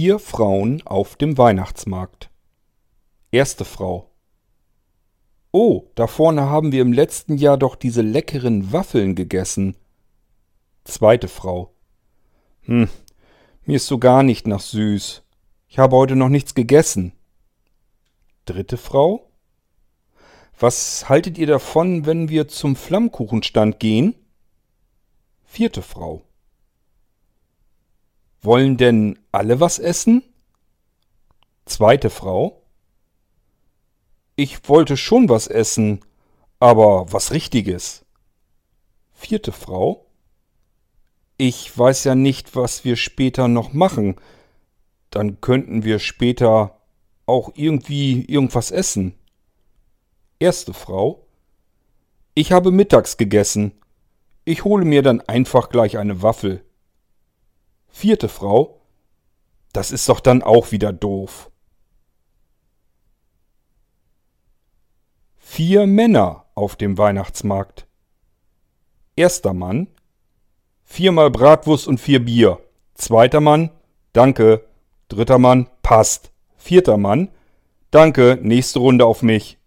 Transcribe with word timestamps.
Vier 0.00 0.20
Frauen 0.20 0.80
auf 0.86 1.16
dem 1.16 1.36
Weihnachtsmarkt. 1.38 2.30
Erste 3.32 3.64
Frau. 3.64 4.12
Oh, 5.50 5.86
da 5.96 6.06
vorne 6.06 6.42
haben 6.42 6.70
wir 6.70 6.82
im 6.82 6.92
letzten 6.92 7.36
Jahr 7.36 7.58
doch 7.58 7.74
diese 7.74 8.02
leckeren 8.02 8.72
Waffeln 8.72 9.16
gegessen. 9.16 9.74
Zweite 10.84 11.26
Frau. 11.26 11.74
Hm, 12.60 12.88
mir 13.64 13.74
ist 13.74 13.88
so 13.88 13.98
gar 13.98 14.22
nicht 14.22 14.46
nach 14.46 14.60
süß. 14.60 15.24
Ich 15.66 15.80
habe 15.80 15.96
heute 15.96 16.14
noch 16.14 16.28
nichts 16.28 16.54
gegessen. 16.54 17.10
Dritte 18.44 18.76
Frau. 18.76 19.28
Was 20.60 21.08
haltet 21.08 21.38
ihr 21.38 21.48
davon, 21.48 22.06
wenn 22.06 22.28
wir 22.28 22.46
zum 22.46 22.76
Flammkuchenstand 22.76 23.80
gehen? 23.80 24.14
Vierte 25.42 25.82
Frau. 25.82 26.22
Wollen 28.40 28.76
denn 28.76 29.18
alle 29.32 29.60
was 29.60 29.78
essen? 29.78 30.22
Zweite 31.66 32.10
Frau. 32.10 32.62
Ich 34.36 34.68
wollte 34.68 34.96
schon 34.96 35.28
was 35.28 35.48
essen, 35.48 36.00
aber 36.60 37.12
was 37.12 37.32
Richtiges. 37.32 38.04
Vierte 39.12 39.50
Frau. 39.50 40.06
Ich 41.36 41.76
weiß 41.76 42.04
ja 42.04 42.14
nicht, 42.14 42.54
was 42.54 42.84
wir 42.84 42.96
später 42.96 43.48
noch 43.48 43.72
machen. 43.72 44.16
Dann 45.10 45.40
könnten 45.40 45.84
wir 45.84 45.98
später 45.98 46.80
auch 47.26 47.50
irgendwie 47.54 48.24
irgendwas 48.24 48.70
essen. 48.70 49.14
Erste 50.38 50.72
Frau. 50.72 51.26
Ich 52.34 52.52
habe 52.52 52.70
mittags 52.70 53.16
gegessen. 53.16 53.72
Ich 54.44 54.64
hole 54.64 54.84
mir 54.84 55.02
dann 55.02 55.20
einfach 55.22 55.68
gleich 55.68 55.98
eine 55.98 56.22
Waffel. 56.22 56.64
Vierte 57.88 58.28
Frau. 58.28 58.80
Das 59.72 59.90
ist 59.90 60.08
doch 60.08 60.20
dann 60.20 60.42
auch 60.42 60.72
wieder 60.72 60.92
doof. 60.92 61.50
Vier 65.36 65.86
Männer 65.86 66.44
auf 66.54 66.76
dem 66.76 66.98
Weihnachtsmarkt. 66.98 67.86
Erster 69.16 69.54
Mann. 69.54 69.88
Viermal 70.84 71.30
Bratwurst 71.30 71.88
und 71.88 71.98
vier 71.98 72.24
Bier. 72.24 72.60
Zweiter 72.94 73.40
Mann. 73.40 73.70
Danke. 74.12 74.64
Dritter 75.08 75.38
Mann. 75.38 75.68
Passt. 75.82 76.32
Vierter 76.56 76.96
Mann. 76.96 77.30
Danke. 77.90 78.38
Nächste 78.40 78.78
Runde 78.78 79.06
auf 79.06 79.22
mich. 79.22 79.57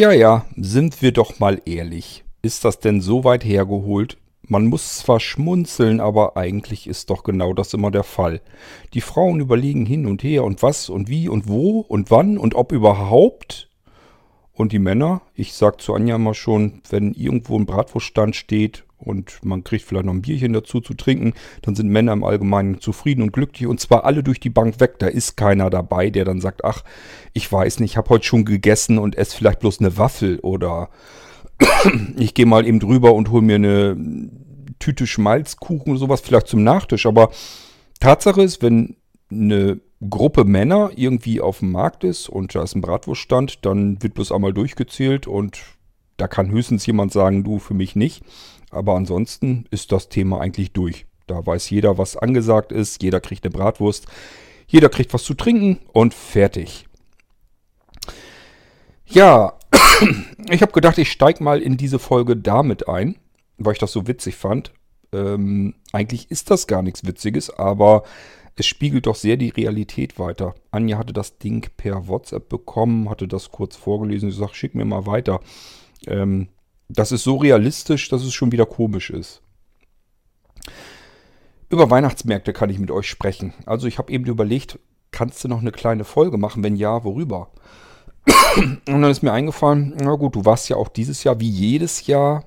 Tja, 0.00 0.12
ja, 0.12 0.46
sind 0.56 1.02
wir 1.02 1.12
doch 1.12 1.40
mal 1.40 1.60
ehrlich. 1.66 2.24
Ist 2.40 2.64
das 2.64 2.78
denn 2.78 3.02
so 3.02 3.22
weit 3.22 3.44
hergeholt? 3.44 4.16
Man 4.40 4.64
muss 4.64 4.96
zwar 4.96 5.20
schmunzeln, 5.20 6.00
aber 6.00 6.38
eigentlich 6.38 6.86
ist 6.86 7.10
doch 7.10 7.22
genau 7.22 7.52
das 7.52 7.74
immer 7.74 7.90
der 7.90 8.02
Fall. 8.02 8.40
Die 8.94 9.02
Frauen 9.02 9.40
überlegen 9.40 9.84
hin 9.84 10.06
und 10.06 10.22
her 10.22 10.44
und 10.44 10.62
was 10.62 10.88
und 10.88 11.10
wie 11.10 11.28
und 11.28 11.50
wo 11.50 11.80
und 11.80 12.10
wann 12.10 12.38
und 12.38 12.54
ob 12.54 12.72
überhaupt. 12.72 13.68
Und 14.54 14.72
die 14.72 14.78
Männer, 14.78 15.20
ich 15.34 15.52
sag 15.52 15.82
zu 15.82 15.92
Anja 15.92 16.16
immer 16.16 16.32
schon, 16.32 16.80
wenn 16.88 17.12
irgendwo 17.12 17.58
ein 17.58 17.66
Bratwurststand 17.66 18.34
steht 18.36 18.84
und 19.00 19.44
man 19.44 19.64
kriegt 19.64 19.84
vielleicht 19.84 20.06
noch 20.06 20.12
ein 20.12 20.22
Bierchen 20.22 20.52
dazu 20.52 20.80
zu 20.80 20.94
trinken, 20.94 21.34
dann 21.62 21.74
sind 21.74 21.88
Männer 21.88 22.12
im 22.12 22.24
Allgemeinen 22.24 22.80
zufrieden 22.80 23.22
und 23.22 23.32
glücklich 23.32 23.66
und 23.66 23.80
zwar 23.80 24.04
alle 24.04 24.22
durch 24.22 24.40
die 24.40 24.50
Bank 24.50 24.80
weg. 24.80 24.98
Da 24.98 25.06
ist 25.06 25.36
keiner 25.36 25.70
dabei, 25.70 26.10
der 26.10 26.24
dann 26.24 26.40
sagt, 26.40 26.64
ach, 26.64 26.84
ich 27.32 27.50
weiß 27.50 27.80
nicht, 27.80 27.92
ich 27.92 27.96
habe 27.96 28.10
heute 28.10 28.24
schon 28.24 28.44
gegessen 28.44 28.98
und 28.98 29.16
esse 29.16 29.36
vielleicht 29.36 29.60
bloß 29.60 29.80
eine 29.80 29.96
Waffel 29.96 30.38
oder 30.40 30.90
ich 32.16 32.34
gehe 32.34 32.46
mal 32.46 32.66
eben 32.66 32.80
drüber 32.80 33.14
und 33.14 33.30
hole 33.30 33.42
mir 33.42 33.56
eine 33.56 33.96
Tüte 34.78 35.06
Schmalzkuchen 35.06 35.92
oder 35.92 36.00
sowas, 36.00 36.20
vielleicht 36.20 36.48
zum 36.48 36.64
Nachtisch. 36.64 37.06
Aber 37.06 37.30
Tatsache 38.00 38.42
ist, 38.42 38.62
wenn 38.62 38.96
eine 39.30 39.80
Gruppe 40.08 40.44
Männer 40.44 40.90
irgendwie 40.96 41.40
auf 41.40 41.58
dem 41.58 41.72
Markt 41.72 42.04
ist 42.04 42.28
und 42.28 42.54
da 42.54 42.62
ist 42.62 42.74
ein 42.74 42.80
Bratwurststand, 42.80 43.64
dann 43.66 44.02
wird 44.02 44.14
bloß 44.14 44.32
einmal 44.32 44.54
durchgezählt 44.54 45.26
und 45.26 45.60
da 46.16 46.26
kann 46.26 46.50
höchstens 46.50 46.86
jemand 46.86 47.12
sagen, 47.12 47.44
du 47.44 47.58
für 47.58 47.74
mich 47.74 47.96
nicht. 47.96 48.22
Aber 48.70 48.94
ansonsten 48.94 49.66
ist 49.70 49.92
das 49.92 50.08
Thema 50.08 50.40
eigentlich 50.40 50.72
durch. 50.72 51.06
Da 51.26 51.44
weiß 51.44 51.70
jeder, 51.70 51.98
was 51.98 52.16
angesagt 52.16 52.72
ist. 52.72 53.02
Jeder 53.02 53.20
kriegt 53.20 53.44
eine 53.44 53.52
Bratwurst. 53.52 54.06
Jeder 54.66 54.88
kriegt 54.88 55.12
was 55.12 55.24
zu 55.24 55.34
trinken 55.34 55.80
und 55.92 56.14
fertig. 56.14 56.86
Ja, 59.06 59.54
ich 60.48 60.62
habe 60.62 60.72
gedacht, 60.72 60.98
ich 60.98 61.10
steige 61.10 61.42
mal 61.42 61.60
in 61.60 61.76
diese 61.76 61.98
Folge 61.98 62.36
damit 62.36 62.88
ein, 62.88 63.16
weil 63.58 63.72
ich 63.72 63.78
das 63.80 63.92
so 63.92 64.06
witzig 64.06 64.36
fand. 64.36 64.72
Ähm, 65.12 65.74
eigentlich 65.92 66.30
ist 66.30 66.50
das 66.50 66.68
gar 66.68 66.82
nichts 66.82 67.04
Witziges, 67.04 67.50
aber 67.50 68.04
es 68.56 68.66
spiegelt 68.66 69.06
doch 69.06 69.16
sehr 69.16 69.36
die 69.36 69.48
Realität 69.48 70.18
weiter. 70.18 70.54
Anja 70.70 70.98
hatte 70.98 71.12
das 71.12 71.38
Ding 71.38 71.68
per 71.76 72.08
WhatsApp 72.08 72.48
bekommen, 72.48 73.10
hatte 73.10 73.26
das 73.26 73.50
kurz 73.50 73.74
vorgelesen. 73.74 74.30
Sie 74.30 74.36
sagt, 74.36 74.54
schick 74.54 74.74
mir 74.74 74.84
mal 74.84 75.06
weiter. 75.06 75.40
Ähm, 76.06 76.48
das 76.92 77.12
ist 77.12 77.24
so 77.24 77.36
realistisch, 77.36 78.08
dass 78.08 78.22
es 78.22 78.32
schon 78.32 78.52
wieder 78.52 78.66
komisch 78.66 79.10
ist. 79.10 79.42
Über 81.68 81.88
Weihnachtsmärkte 81.88 82.52
kann 82.52 82.70
ich 82.70 82.78
mit 82.78 82.90
euch 82.90 83.08
sprechen. 83.08 83.54
Also 83.64 83.86
ich 83.86 83.98
habe 83.98 84.12
eben 84.12 84.24
überlegt, 84.26 84.78
kannst 85.12 85.42
du 85.44 85.48
noch 85.48 85.60
eine 85.60 85.72
kleine 85.72 86.04
Folge 86.04 86.36
machen? 86.36 86.64
Wenn 86.64 86.76
ja, 86.76 87.04
worüber? 87.04 87.50
Und 88.56 88.80
dann 88.86 89.04
ist 89.04 89.22
mir 89.22 89.32
eingefallen, 89.32 89.94
na 89.98 90.14
gut, 90.16 90.34
du 90.34 90.44
warst 90.44 90.68
ja 90.68 90.76
auch 90.76 90.88
dieses 90.88 91.24
Jahr 91.24 91.38
wie 91.40 91.48
jedes 91.48 92.06
Jahr 92.06 92.44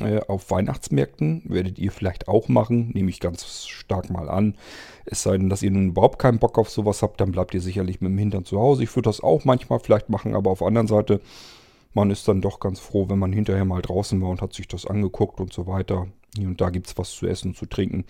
äh, 0.00 0.20
auf 0.26 0.50
Weihnachtsmärkten. 0.50 1.42
Werdet 1.46 1.78
ihr 1.78 1.92
vielleicht 1.92 2.26
auch 2.26 2.48
machen, 2.48 2.90
nehme 2.92 3.10
ich 3.10 3.20
ganz 3.20 3.66
stark 3.68 4.10
mal 4.10 4.28
an. 4.28 4.56
Es 5.04 5.22
sei 5.22 5.38
denn, 5.38 5.48
dass 5.48 5.62
ihr 5.62 5.70
nun 5.70 5.90
überhaupt 5.90 6.18
keinen 6.18 6.40
Bock 6.40 6.58
auf 6.58 6.70
sowas 6.70 7.02
habt, 7.02 7.20
dann 7.20 7.32
bleibt 7.32 7.54
ihr 7.54 7.60
sicherlich 7.60 8.00
mit 8.00 8.10
dem 8.10 8.18
Hintern 8.18 8.44
zu 8.44 8.58
Hause. 8.58 8.82
Ich 8.82 8.94
würde 8.96 9.08
das 9.08 9.20
auch 9.20 9.44
manchmal 9.44 9.78
vielleicht 9.78 10.08
machen, 10.08 10.34
aber 10.34 10.50
auf 10.50 10.58
der 10.58 10.68
anderen 10.68 10.88
Seite 10.88 11.20
man 11.92 12.10
ist 12.10 12.28
dann 12.28 12.40
doch 12.40 12.60
ganz 12.60 12.78
froh, 12.78 13.08
wenn 13.08 13.18
man 13.18 13.32
hinterher 13.32 13.64
mal 13.64 13.82
draußen 13.82 14.20
war 14.20 14.30
und 14.30 14.42
hat 14.42 14.52
sich 14.52 14.68
das 14.68 14.86
angeguckt 14.86 15.40
und 15.40 15.52
so 15.52 15.66
weiter. 15.66 16.06
Hier 16.36 16.48
und 16.48 16.60
da 16.60 16.70
gibt 16.70 16.86
es 16.86 16.98
was 16.98 17.10
zu 17.10 17.26
essen 17.26 17.48
und 17.48 17.56
zu 17.56 17.66
trinken. 17.66 18.04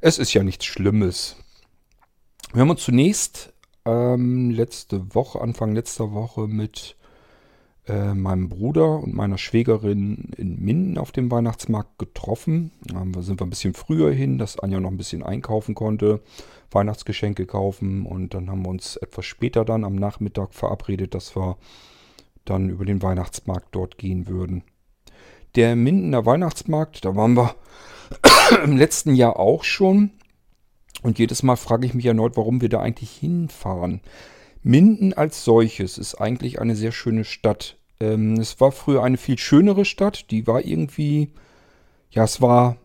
Es 0.00 0.18
ist 0.18 0.34
ja 0.34 0.42
nichts 0.42 0.66
Schlimmes. 0.66 1.36
Wir 2.52 2.60
haben 2.60 2.70
uns 2.70 2.82
zunächst 2.82 3.52
ähm, 3.84 4.50
letzte 4.50 5.14
Woche, 5.14 5.40
Anfang 5.40 5.74
letzter 5.74 6.12
Woche 6.12 6.46
mit 6.46 6.96
äh, 7.88 8.14
meinem 8.14 8.48
Bruder 8.48 8.98
und 9.00 9.14
meiner 9.14 9.38
Schwägerin 9.38 10.32
in 10.36 10.60
Minden 10.60 10.98
auf 10.98 11.12
dem 11.12 11.30
Weihnachtsmarkt 11.30 11.98
getroffen. 11.98 12.72
Da 12.82 13.22
sind 13.22 13.40
wir 13.40 13.46
ein 13.46 13.50
bisschen 13.50 13.74
früher 13.74 14.12
hin, 14.12 14.38
dass 14.38 14.58
Anja 14.58 14.80
noch 14.80 14.90
ein 14.90 14.96
bisschen 14.96 15.22
einkaufen 15.22 15.74
konnte, 15.74 16.20
Weihnachtsgeschenke 16.70 17.46
kaufen 17.46 18.04
und 18.04 18.34
dann 18.34 18.50
haben 18.50 18.64
wir 18.64 18.70
uns 18.70 18.96
etwas 18.96 19.24
später 19.24 19.64
dann 19.64 19.84
am 19.84 19.94
Nachmittag 19.94 20.52
verabredet, 20.52 21.14
dass 21.14 21.36
wir 21.36 21.56
dann 22.50 22.70
über 22.70 22.84
den 22.84 23.02
Weihnachtsmarkt 23.02 23.68
dort 23.72 23.98
gehen 23.98 24.26
würden. 24.26 24.64
Der 25.54 25.76
Mindener 25.76 26.26
Weihnachtsmarkt, 26.26 27.04
da 27.04 27.16
waren 27.16 27.36
wir 27.36 27.54
im 28.64 28.76
letzten 28.76 29.14
Jahr 29.14 29.38
auch 29.38 29.64
schon. 29.64 30.10
Und 31.02 31.18
jedes 31.18 31.42
Mal 31.42 31.56
frage 31.56 31.86
ich 31.86 31.94
mich 31.94 32.06
erneut, 32.06 32.36
warum 32.36 32.60
wir 32.60 32.68
da 32.68 32.80
eigentlich 32.80 33.10
hinfahren. 33.10 34.00
Minden 34.62 35.12
als 35.12 35.44
solches 35.44 35.98
ist 35.98 36.16
eigentlich 36.16 36.60
eine 36.60 36.74
sehr 36.74 36.92
schöne 36.92 37.24
Stadt. 37.24 37.76
Ähm, 38.00 38.34
es 38.34 38.60
war 38.60 38.72
früher 38.72 39.02
eine 39.02 39.16
viel 39.16 39.38
schönere 39.38 39.84
Stadt. 39.84 40.30
Die 40.30 40.46
war 40.46 40.64
irgendwie, 40.64 41.30
ja, 42.10 42.24
es 42.24 42.40
war 42.40 42.76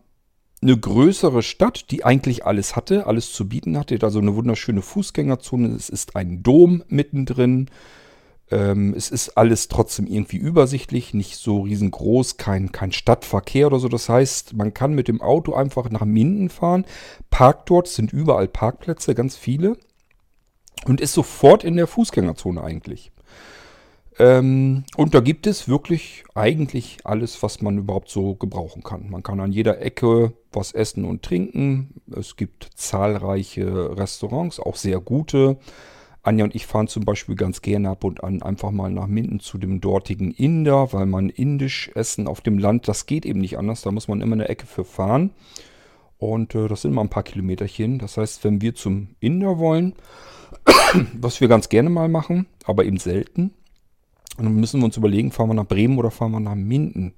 eine 0.62 0.78
größere 0.78 1.42
Stadt, 1.42 1.90
die 1.90 2.04
eigentlich 2.04 2.46
alles 2.46 2.76
hatte, 2.76 3.06
alles 3.06 3.32
zu 3.32 3.48
bieten 3.48 3.76
hatte. 3.76 3.98
Also 4.00 4.20
eine 4.20 4.36
wunderschöne 4.36 4.82
Fußgängerzone. 4.82 5.68
Es 5.74 5.88
ist 5.88 6.14
ein 6.14 6.42
Dom 6.42 6.84
mittendrin. 6.88 7.68
Ähm, 8.52 8.92
es 8.94 9.10
ist 9.10 9.30
alles 9.38 9.68
trotzdem 9.68 10.06
irgendwie 10.06 10.36
übersichtlich, 10.36 11.14
nicht 11.14 11.36
so 11.36 11.62
riesengroß, 11.62 12.36
kein, 12.36 12.70
kein 12.70 12.92
Stadtverkehr 12.92 13.66
oder 13.66 13.78
so. 13.78 13.88
Das 13.88 14.10
heißt, 14.10 14.54
man 14.54 14.74
kann 14.74 14.92
mit 14.92 15.08
dem 15.08 15.22
Auto 15.22 15.54
einfach 15.54 15.88
nach 15.88 16.04
Minden 16.04 16.50
fahren, 16.50 16.84
parkt 17.30 17.70
dort, 17.70 17.88
sind 17.88 18.12
überall 18.12 18.48
Parkplätze, 18.48 19.14
ganz 19.14 19.36
viele. 19.36 19.78
Und 20.84 21.00
ist 21.00 21.14
sofort 21.14 21.64
in 21.64 21.76
der 21.76 21.86
Fußgängerzone 21.86 22.62
eigentlich. 22.62 23.10
Ähm, 24.18 24.84
und 24.96 25.14
da 25.14 25.20
gibt 25.20 25.46
es 25.46 25.68
wirklich 25.68 26.24
eigentlich 26.34 26.98
alles, 27.04 27.42
was 27.42 27.62
man 27.62 27.78
überhaupt 27.78 28.10
so 28.10 28.34
gebrauchen 28.34 28.82
kann. 28.82 29.08
Man 29.08 29.22
kann 29.22 29.40
an 29.40 29.52
jeder 29.52 29.80
Ecke 29.80 30.34
was 30.52 30.72
essen 30.72 31.06
und 31.06 31.22
trinken. 31.22 32.02
Es 32.14 32.36
gibt 32.36 32.68
zahlreiche 32.74 33.96
Restaurants, 33.96 34.60
auch 34.60 34.76
sehr 34.76 35.00
gute. 35.00 35.56
Anja 36.22 36.44
und 36.44 36.54
ich 36.54 36.66
fahren 36.66 36.86
zum 36.86 37.04
Beispiel 37.04 37.34
ganz 37.34 37.62
gerne 37.62 37.90
ab 37.90 38.04
und 38.04 38.22
an 38.22 38.42
einfach 38.42 38.70
mal 38.70 38.90
nach 38.90 39.08
Minden 39.08 39.40
zu 39.40 39.58
dem 39.58 39.80
dortigen 39.80 40.30
Inder, 40.30 40.92
weil 40.92 41.06
man 41.06 41.28
indisch 41.28 41.90
essen 41.94 42.28
auf 42.28 42.40
dem 42.40 42.58
Land, 42.58 42.86
das 42.86 43.06
geht 43.06 43.26
eben 43.26 43.40
nicht 43.40 43.58
anders, 43.58 43.82
da 43.82 43.90
muss 43.90 44.06
man 44.06 44.20
immer 44.20 44.34
eine 44.34 44.48
Ecke 44.48 44.66
für 44.66 44.84
fahren. 44.84 45.30
Und 46.18 46.54
äh, 46.54 46.68
das 46.68 46.82
sind 46.82 46.92
mal 46.92 47.02
ein 47.02 47.08
paar 47.08 47.24
Kilometerchen. 47.24 47.98
Das 47.98 48.16
heißt, 48.16 48.44
wenn 48.44 48.62
wir 48.62 48.76
zum 48.76 49.16
Inder 49.18 49.58
wollen, 49.58 49.94
was 51.14 51.40
wir 51.40 51.48
ganz 51.48 51.68
gerne 51.68 51.90
mal 51.90 52.08
machen, 52.08 52.46
aber 52.64 52.84
eben 52.84 52.98
selten, 52.98 53.50
dann 54.36 54.54
müssen 54.54 54.80
wir 54.80 54.84
uns 54.84 54.96
überlegen, 54.96 55.32
fahren 55.32 55.48
wir 55.48 55.54
nach 55.54 55.66
Bremen 55.66 55.98
oder 55.98 56.12
fahren 56.12 56.30
wir 56.30 56.40
nach 56.40 56.54
Minden. 56.54 57.14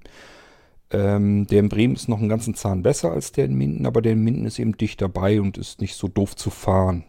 Ähm, 0.89 1.45
der 1.45 1.59
in 1.59 1.69
Bremen 1.69 1.93
ist 1.93 2.09
noch 2.09 2.19
einen 2.19 2.29
ganzen 2.29 2.55
Zahn 2.55 2.81
besser 2.81 3.11
als 3.11 3.31
der 3.31 3.45
in 3.45 3.53
Minden, 3.53 3.85
aber 3.85 4.01
der 4.01 4.13
in 4.13 4.23
Minden 4.23 4.45
ist 4.45 4.57
eben 4.57 4.75
dicht 4.75 5.01
dabei 5.01 5.39
und 5.39 5.59
ist 5.59 5.81
nicht 5.81 5.95
so 5.95 6.07
doof 6.07 6.35
zu 6.35 6.49
fahren. 6.49 7.03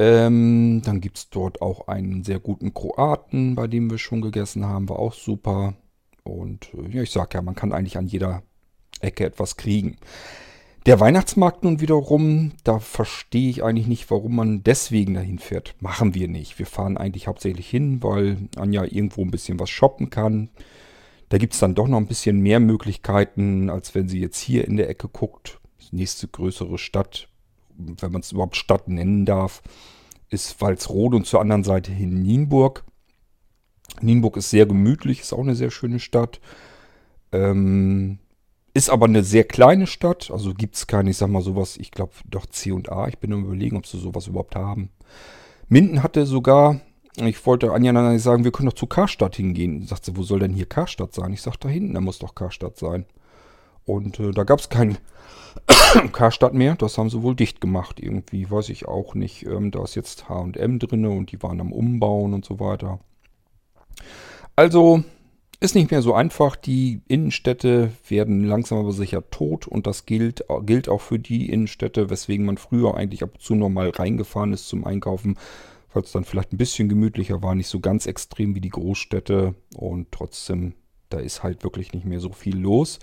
Ähm, 0.00 0.80
dann 0.82 1.02
gibt 1.02 1.18
es 1.18 1.28
dort 1.28 1.60
auch 1.60 1.86
einen 1.86 2.24
sehr 2.24 2.40
guten 2.40 2.72
Kroaten, 2.72 3.54
bei 3.54 3.66
dem 3.66 3.90
wir 3.90 3.98
schon 3.98 4.22
gegessen 4.22 4.64
haben, 4.64 4.88
war 4.88 4.98
auch 4.98 5.12
super. 5.12 5.74
Und 6.22 6.72
äh, 6.72 6.88
ja, 6.88 7.02
ich 7.02 7.10
sag 7.10 7.34
ja, 7.34 7.42
man 7.42 7.54
kann 7.54 7.74
eigentlich 7.74 7.98
an 7.98 8.06
jeder 8.06 8.42
Ecke 9.02 9.26
etwas 9.26 9.58
kriegen. 9.58 9.98
Der 10.86 11.00
Weihnachtsmarkt 11.00 11.64
nun 11.64 11.82
wiederum, 11.82 12.52
da 12.64 12.78
verstehe 12.78 13.50
ich 13.50 13.62
eigentlich 13.62 13.88
nicht, 13.88 14.10
warum 14.10 14.36
man 14.36 14.62
deswegen 14.62 15.12
dahin 15.12 15.38
fährt. 15.38 15.74
Machen 15.80 16.14
wir 16.14 16.28
nicht. 16.28 16.58
Wir 16.58 16.64
fahren 16.64 16.96
eigentlich 16.96 17.26
hauptsächlich 17.26 17.68
hin, 17.68 18.02
weil 18.02 18.48
Anja 18.56 18.84
irgendwo 18.84 19.20
ein 19.22 19.30
bisschen 19.30 19.60
was 19.60 19.68
shoppen 19.68 20.08
kann. 20.08 20.48
Da 21.28 21.36
gibt 21.36 21.52
es 21.52 21.60
dann 21.60 21.74
doch 21.74 21.88
noch 21.88 21.98
ein 21.98 22.06
bisschen 22.06 22.40
mehr 22.40 22.58
Möglichkeiten, 22.58 23.68
als 23.68 23.94
wenn 23.94 24.08
sie 24.08 24.18
jetzt 24.18 24.40
hier 24.40 24.66
in 24.66 24.78
der 24.78 24.88
Ecke 24.88 25.08
guckt. 25.08 25.60
Die 25.82 25.96
nächste 25.96 26.26
größere 26.26 26.78
Stadt, 26.78 27.28
wenn 28.00 28.12
man 28.12 28.20
es 28.20 28.32
überhaupt 28.32 28.56
Stadt 28.56 28.88
nennen 28.88 29.24
darf, 29.24 29.62
ist 30.28 30.60
Walsrode 30.60 31.16
und 31.16 31.26
zur 31.26 31.40
anderen 31.40 31.64
Seite 31.64 31.92
hin 31.92 32.22
Nienburg. 32.22 32.84
Nienburg 34.00 34.36
ist 34.36 34.50
sehr 34.50 34.66
gemütlich, 34.66 35.20
ist 35.20 35.32
auch 35.32 35.40
eine 35.40 35.56
sehr 35.56 35.70
schöne 35.70 35.98
Stadt. 35.98 36.40
Ähm, 37.32 38.18
ist 38.72 38.90
aber 38.90 39.06
eine 39.06 39.24
sehr 39.24 39.44
kleine 39.44 39.86
Stadt, 39.86 40.30
also 40.30 40.54
gibt 40.54 40.76
es 40.76 40.86
keine, 40.86 41.10
ich 41.10 41.16
sag 41.16 41.28
mal 41.28 41.42
sowas, 41.42 41.76
ich 41.76 41.90
glaube 41.90 42.12
doch 42.24 42.46
C 42.46 42.70
und 42.70 42.90
A. 42.90 43.08
Ich 43.08 43.18
bin 43.18 43.32
am 43.32 43.44
überlegen, 43.44 43.76
ob 43.76 43.86
sie 43.86 43.98
sowas 43.98 44.28
überhaupt 44.28 44.54
haben. 44.54 44.90
Minden 45.68 46.02
hatte 46.02 46.24
sogar, 46.24 46.80
ich 47.16 47.44
wollte 47.46 47.72
Anja 47.72 47.92
dann 47.92 48.18
sagen, 48.20 48.44
wir 48.44 48.52
können 48.52 48.68
doch 48.68 48.76
zu 48.76 48.86
Karstadt 48.86 49.36
hingehen. 49.36 49.86
Sagt 49.86 50.04
sie, 50.04 50.16
wo 50.16 50.22
soll 50.22 50.38
denn 50.38 50.52
hier 50.52 50.66
Karstadt 50.66 51.14
sein? 51.14 51.32
Ich 51.32 51.42
sag, 51.42 51.56
da 51.56 51.68
hinten, 51.68 51.94
da 51.94 52.00
muss 52.00 52.20
doch 52.20 52.34
Karstadt 52.34 52.76
sein. 52.76 53.06
Und 53.84 54.20
äh, 54.20 54.30
da 54.30 54.44
gab 54.44 54.60
es 54.60 54.68
kein 54.68 54.98
Karstadt 56.12 56.54
mehr, 56.54 56.76
das 56.76 56.98
haben 56.98 57.10
sie 57.10 57.22
wohl 57.22 57.34
dicht 57.34 57.60
gemacht 57.60 58.00
irgendwie, 58.00 58.50
weiß 58.50 58.68
ich 58.68 58.86
auch 58.86 59.14
nicht. 59.14 59.44
Ähm, 59.46 59.70
da 59.70 59.82
ist 59.82 59.94
jetzt 59.94 60.28
H&M 60.28 60.78
drin 60.78 61.06
und 61.06 61.32
die 61.32 61.42
waren 61.42 61.60
am 61.60 61.72
Umbauen 61.72 62.34
und 62.34 62.44
so 62.44 62.60
weiter. 62.60 63.00
Also 64.56 65.04
ist 65.60 65.74
nicht 65.74 65.90
mehr 65.90 66.00
so 66.00 66.14
einfach. 66.14 66.56
Die 66.56 67.02
Innenstädte 67.06 67.92
werden 68.08 68.44
langsam 68.44 68.78
aber 68.78 68.92
sicher 68.92 69.28
tot 69.30 69.68
und 69.68 69.86
das 69.86 70.06
gilt, 70.06 70.44
gilt 70.62 70.88
auch 70.88 71.02
für 71.02 71.18
die 71.18 71.50
Innenstädte, 71.50 72.08
weswegen 72.08 72.46
man 72.46 72.56
früher 72.56 72.94
eigentlich 72.94 73.22
ab 73.22 73.30
und 73.34 73.42
zu 73.42 73.54
noch 73.54 73.68
mal 73.68 73.90
reingefahren 73.90 74.54
ist 74.54 74.68
zum 74.68 74.86
Einkaufen, 74.86 75.36
weil 75.92 76.02
es 76.02 76.12
dann 76.12 76.24
vielleicht 76.24 76.52
ein 76.52 76.58
bisschen 76.58 76.88
gemütlicher 76.88 77.42
war, 77.42 77.54
nicht 77.54 77.68
so 77.68 77.80
ganz 77.80 78.06
extrem 78.06 78.54
wie 78.54 78.60
die 78.62 78.70
Großstädte 78.70 79.54
und 79.76 80.10
trotzdem, 80.12 80.74
da 81.10 81.18
ist 81.18 81.42
halt 81.42 81.62
wirklich 81.62 81.92
nicht 81.92 82.06
mehr 82.06 82.20
so 82.20 82.32
viel 82.32 82.56
los. 82.56 82.98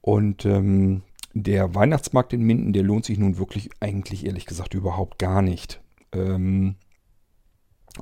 Und 0.00 0.46
ähm, 0.46 1.02
der 1.34 1.74
Weihnachtsmarkt 1.74 2.32
in 2.32 2.42
Minden, 2.42 2.72
der 2.72 2.82
lohnt 2.82 3.04
sich 3.04 3.18
nun 3.18 3.38
wirklich 3.38 3.70
eigentlich 3.80 4.26
ehrlich 4.26 4.46
gesagt 4.46 4.74
überhaupt 4.74 5.18
gar 5.18 5.42
nicht. 5.42 5.80
Ähm, 6.12 6.76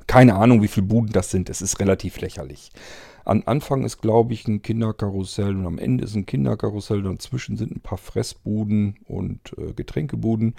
keine 0.07 0.35
Ahnung, 0.35 0.63
wie 0.63 0.69
viele 0.69 0.87
Buden 0.87 1.13
das 1.13 1.31
sind. 1.31 1.49
Es 1.49 1.63
ist 1.63 1.81
relativ 1.81 2.21
lächerlich. 2.21 2.71
Am 3.25 3.43
Anfang 3.47 3.85
ist, 3.85 4.01
glaube 4.01 4.35
ich, 4.35 4.47
ein 4.47 4.63
Kinderkarussell 4.63 5.57
und 5.57 5.67
am 5.67 5.79
Ende 5.79 6.05
ist 6.05 6.15
ein 6.15 6.27
Kinderkarussell. 6.27 7.03
Dazwischen 7.03 7.57
sind 7.57 7.75
ein 7.75 7.81
paar 7.81 7.99
Fressbuden 7.99 8.97
und 9.07 9.41
äh, 9.59 9.73
Getränkebuden. 9.73 10.55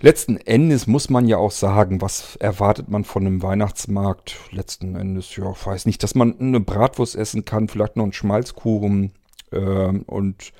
Letzten 0.00 0.36
Endes 0.36 0.86
muss 0.86 1.10
man 1.10 1.26
ja 1.26 1.38
auch 1.38 1.50
sagen, 1.50 2.00
was 2.00 2.36
erwartet 2.36 2.88
man 2.88 3.04
von 3.04 3.26
einem 3.26 3.42
Weihnachtsmarkt? 3.42 4.36
Letzten 4.52 4.94
Endes, 4.94 5.34
ja, 5.36 5.50
ich 5.50 5.66
weiß 5.66 5.86
nicht, 5.86 6.02
dass 6.02 6.14
man 6.14 6.38
eine 6.38 6.60
Bratwurst 6.60 7.16
essen 7.16 7.44
kann, 7.44 7.68
vielleicht 7.68 7.96
noch 7.96 8.04
einen 8.04 8.12
Schmalzkuchen 8.12 9.12
äh, 9.50 9.58
und 9.58 10.52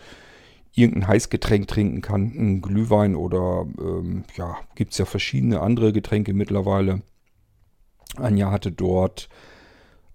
irgendein 0.75 1.09
Heißgetränk 1.09 1.67
trinken 1.67 2.01
kann, 2.03 2.33
ein 2.37 2.63
Glühwein 2.63 3.17
oder 3.17 3.67
ähm, 3.79 4.25
ja, 4.37 4.57
gibt 4.75 4.93
es 4.93 4.99
ja 4.99 5.05
verschiedene 5.05 5.61
andere 5.61 5.93
Getränke 5.93 6.33
mittlerweile. 6.33 7.03
Anja 8.17 8.51
hatte 8.51 8.73
dort 8.73 9.29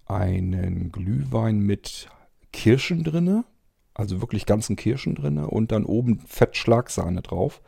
einen 0.05 0.91
Glühwein 0.91 1.59
mit 1.59 2.09
Kirschen 2.51 3.03
drinne, 3.03 3.45
also 3.94 4.21
wirklich 4.21 4.45
ganzen 4.45 4.75
Kirschen 4.75 5.15
drinne 5.15 5.47
und 5.47 5.71
dann 5.71 5.85
oben 5.85 6.19
Fettschlagsahne 6.25 7.21
drauf. 7.21 7.61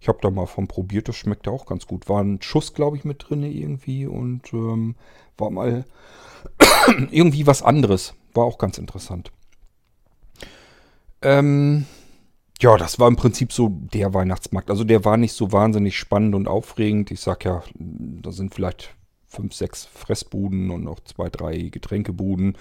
Ich 0.00 0.08
habe 0.08 0.18
da 0.22 0.30
mal 0.30 0.46
von 0.46 0.68
probiert, 0.68 1.08
das 1.08 1.16
schmeckte 1.16 1.50
auch 1.50 1.66
ganz 1.66 1.86
gut. 1.86 2.08
War 2.08 2.22
ein 2.22 2.40
Schuss, 2.40 2.72
glaube 2.72 2.96
ich, 2.96 3.04
mit 3.04 3.26
drinne 3.28 3.50
irgendwie 3.50 4.06
und 4.06 4.52
ähm, 4.52 4.94
war 5.36 5.50
mal 5.50 5.84
irgendwie 7.10 7.46
was 7.46 7.62
anderes. 7.62 8.14
War 8.32 8.44
auch 8.44 8.58
ganz 8.58 8.78
interessant. 8.78 9.32
Ähm, 11.20 11.86
ja, 12.60 12.76
das 12.76 12.98
war 12.98 13.08
im 13.08 13.16
Prinzip 13.16 13.52
so 13.52 13.68
der 13.70 14.14
Weihnachtsmarkt. 14.14 14.70
Also 14.70 14.84
der 14.84 15.04
war 15.04 15.16
nicht 15.16 15.32
so 15.32 15.52
wahnsinnig 15.52 15.96
spannend 15.96 16.34
und 16.34 16.48
aufregend. 16.48 17.10
Ich 17.10 17.20
sag 17.20 17.44
ja, 17.44 17.62
da 17.78 18.32
sind 18.32 18.54
vielleicht 18.54 18.94
fünf, 19.26 19.54
sechs 19.54 19.84
Fressbuden 19.84 20.70
und 20.70 20.82
noch 20.82 21.00
zwei, 21.00 21.28
drei 21.28 21.68
Getränkebuden. 21.70 22.56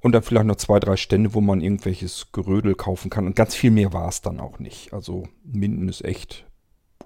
Und 0.00 0.12
dann 0.12 0.22
vielleicht 0.22 0.46
noch 0.46 0.56
zwei, 0.56 0.78
drei 0.78 0.96
Stände, 0.96 1.34
wo 1.34 1.40
man 1.40 1.62
irgendwelches 1.62 2.30
Gerödel 2.30 2.74
kaufen 2.74 3.10
kann. 3.10 3.26
Und 3.26 3.34
ganz 3.34 3.54
viel 3.54 3.70
mehr 3.70 3.92
war 3.92 4.08
es 4.08 4.20
dann 4.20 4.38
auch 4.38 4.58
nicht. 4.58 4.92
Also 4.92 5.24
Minden 5.42 5.88
ist 5.88 6.04
echt 6.04 6.44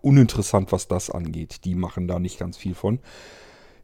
uninteressant, 0.02 0.72
was 0.72 0.88
das 0.88 1.08
angeht. 1.08 1.64
Die 1.64 1.75
machen 1.75 2.08
da 2.08 2.19
nicht 2.19 2.38
ganz 2.38 2.56
viel 2.56 2.75
von. 2.75 2.98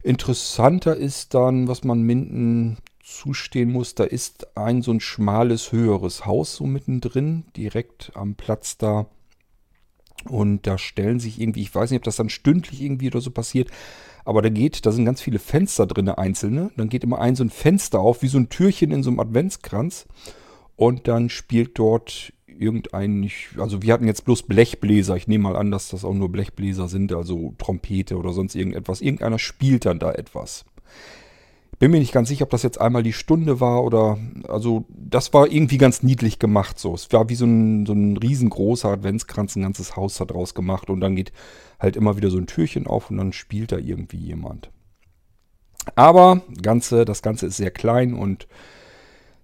Interessanter 0.03 0.95
ist 0.95 1.33
dann, 1.33 1.67
was 1.67 1.83
man 1.83 2.01
Minden 2.01 2.77
zustehen 3.05 3.71
muss, 3.71 3.93
da 3.93 4.03
ist 4.03 4.57
ein 4.57 4.81
so 4.81 4.91
ein 4.91 4.99
schmales, 4.99 5.71
höheres 5.71 6.25
Haus 6.25 6.55
so 6.55 6.65
mittendrin, 6.65 7.45
direkt 7.55 8.11
am 8.15 8.35
Platz 8.35 8.77
da. 8.77 9.05
Und 10.27 10.65
da 10.65 10.79
stellen 10.79 11.19
sich 11.19 11.39
irgendwie, 11.39 11.61
ich 11.61 11.73
weiß 11.73 11.91
nicht, 11.91 11.99
ob 11.99 12.03
das 12.03 12.15
dann 12.15 12.29
stündlich 12.29 12.81
irgendwie 12.81 13.07
oder 13.07 13.21
so 13.21 13.29
passiert, 13.29 13.69
aber 14.23 14.41
da 14.41 14.49
geht, 14.49 14.87
da 14.87 14.91
sind 14.91 15.05
ganz 15.05 15.21
viele 15.21 15.37
Fenster 15.37 15.85
drin, 15.85 16.09
einzelne. 16.09 16.71
Dann 16.77 16.89
geht 16.89 17.03
immer 17.03 17.19
ein 17.19 17.35
so 17.35 17.43
ein 17.43 17.51
Fenster 17.51 17.99
auf, 17.99 18.23
wie 18.23 18.27
so 18.27 18.39
ein 18.39 18.49
Türchen 18.49 18.91
in 18.91 19.03
so 19.03 19.11
einem 19.11 19.19
Adventskranz. 19.19 20.07
Und 20.75 21.07
dann 21.07 21.29
spielt 21.29 21.77
dort 21.77 22.33
irgendein, 22.47 23.29
also 23.57 23.83
wir 23.83 23.93
hatten 23.93 24.07
jetzt 24.07 24.25
bloß 24.25 24.43
Blechbläser. 24.43 25.15
Ich 25.15 25.27
nehme 25.27 25.43
mal 25.43 25.55
an, 25.55 25.69
dass 25.69 25.89
das 25.89 26.03
auch 26.03 26.13
nur 26.15 26.31
Blechbläser 26.31 26.87
sind, 26.87 27.13
also 27.13 27.53
Trompete 27.59 28.17
oder 28.17 28.33
sonst 28.33 28.55
irgendetwas. 28.55 29.01
Irgendeiner 29.01 29.37
spielt 29.37 29.85
dann 29.85 29.99
da 29.99 30.11
etwas. 30.11 30.65
Bin 31.77 31.91
mir 31.91 31.99
nicht 31.99 32.13
ganz 32.13 32.29
sicher, 32.29 32.43
ob 32.43 32.49
das 32.49 32.63
jetzt 32.63 32.79
einmal 32.79 33.03
die 33.03 33.13
Stunde 33.13 33.59
war 33.59 33.83
oder, 33.83 34.17
also 34.47 34.85
das 34.89 35.33
war 35.33 35.51
irgendwie 35.51 35.77
ganz 35.77 36.03
niedlich 36.03 36.39
gemacht 36.39 36.79
so. 36.79 36.93
Es 36.93 37.11
war 37.11 37.27
wie 37.29 37.35
so 37.35 37.45
ein, 37.45 37.85
so 37.85 37.93
ein 37.93 38.17
riesengroßer 38.17 38.89
Adventskranz, 38.89 39.55
ein 39.55 39.63
ganzes 39.63 39.95
Haus 39.95 40.17
da 40.17 40.25
draus 40.25 40.53
gemacht 40.53 40.89
und 40.89 41.01
dann 41.01 41.15
geht 41.15 41.33
halt 41.79 41.95
immer 41.95 42.15
wieder 42.15 42.29
so 42.29 42.37
ein 42.37 42.47
Türchen 42.47 42.87
auf 42.87 43.09
und 43.09 43.17
dann 43.17 43.33
spielt 43.33 43.71
da 43.71 43.77
irgendwie 43.77 44.17
jemand. 44.17 44.71
Aber 45.95 46.41
Ganze, 46.61 47.05
das 47.05 47.21
Ganze 47.21 47.47
ist 47.47 47.57
sehr 47.57 47.71
klein 47.71 48.13
und 48.13 48.47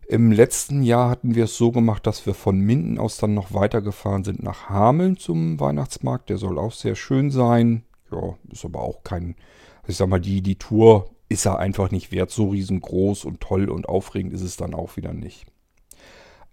im 0.08 0.32
letzten 0.32 0.84
Jahr 0.84 1.10
hatten 1.10 1.36
wir 1.36 1.46
es 1.46 1.56
so 1.56 1.72
gemacht, 1.72 2.06
dass 2.06 2.26
wir 2.26 2.34
von 2.34 2.60
Minden 2.60 2.98
aus 2.98 3.18
dann 3.18 3.34
noch 3.34 3.54
weitergefahren 3.54 4.26
sind 4.26 4.44
nach 4.44 4.68
Hameln 4.68 5.16
zum 5.16 5.60
Weihnachtsmarkt. 5.60 6.30
Der 6.30 6.38
soll 6.38 6.60
auch 6.60 6.74
sehr 6.74 6.96
schön 6.96 7.32
sein. 7.32 7.84
Ja, 8.12 8.36
ist 8.52 8.66
aber 8.66 8.82
auch 8.82 9.04
kein, 9.04 9.36
ich 9.88 9.96
sag 9.96 10.10
mal, 10.10 10.20
die, 10.20 10.42
die 10.42 10.58
Tour 10.58 11.10
ist 11.32 11.46
er 11.46 11.60
einfach 11.60 11.92
nicht 11.92 12.12
wert. 12.12 12.32
So 12.32 12.50
riesengroß 12.50 13.26
und 13.26 13.42
toll 13.42 13.70
und 13.70 13.88
aufregend 13.88 14.34
ist 14.34 14.42
es 14.42 14.58
dann 14.58 14.74
auch 14.74 14.98
wieder 14.98 15.14
nicht. 15.14 15.46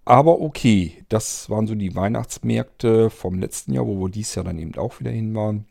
Aber 0.04 0.40
okay, 0.40 1.04
das 1.10 1.50
waren 1.50 1.66
so 1.66 1.74
die 1.74 1.94
Weihnachtsmärkte 1.94 3.10
vom 3.10 3.38
letzten 3.38 3.74
Jahr, 3.74 3.86
wo 3.86 4.00
wir 4.00 4.08
dieses 4.08 4.36
Jahr 4.36 4.44
dann 4.44 4.58
eben 4.58 4.74
auch 4.76 5.00
wieder 5.00 5.10
hin 5.10 5.34
waren. 5.34 5.66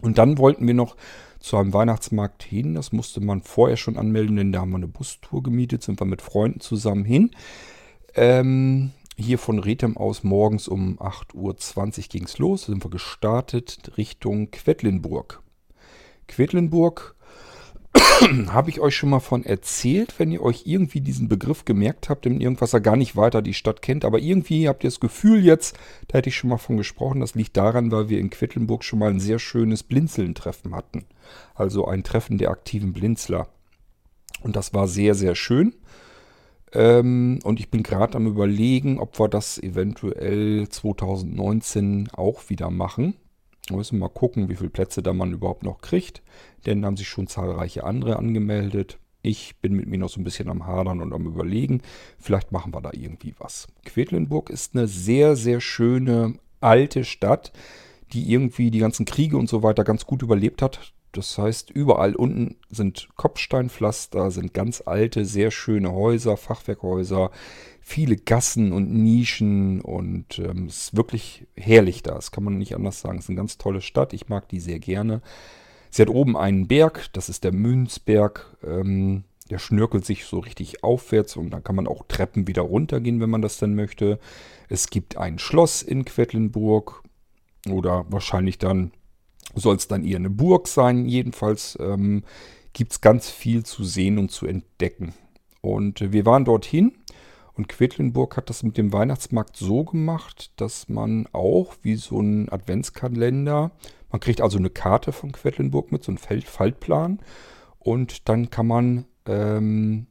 Und 0.00 0.18
dann 0.18 0.38
wollten 0.38 0.66
wir 0.66 0.74
noch 0.74 0.96
zu 1.40 1.56
einem 1.56 1.72
Weihnachtsmarkt 1.72 2.42
hin. 2.42 2.74
Das 2.74 2.92
musste 2.92 3.20
man 3.20 3.42
vorher 3.42 3.76
schon 3.76 3.96
anmelden, 3.96 4.36
denn 4.36 4.52
da 4.52 4.60
haben 4.60 4.70
wir 4.70 4.76
eine 4.76 4.86
Bustour 4.86 5.42
gemietet, 5.42 5.82
sind 5.82 6.00
wir 6.00 6.04
mit 6.04 6.22
Freunden 6.22 6.60
zusammen 6.60 7.04
hin. 7.04 7.32
Ähm, 8.14 8.92
hier 9.16 9.38
von 9.38 9.58
Rethem 9.58 9.96
aus 9.96 10.22
morgens 10.22 10.68
um 10.68 10.98
8.20 10.98 11.34
Uhr 11.34 12.08
ging 12.08 12.24
es 12.24 12.38
los, 12.38 12.66
sind 12.66 12.84
wir 12.84 12.90
gestartet 12.90 13.92
Richtung 13.96 14.50
Quedlinburg. 14.50 15.42
Quedlinburg 16.28 17.16
habe 18.48 18.70
ich 18.70 18.80
euch 18.80 18.94
schon 18.96 19.10
mal 19.10 19.20
von 19.20 19.44
erzählt, 19.44 20.14
wenn 20.18 20.30
ihr 20.30 20.42
euch 20.42 20.62
irgendwie 20.66 21.00
diesen 21.00 21.28
Begriff 21.28 21.64
gemerkt 21.64 22.08
habt, 22.08 22.26
in 22.26 22.40
irgendwas 22.40 22.72
er 22.72 22.80
gar 22.80 22.96
nicht 22.96 23.16
weiter 23.16 23.42
die 23.42 23.54
Stadt 23.54 23.82
kennt. 23.82 24.04
Aber 24.04 24.18
irgendwie 24.18 24.68
habt 24.68 24.84
ihr 24.84 24.90
das 24.90 25.00
Gefühl 25.00 25.44
jetzt, 25.44 25.78
da 26.08 26.18
hätte 26.18 26.28
ich 26.28 26.36
schon 26.36 26.50
mal 26.50 26.58
von 26.58 26.76
gesprochen, 26.76 27.20
das 27.20 27.34
liegt 27.34 27.56
daran, 27.56 27.90
weil 27.90 28.08
wir 28.08 28.20
in 28.20 28.30
Quedlinburg 28.30 28.84
schon 28.84 28.98
mal 28.98 29.10
ein 29.10 29.20
sehr 29.20 29.38
schönes 29.38 29.82
Blinzeln-Treffen 29.82 30.74
hatten. 30.74 31.04
Also 31.54 31.86
ein 31.86 32.04
Treffen 32.04 32.38
der 32.38 32.50
aktiven 32.50 32.92
Blinzler. 32.92 33.48
Und 34.42 34.56
das 34.56 34.72
war 34.72 34.86
sehr, 34.86 35.14
sehr 35.14 35.34
schön. 35.34 35.74
Ähm, 36.72 37.40
und 37.42 37.58
ich 37.58 37.70
bin 37.70 37.82
gerade 37.82 38.16
am 38.16 38.26
Überlegen, 38.26 39.00
ob 39.00 39.18
wir 39.18 39.28
das 39.28 39.58
eventuell 39.58 40.68
2019 40.68 42.10
auch 42.12 42.48
wieder 42.48 42.70
machen. 42.70 43.16
Wir 43.70 43.76
müssen 43.76 43.98
mal 43.98 44.08
gucken, 44.08 44.48
wie 44.48 44.56
viele 44.56 44.70
Plätze 44.70 45.02
da 45.02 45.12
man 45.12 45.32
überhaupt 45.32 45.62
noch 45.62 45.80
kriegt. 45.80 46.22
Denn 46.66 46.84
haben 46.84 46.96
sich 46.96 47.08
schon 47.08 47.26
zahlreiche 47.26 47.84
andere 47.84 48.16
angemeldet. 48.16 48.98
Ich 49.22 49.56
bin 49.60 49.74
mit 49.74 49.86
mir 49.86 49.98
noch 49.98 50.08
so 50.08 50.20
ein 50.20 50.24
bisschen 50.24 50.48
am 50.48 50.66
Hadern 50.66 51.00
und 51.00 51.12
am 51.12 51.26
Überlegen. 51.26 51.82
Vielleicht 52.18 52.52
machen 52.52 52.74
wir 52.74 52.80
da 52.80 52.90
irgendwie 52.92 53.34
was. 53.38 53.68
Quedlinburg 53.84 54.50
ist 54.50 54.74
eine 54.74 54.86
sehr, 54.86 55.36
sehr 55.36 55.60
schöne 55.60 56.34
alte 56.60 57.04
Stadt, 57.04 57.52
die 58.12 58.30
irgendwie 58.30 58.70
die 58.70 58.78
ganzen 58.78 59.06
Kriege 59.06 59.36
und 59.36 59.48
so 59.48 59.62
weiter 59.62 59.84
ganz 59.84 60.06
gut 60.06 60.22
überlebt 60.22 60.62
hat. 60.62 60.92
Das 61.12 61.36
heißt, 61.38 61.70
überall 61.70 62.14
unten 62.14 62.56
sind 62.70 63.08
Kopfsteinpflaster, 63.16 64.30
sind 64.30 64.54
ganz 64.54 64.82
alte, 64.84 65.24
sehr 65.24 65.50
schöne 65.50 65.92
Häuser, 65.92 66.36
Fachwerkhäuser, 66.36 67.30
viele 67.80 68.16
Gassen 68.16 68.72
und 68.72 68.92
Nischen 68.92 69.80
und 69.80 70.38
ähm, 70.38 70.66
es 70.66 70.82
ist 70.84 70.96
wirklich 70.96 71.46
herrlich 71.56 72.02
da. 72.02 72.14
Das 72.14 72.30
kann 72.30 72.44
man 72.44 72.58
nicht 72.58 72.76
anders 72.76 73.00
sagen. 73.00 73.18
Es 73.18 73.24
ist 73.24 73.30
eine 73.30 73.36
ganz 73.36 73.58
tolle 73.58 73.80
Stadt. 73.80 74.12
Ich 74.12 74.28
mag 74.28 74.48
die 74.48 74.60
sehr 74.60 74.78
gerne. 74.78 75.22
Sie 75.90 76.02
hat 76.02 76.10
oben 76.10 76.36
einen 76.36 76.68
Berg, 76.68 77.12
das 77.12 77.28
ist 77.28 77.42
der 77.42 77.52
Münzberg. 77.52 78.56
Ähm, 78.62 79.24
der 79.50 79.58
schnörkelt 79.58 80.06
sich 80.06 80.26
so 80.26 80.38
richtig 80.38 80.84
aufwärts 80.84 81.36
und 81.36 81.50
dann 81.50 81.64
kann 81.64 81.74
man 81.74 81.88
auch 81.88 82.04
Treppen 82.06 82.46
wieder 82.46 82.62
runtergehen, 82.62 83.20
wenn 83.20 83.30
man 83.30 83.42
das 83.42 83.58
dann 83.58 83.74
möchte. 83.74 84.20
Es 84.68 84.90
gibt 84.90 85.16
ein 85.16 85.40
Schloss 85.40 85.82
in 85.82 86.04
Quedlinburg 86.04 87.02
oder 87.68 88.06
wahrscheinlich 88.08 88.58
dann 88.58 88.92
soll 89.54 89.76
es 89.76 89.88
dann 89.88 90.04
eher 90.04 90.16
eine 90.16 90.30
Burg 90.30 90.68
sein. 90.68 91.06
Jedenfalls 91.06 91.78
ähm, 91.80 92.24
gibt 92.72 92.92
es 92.92 93.00
ganz 93.00 93.28
viel 93.30 93.64
zu 93.64 93.84
sehen 93.84 94.18
und 94.18 94.30
zu 94.30 94.46
entdecken. 94.46 95.14
Und 95.60 96.00
äh, 96.00 96.12
wir 96.12 96.26
waren 96.26 96.44
dorthin 96.44 96.92
und 97.54 97.68
Quedlinburg 97.68 98.36
hat 98.36 98.48
das 98.48 98.62
mit 98.62 98.78
dem 98.78 98.92
Weihnachtsmarkt 98.92 99.56
so 99.56 99.84
gemacht, 99.84 100.50
dass 100.56 100.88
man 100.88 101.26
auch 101.32 101.74
wie 101.82 101.96
so 101.96 102.20
ein 102.20 102.48
Adventskalender, 102.48 103.70
man 104.10 104.20
kriegt 104.20 104.40
also 104.40 104.58
eine 104.58 104.70
Karte 104.70 105.12
von 105.12 105.32
Quedlinburg 105.32 105.92
mit, 105.92 106.02
so 106.02 106.12
einem 106.12 106.18
Faltplan. 106.18 107.20
Und 107.78 108.28
dann 108.28 108.50
kann 108.50 108.66
man 108.66 109.04
ähm, 109.26 110.06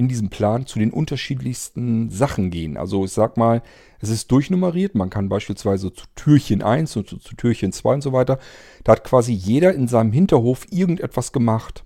in 0.00 0.08
diesem 0.08 0.30
Plan 0.30 0.64
zu 0.64 0.78
den 0.78 0.92
unterschiedlichsten 0.92 2.08
Sachen 2.08 2.50
gehen. 2.50 2.78
Also 2.78 3.04
ich 3.04 3.12
sag 3.12 3.36
mal, 3.36 3.62
es 4.00 4.08
ist 4.08 4.32
durchnummeriert. 4.32 4.94
Man 4.94 5.10
kann 5.10 5.28
beispielsweise 5.28 5.92
zu 5.92 6.06
Türchen 6.16 6.62
1 6.62 6.96
und 6.96 7.06
zu, 7.06 7.18
zu 7.18 7.36
Türchen 7.36 7.70
2 7.70 7.94
und 7.94 8.00
so 8.00 8.14
weiter. 8.14 8.38
Da 8.82 8.92
hat 8.92 9.04
quasi 9.04 9.34
jeder 9.34 9.74
in 9.74 9.88
seinem 9.88 10.10
Hinterhof 10.10 10.66
irgendetwas 10.70 11.32
gemacht. 11.32 11.84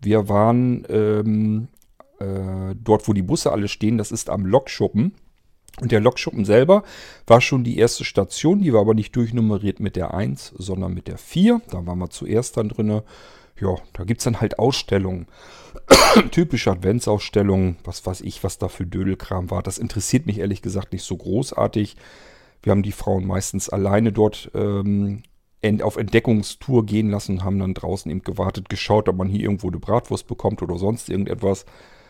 Wir 0.00 0.30
waren 0.30 0.86
ähm, 0.88 1.68
äh, 2.18 2.74
dort, 2.82 3.06
wo 3.06 3.12
die 3.12 3.20
Busse 3.20 3.52
alle 3.52 3.68
stehen, 3.68 3.98
das 3.98 4.10
ist 4.10 4.30
am 4.30 4.46
Lokschuppen. 4.46 5.12
Und 5.82 5.92
der 5.92 6.00
Lokschuppen 6.00 6.46
selber 6.46 6.82
war 7.26 7.42
schon 7.42 7.62
die 7.62 7.76
erste 7.76 8.06
Station, 8.06 8.62
die 8.62 8.72
war 8.72 8.80
aber 8.80 8.94
nicht 8.94 9.14
durchnummeriert 9.14 9.80
mit 9.80 9.96
der 9.96 10.14
1, 10.14 10.54
sondern 10.56 10.94
mit 10.94 11.08
der 11.08 11.18
4. 11.18 11.60
Da 11.70 11.84
waren 11.84 11.98
wir 11.98 12.08
zuerst 12.08 12.56
dann 12.56 12.70
drinne. 12.70 13.04
Ja, 13.60 13.76
da 13.92 14.04
gibt 14.04 14.20
es 14.20 14.24
dann 14.24 14.40
halt 14.40 14.58
Ausstellungen. 14.58 15.26
Typische 16.30 16.70
Adventsausstellungen, 16.70 17.76
was 17.84 18.04
weiß 18.06 18.22
ich, 18.22 18.42
was 18.42 18.58
da 18.58 18.68
für 18.68 18.86
Dödelkram 18.86 19.50
war. 19.50 19.62
Das 19.62 19.78
interessiert 19.78 20.26
mich 20.26 20.38
ehrlich 20.38 20.62
gesagt 20.62 20.92
nicht 20.92 21.04
so 21.04 21.16
großartig. 21.16 21.96
Wir 22.62 22.70
haben 22.70 22.82
die 22.82 22.92
Frauen 22.92 23.26
meistens 23.26 23.68
alleine 23.68 24.12
dort 24.12 24.50
ähm, 24.54 25.22
auf 25.82 25.96
Entdeckungstour 25.96 26.86
gehen 26.86 27.10
lassen 27.10 27.44
haben 27.44 27.58
dann 27.58 27.74
draußen 27.74 28.10
eben 28.10 28.22
gewartet, 28.22 28.70
geschaut, 28.70 29.08
ob 29.08 29.16
man 29.16 29.28
hier 29.28 29.42
irgendwo 29.42 29.68
eine 29.68 29.78
Bratwurst 29.78 30.26
bekommt 30.26 30.62
oder 30.62 30.78
sonst 30.78 31.10
irgendetwas, 31.10 31.66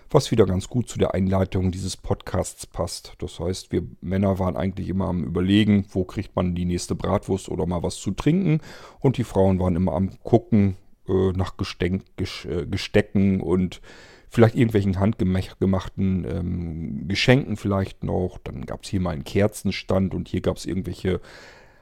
was 0.09 0.30
wieder 0.30 0.47
ganz 0.47 0.69
gut 0.69 0.88
zu 0.88 0.99
der 0.99 1.14
Einleitung 1.14 1.73
dieses 1.73 1.97
Podcasts 1.97 2.66
passt. 2.66 3.14
Das 3.19 3.40
heißt, 3.40 3.73
wir 3.73 3.83
Männer 4.00 4.38
waren 4.38 4.57
eigentlich 4.57 4.88
immer 4.88 5.07
am 5.07 5.25
Überlegen, 5.25 5.87
wo 5.90 6.04
kriegt 6.04 6.37
man 6.37 6.54
die 6.54 6.64
nächste 6.64 6.95
Bratwurst 6.95 7.49
oder 7.49 7.66
mal 7.66 7.83
was 7.83 7.97
zu 7.97 8.12
trinken 8.12 8.61
und 9.00 9.16
die 9.16 9.25
Frauen 9.25 9.59
waren 9.59 9.75
immer 9.75 9.95
am 9.95 10.11
gucken, 10.23 10.76
äh, 11.09 11.33
nach 11.33 11.57
Gestenk, 11.57 12.04
äh, 12.19 12.66
Gestecken 12.66 13.40
und 13.40 13.80
vielleicht 14.28 14.54
irgendwelchen 14.54 15.00
handgemachten 15.00 16.25
ähm, 16.25 17.09
Geschenken 17.09 17.57
vielleicht 17.57 18.04
noch. 18.04 18.38
Dann 18.42 18.64
gab 18.64 18.85
es 18.85 18.90
hier 18.90 19.00
mal 19.00 19.11
einen 19.11 19.25
Kerzenstand 19.25 20.14
und 20.14 20.28
hier 20.28 20.40
gab 20.40 20.57
es 20.57 20.66
irgendwelche 20.66 21.21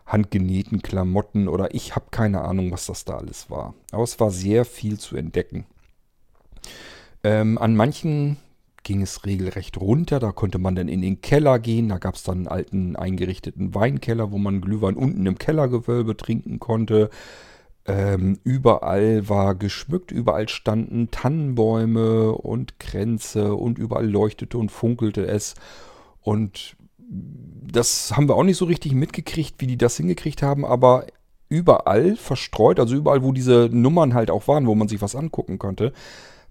handgenähten 0.06 0.80
Klamotten 0.80 1.48
oder 1.48 1.74
ich 1.74 1.94
habe 1.94 2.06
keine 2.10 2.40
Ahnung, 2.40 2.72
was 2.72 2.86
das 2.86 3.04
da 3.04 3.18
alles 3.18 3.50
war. 3.50 3.74
Aber 3.92 4.02
es 4.02 4.18
war 4.18 4.30
sehr 4.30 4.64
viel 4.64 4.98
zu 4.98 5.16
entdecken. 5.16 5.66
Ähm, 7.22 7.58
an 7.58 7.76
manchen 7.76 8.38
ging 8.84 9.02
es 9.02 9.26
regelrecht 9.26 9.78
runter. 9.78 10.18
Da 10.18 10.32
konnte 10.32 10.58
man 10.58 10.74
dann 10.74 10.88
in 10.88 11.02
den 11.02 11.20
Keller 11.20 11.58
gehen. 11.58 11.90
Da 11.90 11.98
gab 11.98 12.14
es 12.14 12.22
dann 12.22 12.38
einen 12.38 12.48
alten 12.48 12.96
eingerichteten 12.96 13.74
Weinkeller, 13.74 14.32
wo 14.32 14.38
man 14.38 14.62
Glühwein 14.62 14.94
unten 14.94 15.26
im 15.26 15.38
Kellergewölbe 15.38 16.16
trinken 16.16 16.58
konnte. 16.58 17.10
Ähm, 17.88 18.38
überall 18.44 19.30
war 19.30 19.54
geschmückt, 19.54 20.12
überall 20.12 20.48
standen 20.50 21.10
Tannenbäume 21.10 22.32
und 22.32 22.78
Kränze 22.78 23.54
und 23.54 23.78
überall 23.78 24.06
leuchtete 24.06 24.58
und 24.58 24.70
funkelte 24.70 25.26
es. 25.26 25.54
Und 26.20 26.76
das 26.98 28.14
haben 28.14 28.28
wir 28.28 28.36
auch 28.36 28.44
nicht 28.44 28.58
so 28.58 28.66
richtig 28.66 28.92
mitgekriegt, 28.92 29.54
wie 29.58 29.66
die 29.66 29.78
das 29.78 29.96
hingekriegt 29.96 30.42
haben, 30.42 30.66
aber 30.66 31.06
überall 31.48 32.16
verstreut, 32.16 32.78
also 32.78 32.94
überall, 32.94 33.22
wo 33.22 33.32
diese 33.32 33.70
Nummern 33.72 34.12
halt 34.12 34.30
auch 34.30 34.46
waren, 34.48 34.66
wo 34.66 34.74
man 34.74 34.88
sich 34.88 35.00
was 35.00 35.16
angucken 35.16 35.58
konnte, 35.58 35.94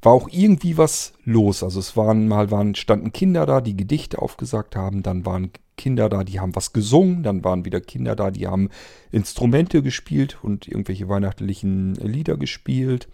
war 0.02 0.14
auch 0.14 0.30
irgendwie 0.32 0.78
was 0.78 1.14
los. 1.24 1.62
Also 1.62 1.80
es 1.80 1.96
waren 1.96 2.28
mal 2.28 2.50
waren, 2.50 2.74
standen 2.74 3.14
Kinder 3.14 3.46
da, 3.46 3.62
die 3.62 3.78
Gedichte 3.78 4.20
aufgesagt 4.20 4.76
haben, 4.76 5.04
dann 5.04 5.24
waren 5.24 5.52
Kinder 5.78 6.10
da, 6.10 6.24
die 6.24 6.40
haben 6.40 6.56
was 6.56 6.74
gesungen, 6.74 7.24
dann 7.24 7.44
waren 7.44 7.64
wieder 7.64 7.80
Kinder 7.80 8.16
da, 8.16 8.32
die 8.32 8.48
haben 8.48 8.70
Instrumente 9.12 9.82
gespielt 9.82 10.40
und 10.42 10.68
irgendwelche 10.68 11.08
weihnachtlichen 11.08 11.96
Lieder 11.96 12.36
gespielt. 12.36 13.08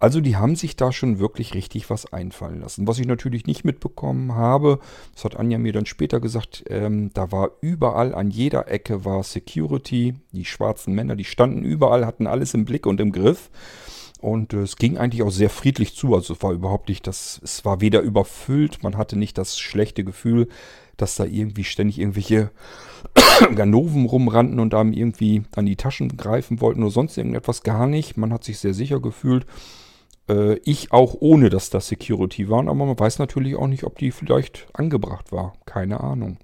Also 0.00 0.22
die 0.22 0.36
haben 0.36 0.56
sich 0.56 0.76
da 0.76 0.92
schon 0.92 1.18
wirklich 1.18 1.52
richtig 1.52 1.90
was 1.90 2.10
einfallen 2.10 2.60
lassen. 2.60 2.88
Was 2.88 2.98
ich 2.98 3.06
natürlich 3.06 3.46
nicht 3.46 3.64
mitbekommen 3.64 4.34
habe, 4.34 4.80
das 5.14 5.24
hat 5.24 5.36
Anja 5.36 5.58
mir 5.58 5.74
dann 5.74 5.84
später 5.84 6.20
gesagt, 6.20 6.64
ähm, 6.70 7.10
da 7.12 7.30
war 7.32 7.50
überall 7.60 8.14
an 8.14 8.30
jeder 8.30 8.68
Ecke 8.68 9.04
war 9.04 9.22
Security. 9.22 10.14
Die 10.32 10.46
schwarzen 10.46 10.94
Männer, 10.94 11.16
die 11.16 11.24
standen 11.24 11.64
überall, 11.64 12.06
hatten 12.06 12.26
alles 12.26 12.54
im 12.54 12.64
Blick 12.64 12.86
und 12.86 12.98
im 12.98 13.12
Griff. 13.12 13.50
Und 14.22 14.54
äh, 14.54 14.62
es 14.62 14.76
ging 14.76 14.96
eigentlich 14.96 15.22
auch 15.22 15.30
sehr 15.30 15.50
friedlich 15.50 15.94
zu. 15.94 16.14
Also 16.14 16.32
es 16.32 16.42
war 16.42 16.52
überhaupt 16.52 16.88
nicht 16.88 17.06
das, 17.06 17.38
es 17.44 17.66
war 17.66 17.82
weder 17.82 18.00
überfüllt, 18.00 18.82
man 18.82 18.96
hatte 18.96 19.18
nicht 19.18 19.36
das 19.36 19.58
schlechte 19.58 20.02
Gefühl, 20.02 20.48
dass 21.00 21.16
da 21.16 21.24
irgendwie 21.24 21.64
ständig 21.64 21.98
irgendwelche 21.98 22.50
Ganoven 23.54 24.06
rumrannten 24.06 24.60
und 24.60 24.74
einem 24.74 24.92
irgendwie 24.92 25.42
an 25.54 25.66
die 25.66 25.76
Taschen 25.76 26.16
greifen 26.16 26.60
wollten 26.60 26.82
oder 26.82 26.92
sonst 26.92 27.16
irgendetwas. 27.16 27.62
Gar 27.62 27.86
nicht. 27.86 28.16
Man 28.16 28.32
hat 28.32 28.44
sich 28.44 28.58
sehr 28.58 28.74
sicher 28.74 29.00
gefühlt. 29.00 29.46
Äh, 30.28 30.56
ich 30.64 30.92
auch 30.92 31.16
ohne, 31.20 31.50
dass 31.50 31.70
das 31.70 31.88
Security 31.88 32.48
waren. 32.48 32.68
Aber 32.68 32.86
man 32.86 32.98
weiß 32.98 33.18
natürlich 33.18 33.56
auch 33.56 33.66
nicht, 33.66 33.84
ob 33.84 33.98
die 33.98 34.10
vielleicht 34.10 34.68
angebracht 34.72 35.32
war. 35.32 35.54
Keine 35.66 36.00
Ahnung. 36.00 36.38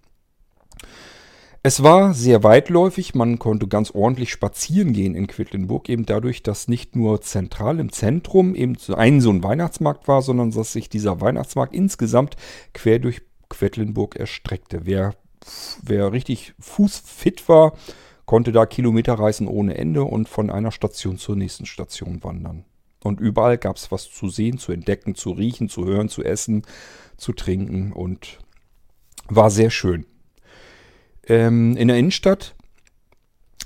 Es 1.67 1.83
war 1.83 2.15
sehr 2.15 2.45
weitläufig, 2.45 3.17
man 3.17 3.41
konnte 3.41 3.67
ganz 3.67 3.91
ordentlich 3.91 4.31
spazieren 4.31 4.93
gehen 4.93 5.17
in 5.17 5.27
Quedlinburg, 5.27 5.89
eben 5.89 6.07
dadurch, 6.07 6.45
dass 6.45 6.69
nicht 6.69 6.95
nur 6.95 7.23
zentral 7.23 7.81
im 7.81 7.91
Zentrum 7.91 8.55
eben 8.55 8.77
ein 8.95 9.21
so 9.21 9.31
ein 9.31 9.43
Weihnachtsmarkt 9.43 10.07
war, 10.07 10.23
sondern 10.23 10.53
dass 10.53 10.73
sich 10.73 10.89
dieser 10.89 11.21
Weihnachtsmarkt 11.21 11.75
insgesamt 11.75 12.37
quer 12.73 13.01
durch 13.01 13.23
Quedlinburg 13.57 14.17
erstreckte. 14.17 14.81
Wer, 14.85 15.15
wer 15.83 16.13
richtig 16.13 16.55
fußfit 16.59 17.49
war, 17.49 17.73
konnte 18.25 18.53
da 18.53 18.67
Kilometer 18.67 19.15
reisen 19.15 19.49
ohne 19.49 19.77
Ende 19.77 20.05
und 20.05 20.29
von 20.29 20.51
einer 20.51 20.73
Station 20.73 21.19
zur 21.19 21.37
nächsten 21.37 21.67
Station 21.67 22.23
wandern. 22.25 22.65
Und 23.05 23.21
überall 23.21 23.57
gab 23.57 23.77
es 23.77 23.93
was 23.93 24.11
zu 24.11 24.29
sehen, 24.29 24.59
zu 24.59 24.73
entdecken, 24.73 25.15
zu 25.15 25.31
riechen, 25.31 25.69
zu 25.69 25.85
hören, 25.85 26.09
zu 26.09 26.25
essen, 26.25 26.63
zu 27.17 27.33
trinken 27.33 27.93
und 27.93 28.39
war 29.29 29.51
sehr 29.51 29.71
schön 29.71 30.07
ähm, 31.27 31.77
in 31.77 31.89
der 31.89 31.99
Innenstadt 31.99 32.55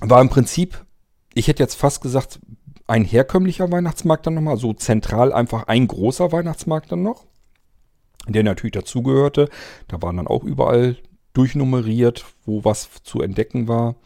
war 0.00 0.20
im 0.20 0.30
Prinzip, 0.30 0.84
ich 1.34 1.48
hätte 1.48 1.62
jetzt 1.62 1.74
fast 1.74 2.00
gesagt, 2.00 2.40
ein 2.86 3.04
herkömmlicher 3.04 3.70
Weihnachtsmarkt 3.70 4.26
dann 4.26 4.34
nochmal, 4.34 4.56
so 4.56 4.72
zentral 4.72 5.32
einfach 5.32 5.64
ein 5.64 5.86
großer 5.86 6.32
Weihnachtsmarkt 6.32 6.90
dann 6.90 7.02
noch, 7.02 7.26
der 8.26 8.42
natürlich 8.42 8.72
dazugehörte. 8.72 9.48
Da 9.88 10.00
waren 10.02 10.16
dann 10.16 10.26
auch 10.26 10.44
überall 10.44 10.96
durchnummeriert, 11.32 12.24
wo 12.44 12.64
was 12.64 12.88
zu 13.02 13.22
entdecken 13.22 13.68
war. 13.68 13.96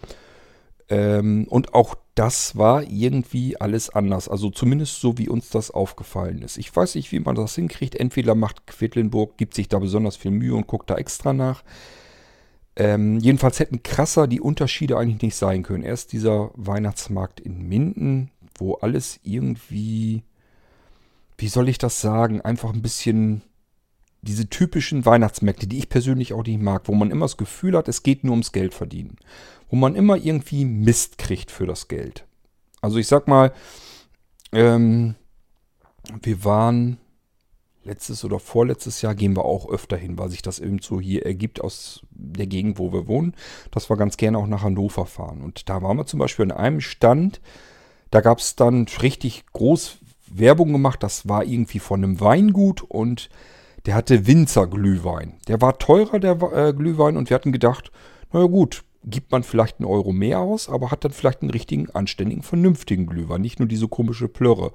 Ähm, 0.89 1.47
und 1.49 1.75
auch 1.75 1.97
das 2.15 2.57
war 2.57 2.83
irgendwie 2.83 3.61
alles 3.61 3.91
anders. 3.91 4.29
Also 4.29 4.51
zumindest 4.51 5.01
so, 5.01 5.19
wie 5.19 5.29
uns 5.29 5.51
das 5.51 5.71
aufgefallen 5.71 6.43
ist. 6.43 6.59
Ich 6.59 6.75
weiß 6.75 6.95
nicht, 6.95 7.11
wie 7.13 7.21
man 7.21 7.35
das 7.35 7.55
hinkriegt. 7.55 7.97
Entweder 7.97 8.35
macht 8.35 8.67
Quedlinburg, 8.67 9.37
gibt 9.37 9.55
sich 9.55 9.69
da 9.69 9.79
besonders 9.79 10.17
viel 10.17 10.31
Mühe 10.31 10.55
und 10.55 10.67
guckt 10.67 10.91
da 10.91 10.97
extra 10.97 11.33
nach. 11.33 11.65
Ähm, 12.77 13.19
jedenfalls 13.19 13.61
hätten 13.61 13.83
krasser 13.83 14.27
die 14.27 14.41
Unterschiede 14.41 14.99
eigentlich 14.99 15.23
nicht 15.23 15.37
sein 15.37 15.63
können. 15.63 15.85
Erst 15.85 16.13
dieser 16.13 16.51
Weihnachtsmarkt 16.55 17.41
in 17.41 17.69
Minden, 17.69 18.31
wo 18.59 18.75
alles 18.75 19.21
irgendwie, 19.23 20.23
wie 21.39 21.49
soll 21.49 21.69
ich 21.69 21.79
das 21.79 22.01
sagen, 22.01 22.41
einfach 22.41 22.73
ein 22.73 22.83
bisschen 22.83 23.43
diese 24.25 24.49
typischen 24.49 25.05
Weihnachtsmärkte, 25.05 25.67
die 25.67 25.79
ich 25.79 25.89
persönlich 25.89 26.33
auch 26.33 26.45
nicht 26.45 26.61
mag, 26.61 26.89
wo 26.89 26.95
man 26.95 27.11
immer 27.11 27.25
das 27.25 27.37
Gefühl 27.37 27.77
hat, 27.77 27.89
es 27.89 28.03
geht 28.03 28.25
nur 28.25 28.33
ums 28.33 28.53
Geld 28.53 28.75
verdienen. 28.75 29.17
Wo 29.69 29.77
man 29.77 29.95
immer 29.95 30.17
irgendwie 30.17 30.65
Mist 30.65 31.19
kriegt 31.19 31.51
für 31.51 31.67
das 31.67 31.89
Geld. 31.89 32.27
Also 32.81 32.99
ich 32.99 33.07
sag 33.07 33.29
mal, 33.29 33.53
ähm, 34.53 35.15
wir 36.23 36.45
waren 36.45 36.99
letztes 37.85 38.25
oder 38.25 38.39
vorletztes 38.39 39.03
Jahr, 39.03 39.15
gehen 39.15 39.37
wir 39.37 39.45
auch 39.45 39.69
öfter 39.69 39.97
hin, 39.97 40.19
weil 40.19 40.31
sich 40.31 40.43
das 40.43 40.59
eben 40.59 40.79
so 40.81 41.01
hier 41.01 41.27
ergibt 41.27 41.61
aus 41.61 42.01
der 42.11 42.47
Gegend, 42.47 42.79
wo 42.79 42.93
wir 42.93 43.07
wohnen, 43.07 43.35
dass 43.71 43.91
wir 43.91 43.97
ganz 43.97 44.17
gerne 44.17 44.39
auch 44.39 44.47
nach 44.47 44.63
Hannover 44.63 45.07
fahren. 45.07 45.43
Und 45.43 45.69
da 45.69 45.83
waren 45.83 45.99
wir 45.99 46.07
zum 46.07 46.19
Beispiel 46.19 46.51
an 46.51 46.53
einem 46.53 46.81
Stand, 46.81 47.41
da 48.11 48.21
gab 48.21 48.39
es 48.39 48.57
dann 48.57 48.87
richtig 49.03 49.45
groß 49.53 49.99
Werbung 50.27 50.73
gemacht, 50.73 51.03
das 51.03 51.29
war 51.29 51.45
irgendwie 51.45 51.79
von 51.79 52.03
einem 52.03 52.21
Weingut 52.21 52.83
und 52.83 53.29
der 53.87 53.95
hatte 53.95 54.27
Winzerglühwein. 54.27 55.35
Der 55.49 55.61
war 55.61 55.79
teurer, 55.79 56.19
der 56.19 56.41
äh, 56.53 56.73
Glühwein, 56.73 57.17
und 57.17 57.31
wir 57.31 57.35
hatten 57.35 57.53
gedacht, 57.53 57.93
naja 58.33 58.47
gut, 58.47 58.85
gibt 59.05 59.31
man 59.33 59.43
vielleicht 59.43 59.79
einen 59.79 59.89
Euro 59.89 60.13
mehr 60.13 60.41
aus, 60.41 60.69
aber 60.69 60.91
hat 60.91 61.05
dann 61.05 61.13
vielleicht 61.13 61.43
einen 61.43 61.51
richtigen, 61.51 61.91
anständigen, 61.91 62.43
vernünftigen 62.43 63.07
Glühwein, 63.07 63.43
nicht 63.43 63.59
nur 63.59 63.69
diese 63.69 63.89
komische 63.89 64.29
Plörre. 64.29 64.73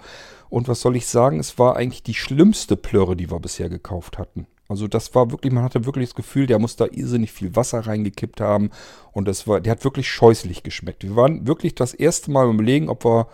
Und 0.49 0.67
was 0.67 0.81
soll 0.81 0.95
ich 0.95 1.07
sagen, 1.07 1.39
es 1.39 1.57
war 1.57 1.75
eigentlich 1.75 2.03
die 2.03 2.13
schlimmste 2.13 2.75
Plörre, 2.75 3.15
die 3.15 3.31
wir 3.31 3.39
bisher 3.39 3.69
gekauft 3.69 4.17
hatten. 4.17 4.45
Also 4.67 4.87
das 4.87 5.15
war 5.15 5.31
wirklich, 5.31 5.51
man 5.51 5.63
hatte 5.63 5.85
wirklich 5.85 6.09
das 6.09 6.15
Gefühl, 6.15 6.45
der 6.45 6.59
muss 6.59 6.75
da 6.75 6.85
irrsinnig 6.85 7.31
viel 7.31 7.55
Wasser 7.55 7.79
reingekippt 7.79 8.39
haben 8.39 8.69
und 9.11 9.27
das 9.27 9.47
war, 9.47 9.61
der 9.61 9.71
hat 9.71 9.83
wirklich 9.83 10.07
scheußlich 10.07 10.61
geschmeckt. 10.61 11.03
Wir 11.03 11.15
waren 11.15 11.47
wirklich 11.47 11.73
das 11.73 11.95
erste 11.95 12.29
Mal 12.29 12.47
überlegen, 12.47 12.87
ob 12.87 13.03
wir 13.03 13.27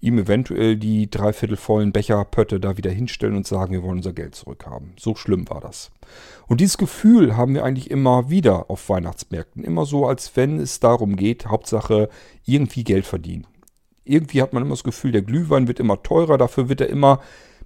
ihm 0.00 0.18
eventuell 0.18 0.76
die 0.76 1.10
dreiviertel 1.10 1.56
vollen 1.56 1.92
Becherpötte 1.92 2.58
da 2.58 2.76
wieder 2.76 2.90
hinstellen 2.90 3.36
und 3.36 3.46
sagen, 3.46 3.72
wir 3.72 3.82
wollen 3.82 3.98
unser 3.98 4.12
Geld 4.12 4.34
zurückhaben. 4.34 4.92
So 4.98 5.14
schlimm 5.14 5.48
war 5.50 5.60
das. 5.60 5.90
Und 6.46 6.60
dieses 6.60 6.78
Gefühl 6.78 7.36
haben 7.36 7.54
wir 7.54 7.64
eigentlich 7.64 7.90
immer 7.90 8.30
wieder 8.30 8.70
auf 8.70 8.88
Weihnachtsmärkten. 8.88 9.62
Immer 9.62 9.84
so, 9.84 10.06
als 10.06 10.36
wenn 10.36 10.58
es 10.58 10.80
darum 10.80 11.16
geht, 11.16 11.46
Hauptsache 11.46 12.08
irgendwie 12.46 12.84
Geld 12.84 13.06
verdienen. 13.06 13.46
Irgendwie 14.04 14.42
hat 14.42 14.52
man 14.52 14.62
immer 14.62 14.72
das 14.72 14.84
Gefühl, 14.84 15.12
der 15.12 15.22
Glühwein 15.22 15.68
wird 15.68 15.78
immer 15.78 16.02
teurer, 16.02 16.38
dafür 16.38 16.68
wird 16.68 16.80
er 16.80 16.88
immer 16.88 17.20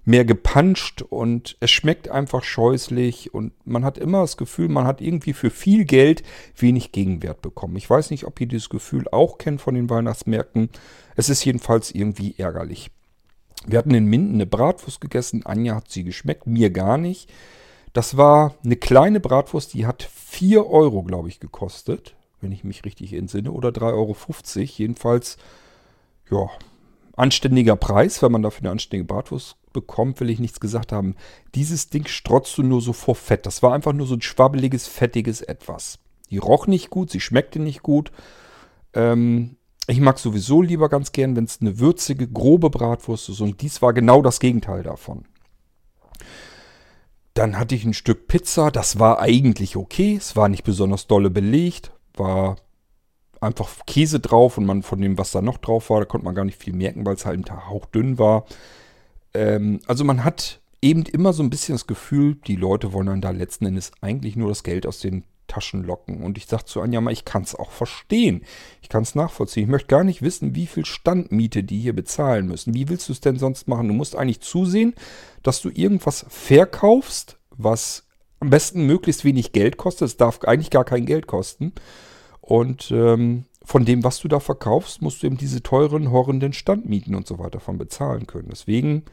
mehr 0.05 0.23
gepanscht 0.23 1.01
und 1.01 1.57
es 1.59 1.71
schmeckt 1.71 2.09
einfach 2.09 2.43
scheußlich 2.43 3.33
und 3.33 3.53
man 3.65 3.83
hat 3.83 3.97
immer 3.97 4.21
das 4.21 4.37
Gefühl, 4.37 4.69
man 4.69 4.85
hat 4.85 5.01
irgendwie 5.01 5.33
für 5.33 5.49
viel 5.49 5.83
Geld 5.83 6.21
wenig 6.55 6.91
Gegenwert 6.91 7.41
bekommen. 7.41 7.75
Ich 7.75 7.89
weiß 7.89 8.11
nicht, 8.11 8.25
ob 8.25 8.39
ihr 8.39 8.47
dieses 8.47 8.69
Gefühl 8.69 9.07
auch 9.11 9.39
kennt 9.39 9.61
von 9.61 9.73
den 9.73 9.89
Weihnachtsmärkten. 9.89 10.69
Es 11.15 11.29
ist 11.29 11.43
jedenfalls 11.43 11.89
irgendwie 11.91 12.35
ärgerlich. 12.37 12.91
Wir 13.65 13.79
hatten 13.79 13.95
in 13.95 14.05
Minden 14.05 14.35
eine 14.35 14.45
Bratwurst 14.45 15.01
gegessen. 15.01 15.43
Anja 15.43 15.75
hat 15.75 15.89
sie 15.89 16.03
geschmeckt, 16.03 16.45
mir 16.45 16.69
gar 16.69 16.99
nicht. 16.99 17.31
Das 17.93 18.15
war 18.15 18.53
eine 18.63 18.75
kleine 18.75 19.19
Bratwurst, 19.19 19.73
die 19.73 19.87
hat 19.87 20.03
4 20.03 20.67
Euro, 20.67 21.01
glaube 21.01 21.29
ich, 21.29 21.39
gekostet, 21.39 22.15
wenn 22.41 22.51
ich 22.51 22.63
mich 22.63 22.85
richtig 22.85 23.13
entsinne, 23.13 23.51
oder 23.51 23.69
3,50 23.69 23.91
Euro. 23.93 24.69
Jedenfalls, 24.75 25.37
ja, 26.29 26.47
anständiger 27.15 27.75
Preis, 27.75 28.21
wenn 28.21 28.33
man 28.33 28.43
dafür 28.43 28.63
eine 28.63 28.71
anständige 28.71 29.05
Bratwurst 29.05 29.55
bekommt, 29.75 30.19
will 30.19 30.31
ich 30.31 30.39
nichts 30.39 30.59
gesagt 30.59 30.91
haben. 30.91 31.15
Dieses 31.53 31.89
Ding 31.89 32.07
strotzte 32.07 32.63
nur 32.63 32.81
so 32.81 32.93
vor 32.93 33.15
Fett. 33.15 33.45
Das 33.45 33.61
war 33.61 33.73
einfach 33.73 33.93
nur 33.93 34.07
so 34.07 34.15
ein 34.15 34.21
schwabbeliges, 34.21 34.87
fettiges 34.87 35.41
Etwas. 35.41 35.99
Die 36.31 36.39
roch 36.39 36.65
nicht 36.65 36.89
gut, 36.89 37.11
sie 37.11 37.19
schmeckte 37.19 37.59
nicht 37.59 37.83
gut. 37.83 38.11
Ähm, 38.93 39.57
ich 39.87 39.99
mag 39.99 40.17
sowieso 40.17 40.61
lieber 40.61 40.89
ganz 40.89 41.11
gern, 41.11 41.35
wenn 41.35 41.43
es 41.43 41.61
eine 41.61 41.77
würzige, 41.77 42.27
grobe 42.27 42.71
Bratwurst 42.71 43.29
ist. 43.29 43.41
Und 43.41 43.61
dies 43.61 43.81
war 43.81 43.93
genau 43.93 44.23
das 44.23 44.39
Gegenteil 44.39 44.81
davon. 44.81 45.25
Dann 47.35 47.59
hatte 47.59 47.75
ich 47.75 47.85
ein 47.85 47.93
Stück 47.93 48.27
Pizza. 48.27 48.71
Das 48.71 48.97
war 48.97 49.19
eigentlich 49.19 49.75
okay. 49.75 50.15
Es 50.15 50.35
war 50.35 50.49
nicht 50.49 50.63
besonders 50.63 51.05
dolle 51.05 51.29
belegt. 51.29 51.91
War 52.15 52.55
einfach 53.41 53.69
Käse 53.85 54.19
drauf 54.19 54.57
und 54.57 54.65
man 54.65 54.83
von 54.83 54.99
dem, 54.99 55.17
was 55.17 55.31
da 55.31 55.41
noch 55.41 55.57
drauf 55.57 55.89
war, 55.89 55.99
da 55.99 56.05
konnte 56.05 56.25
man 56.25 56.35
gar 56.35 56.45
nicht 56.45 56.61
viel 56.61 56.73
merken, 56.73 57.05
weil 57.05 57.15
es 57.15 57.25
halt 57.25 57.49
ein 57.49 57.67
hauchdünn 57.69 58.19
war. 58.19 58.45
Ähm, 59.35 59.79
also 59.87 60.03
man 60.03 60.23
hat 60.23 60.61
eben 60.81 61.03
immer 61.03 61.33
so 61.33 61.43
ein 61.43 61.49
bisschen 61.49 61.75
das 61.75 61.87
Gefühl, 61.87 62.35
die 62.47 62.55
Leute 62.55 62.93
wollen 62.93 63.07
dann 63.07 63.21
da 63.21 63.31
letzten 63.31 63.65
Endes 63.65 63.91
eigentlich 64.01 64.35
nur 64.35 64.49
das 64.49 64.63
Geld 64.63 64.85
aus 64.85 64.99
den 64.99 65.23
Taschen 65.47 65.83
locken. 65.83 66.23
Und 66.23 66.37
ich 66.37 66.47
sage 66.47 66.65
zu 66.65 66.81
Anja 66.81 67.01
mal, 67.01 67.11
ich 67.11 67.25
kann 67.25 67.43
es 67.43 67.55
auch 67.55 67.71
verstehen. 67.71 68.43
Ich 68.81 68.89
kann 68.89 69.03
es 69.03 69.15
nachvollziehen. 69.15 69.63
Ich 69.63 69.69
möchte 69.69 69.87
gar 69.87 70.03
nicht 70.03 70.21
wissen, 70.21 70.55
wie 70.55 70.67
viel 70.67 70.85
Standmiete 70.85 71.63
die 71.63 71.79
hier 71.79 71.93
bezahlen 71.93 72.47
müssen. 72.47 72.73
Wie 72.73 72.89
willst 72.89 73.09
du 73.09 73.13
es 73.13 73.21
denn 73.21 73.37
sonst 73.37 73.67
machen? 73.67 73.87
Du 73.87 73.93
musst 73.93 74.15
eigentlich 74.15 74.41
zusehen, 74.41 74.95
dass 75.43 75.61
du 75.61 75.69
irgendwas 75.69 76.25
verkaufst, 76.29 77.37
was 77.51 78.07
am 78.39 78.49
besten 78.49 78.85
möglichst 78.85 79.23
wenig 79.23 79.51
Geld 79.51 79.77
kostet. 79.77 80.07
Es 80.07 80.17
darf 80.17 80.39
eigentlich 80.41 80.71
gar 80.71 80.85
kein 80.85 81.05
Geld 81.05 81.27
kosten. 81.27 81.73
Und 82.41 82.91
ähm, 82.91 83.45
von 83.65 83.83
dem, 83.83 84.03
was 84.03 84.19
du 84.19 84.27
da 84.27 84.39
verkaufst, 84.39 85.01
musst 85.01 85.23
du 85.23 85.27
eben 85.27 85.37
diese 85.37 85.63
teuren, 85.63 86.11
horrenden 86.11 86.53
Standmieten 86.53 87.15
und 87.15 87.27
so 87.27 87.39
weiter 87.39 87.59
von 87.59 87.77
bezahlen 87.77 88.27
können. 88.27 88.49
Deswegen 88.51 89.03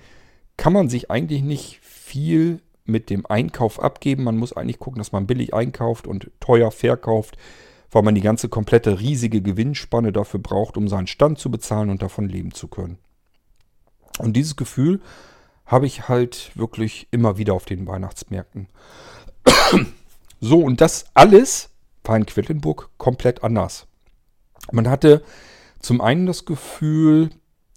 kann 0.57 0.75
man 0.75 0.89
sich 0.89 1.11
eigentlich 1.11 1.43
nicht 1.43 1.81
viel 1.81 2.61
mit 2.85 3.09
dem 3.09 3.25
Einkauf 3.27 3.83
abgeben. 3.83 4.25
Man 4.25 4.37
muss 4.37 4.53
eigentlich 4.53 4.79
gucken, 4.79 4.99
dass 4.99 5.13
man 5.13 5.27
billig 5.27 5.55
einkauft 5.55 6.07
und 6.07 6.31
teuer 6.41 6.71
verkauft, 6.71 7.39
weil 7.91 8.03
man 8.03 8.15
die 8.15 8.21
ganze 8.21 8.49
komplette 8.49 9.01
riesige 9.01 9.41
Gewinnspanne 9.41 10.13
dafür 10.13 10.41
braucht, 10.41 10.77
um 10.77 10.87
seinen 10.89 11.07
Stand 11.07 11.39
zu 11.39 11.51
bezahlen 11.51 11.89
und 11.89 12.03
davon 12.03 12.29
leben 12.29 12.53
zu 12.53 12.69
können. 12.69 12.99
Und 14.19 14.35
dieses 14.35 14.57
Gefühl 14.57 15.01
habe 15.65 15.87
ich 15.87 16.09
halt 16.09 16.53
wirklich 16.55 17.09
immer 17.11 17.39
wieder 17.39 17.55
auf 17.55 17.65
den 17.65 17.87
Weihnachtsmärkten. 17.87 18.69
so, 20.41 20.61
und 20.61 20.83
das 20.83 21.07
alles 21.15 21.71
war 22.05 22.17
in 22.17 22.27
Quedlinburg 22.27 22.91
komplett 22.99 23.43
anders. 23.43 23.87
Man 24.71 24.89
hatte 24.89 25.23
zum 25.81 26.01
einen 26.01 26.27
das 26.27 26.45
Gefühl, 26.45 27.31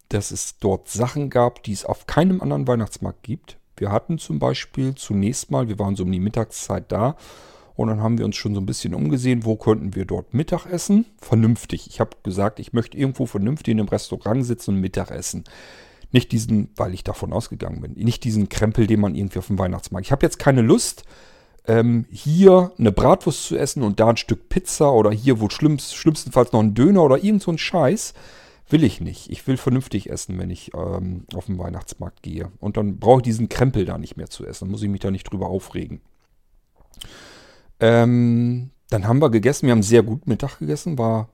dass 0.10 0.32
es 0.32 0.60
dort 0.60 0.88
Sachen 0.90 1.30
gab, 1.30 1.64
die 1.64 1.74
es 1.74 1.86
auf 1.86 2.06
keinem 2.06 2.42
anderen 2.42 2.68
Weihnachtsmarkt 2.68 3.24
gibt. 3.24 3.58
Wir 3.78 3.92
hatten 3.92 4.18
zum 4.18 4.40
Beispiel 4.40 4.96
zunächst 4.96 5.52
mal, 5.52 5.68
wir 5.68 5.80
waren 5.80 5.96
so 5.96 6.04
um 6.04 6.12
die 6.12 6.20
Mittagszeit 6.20 6.92
da 6.92 7.18
und 7.76 7.90
dann 7.90 8.02
haben 8.02 8.18
wir 8.18 8.26
uns 8.26 8.38
schon 8.38 8.54
so 8.54 8.62
ein 8.62 8.66
bisschen 8.66 8.94
umgesehen, 8.94 9.44
wo 9.44 9.58
könnten 9.58 9.96
wir 9.96 10.06
dort 10.06 10.34
Mittag 10.34 10.66
essen. 10.66 11.06
Vernünftig. 11.18 11.88
Ich 11.88 12.00
habe 12.00 12.16
gesagt, 12.24 12.60
ich 12.60 12.72
möchte 12.72 12.98
irgendwo 12.98 13.26
vernünftig 13.26 13.74
in 13.74 13.80
einem 13.80 13.90
Restaurant 13.90 14.46
sitzen 14.46 14.76
und 14.76 14.82
Mittag 14.82 15.12
essen. 15.12 15.44
Nicht 16.12 16.32
diesen, 16.32 16.70
weil 16.78 16.94
ich 16.94 17.04
davon 17.04 17.34
ausgegangen 17.34 17.82
bin, 17.82 17.94
nicht 17.94 18.24
diesen 18.24 18.48
Krempel, 18.48 18.88
den 18.88 19.02
man 19.02 19.16
irgendwie 19.16 19.40
auf 19.40 19.48
dem 19.48 19.60
Weihnachtsmarkt. 19.60 20.06
Ich 20.06 20.12
habe 20.14 20.26
jetzt 20.26 20.40
keine 20.40 20.62
Lust, 20.62 21.04
ähm, 21.68 22.06
hier 22.12 22.72
eine 22.78 22.92
Bratwurst 22.92 23.46
zu 23.46 23.58
essen 23.58 23.84
und 23.84 24.00
da 24.00 24.10
ein 24.10 24.18
Stück 24.18 24.50
Pizza 24.50 24.92
oder 24.92 25.12
hier 25.12 25.40
wo 25.40 25.50
schlimmst, 25.50 25.96
schlimmstenfalls 25.96 26.52
noch 26.52 26.62
ein 26.62 26.74
Döner 26.74 27.04
oder 27.04 27.24
irgend 27.24 27.42
so 27.42 27.52
ein 27.52 27.58
Scheiß, 27.58 28.14
will 28.70 28.84
ich 28.84 29.02
nicht. 29.02 29.30
Ich 29.30 29.46
will 29.48 29.58
vernünftig 29.58 30.10
essen, 30.10 30.38
wenn 30.38 30.50
ich 30.50 30.74
ähm, 30.74 31.26
auf 31.34 31.46
den 31.46 31.58
Weihnachtsmarkt 31.58 32.24
gehe. 32.24 32.52
Und 32.60 32.78
dann 32.78 32.98
brauche 32.98 33.20
ich 33.20 33.24
diesen 33.24 33.50
Krempel 33.50 33.86
da 33.86 33.98
nicht 33.98 34.18
mehr 34.18 34.30
zu 34.30 34.46
essen. 34.46 34.66
Dann 34.66 34.72
muss 34.72 34.84
ich 34.84 34.90
mich 34.90 35.02
da 35.02 35.12
nicht 35.12 35.32
drüber 35.32 35.48
aufregen. 35.48 36.02
Ähm, 37.80 38.72
dann 38.90 39.08
haben 39.08 39.22
wir 39.22 39.30
gegessen. 39.30 39.68
Wir 39.68 39.72
haben 39.74 39.84
sehr 39.84 40.04
gut 40.04 40.28
Mittag 40.28 40.60
gegessen. 40.60 40.98
War 40.98 41.30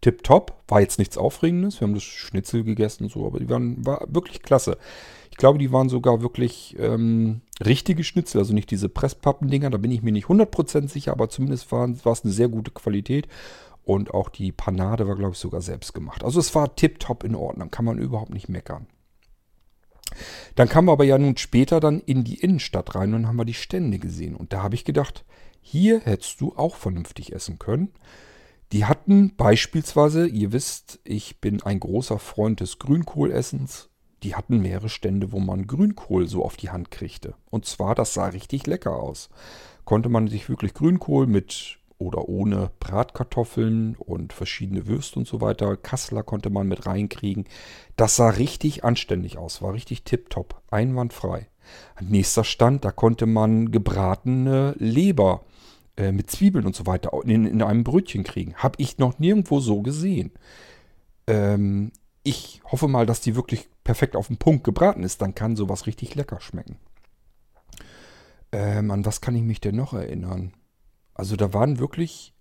tipptopp. 0.00 0.62
War 0.68 0.80
jetzt 0.80 0.98
nichts 0.98 1.16
Aufregendes. 1.16 1.80
Wir 1.80 1.86
haben 1.86 1.94
das 1.94 2.02
Schnitzel 2.02 2.64
gegessen 2.64 3.04
und 3.04 3.12
so. 3.12 3.26
Aber 3.26 3.38
die 3.38 3.48
waren, 3.48 3.84
war 3.84 4.04
wirklich 4.08 4.42
klasse. 4.42 4.78
Ich 5.32 5.38
glaube, 5.38 5.58
die 5.58 5.72
waren 5.72 5.88
sogar 5.88 6.20
wirklich 6.20 6.76
ähm, 6.78 7.40
richtige 7.64 8.04
Schnitzel, 8.04 8.38
also 8.38 8.52
nicht 8.52 8.70
diese 8.70 8.90
Presspappendinger, 8.90 9.70
da 9.70 9.78
bin 9.78 9.90
ich 9.90 10.02
mir 10.02 10.12
nicht 10.12 10.26
100% 10.26 10.88
sicher, 10.88 11.12
aber 11.12 11.30
zumindest 11.30 11.72
war, 11.72 11.88
es 11.88 12.24
eine 12.24 12.32
sehr 12.32 12.48
gute 12.48 12.70
Qualität. 12.70 13.28
Und 13.82 14.12
auch 14.14 14.28
die 14.28 14.52
Panade 14.52 15.08
war, 15.08 15.16
glaube 15.16 15.32
ich, 15.32 15.38
sogar 15.38 15.62
selbst 15.62 15.94
gemacht. 15.94 16.22
Also 16.22 16.38
es 16.38 16.54
war 16.54 16.76
tipptopp 16.76 17.24
in 17.24 17.34
Ordnung, 17.34 17.70
kann 17.70 17.86
man 17.86 17.98
überhaupt 17.98 18.32
nicht 18.32 18.48
meckern. 18.50 18.86
Dann 20.54 20.68
kamen 20.68 20.86
wir 20.86 20.92
aber 20.92 21.04
ja 21.04 21.16
nun 21.16 21.38
später 21.38 21.80
dann 21.80 22.00
in 22.00 22.24
die 22.24 22.38
Innenstadt 22.38 22.94
rein 22.94 23.14
und 23.14 23.26
haben 23.26 23.36
wir 23.36 23.46
die 23.46 23.54
Stände 23.54 23.98
gesehen. 23.98 24.36
Und 24.36 24.52
da 24.52 24.62
habe 24.62 24.74
ich 24.74 24.84
gedacht, 24.84 25.24
hier 25.62 26.00
hättest 26.00 26.42
du 26.42 26.54
auch 26.54 26.76
vernünftig 26.76 27.32
essen 27.32 27.58
können. 27.58 27.88
Die 28.72 28.84
hatten 28.84 29.34
beispielsweise, 29.34 30.26
ihr 30.26 30.52
wisst, 30.52 31.00
ich 31.04 31.40
bin 31.40 31.62
ein 31.62 31.80
großer 31.80 32.18
Freund 32.18 32.60
des 32.60 32.78
Grünkohlessens 32.78 33.88
die 34.22 34.34
hatten 34.34 34.60
mehrere 34.60 34.88
Stände, 34.88 35.32
wo 35.32 35.40
man 35.40 35.66
Grünkohl 35.66 36.28
so 36.28 36.44
auf 36.44 36.56
die 36.56 36.70
Hand 36.70 36.90
kriegte. 36.90 37.34
Und 37.50 37.66
zwar, 37.66 37.94
das 37.94 38.14
sah 38.14 38.26
richtig 38.26 38.66
lecker 38.66 38.96
aus. 38.96 39.30
Konnte 39.84 40.08
man 40.08 40.28
sich 40.28 40.48
wirklich 40.48 40.74
Grünkohl 40.74 41.26
mit 41.26 41.78
oder 41.98 42.28
ohne 42.28 42.70
Bratkartoffeln 42.80 43.96
und 43.96 44.32
verschiedene 44.32 44.86
Würste 44.86 45.20
und 45.20 45.28
so 45.28 45.40
weiter. 45.40 45.76
Kassler 45.76 46.22
konnte 46.22 46.50
man 46.50 46.68
mit 46.68 46.86
reinkriegen. 46.86 47.44
Das 47.96 48.16
sah 48.16 48.30
richtig 48.30 48.84
anständig 48.84 49.38
aus, 49.38 49.62
war 49.62 49.72
richtig 49.72 50.04
tipptopp, 50.04 50.60
einwandfrei. 50.70 51.48
An 51.94 52.08
nächster 52.08 52.44
Stand, 52.44 52.84
da 52.84 52.90
konnte 52.90 53.26
man 53.26 53.70
gebratene 53.70 54.74
Leber 54.78 55.44
äh, 55.96 56.10
mit 56.10 56.30
Zwiebeln 56.30 56.66
und 56.66 56.74
so 56.74 56.86
weiter 56.86 57.12
in, 57.24 57.46
in 57.46 57.62
einem 57.62 57.84
Brötchen 57.84 58.24
kriegen. 58.24 58.54
Habe 58.56 58.74
ich 58.78 58.98
noch 58.98 59.18
nirgendwo 59.18 59.60
so 59.60 59.82
gesehen. 59.82 60.32
Ähm, 61.28 61.92
ich 62.24 62.62
hoffe 62.64 62.88
mal, 62.88 63.06
dass 63.06 63.20
die 63.20 63.36
wirklich 63.36 63.68
perfekt 63.84 64.16
auf 64.16 64.28
den 64.28 64.38
Punkt 64.38 64.64
gebraten 64.64 65.02
ist. 65.02 65.22
Dann 65.22 65.34
kann 65.34 65.56
sowas 65.56 65.86
richtig 65.86 66.14
lecker 66.14 66.40
schmecken. 66.40 66.78
Ähm, 68.52 68.90
an 68.90 69.04
was 69.04 69.20
kann 69.20 69.34
ich 69.34 69.42
mich 69.42 69.60
denn 69.60 69.76
noch 69.76 69.94
erinnern? 69.94 70.52
Also 71.14 71.36
da 71.36 71.52
waren 71.54 71.78
wirklich 71.78 72.34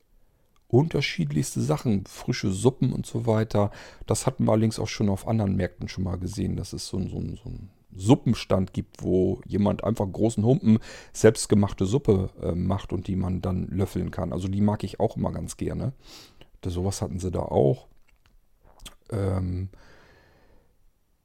unterschiedlichste 0.68 1.62
Sachen, 1.62 2.06
frische 2.06 2.52
Suppen 2.52 2.94
und 2.94 3.06
so 3.06 3.26
weiter. 3.26 3.72
Das 4.08 4.26
hatten 4.26 4.46
wir 4.46 4.52
allerdings 4.52 4.80
auch 4.80 4.88
schon 4.88 5.10
auf 5.10 5.28
anderen 5.28 5.56
Märkten 5.56 5.90
schon 5.90 6.06
mal 6.06 6.18
gesehen, 6.18 6.56
dass 6.56 6.74
es 6.74 6.88
so, 6.88 7.00
so, 7.02 7.10
so 7.10 7.50
einen 7.50 7.70
Suppenstand 7.94 8.74
gibt, 8.74 9.04
wo 9.04 9.42
jemand 9.46 9.84
einfach 9.84 10.10
großen 10.10 10.46
Humpen 10.46 10.80
selbstgemachte 11.12 11.86
Suppe 11.86 12.30
äh, 12.42 12.54
macht 12.54 12.94
und 12.94 13.08
die 13.08 13.18
man 13.18 13.42
dann 13.42 13.68
löffeln 13.68 14.12
kann. 14.12 14.32
Also 14.32 14.48
die 14.48 14.62
mag 14.62 14.84
ich 14.84 15.00
auch 15.00 15.18
immer 15.18 15.32
ganz 15.32 15.58
gerne. 15.58 15.94
Das, 16.62 16.74
sowas 16.74 17.02
hatten 17.02 17.20
sie 17.20 17.32
da 17.32 17.42
auch. 17.42 17.88
Ähm, 19.12 19.70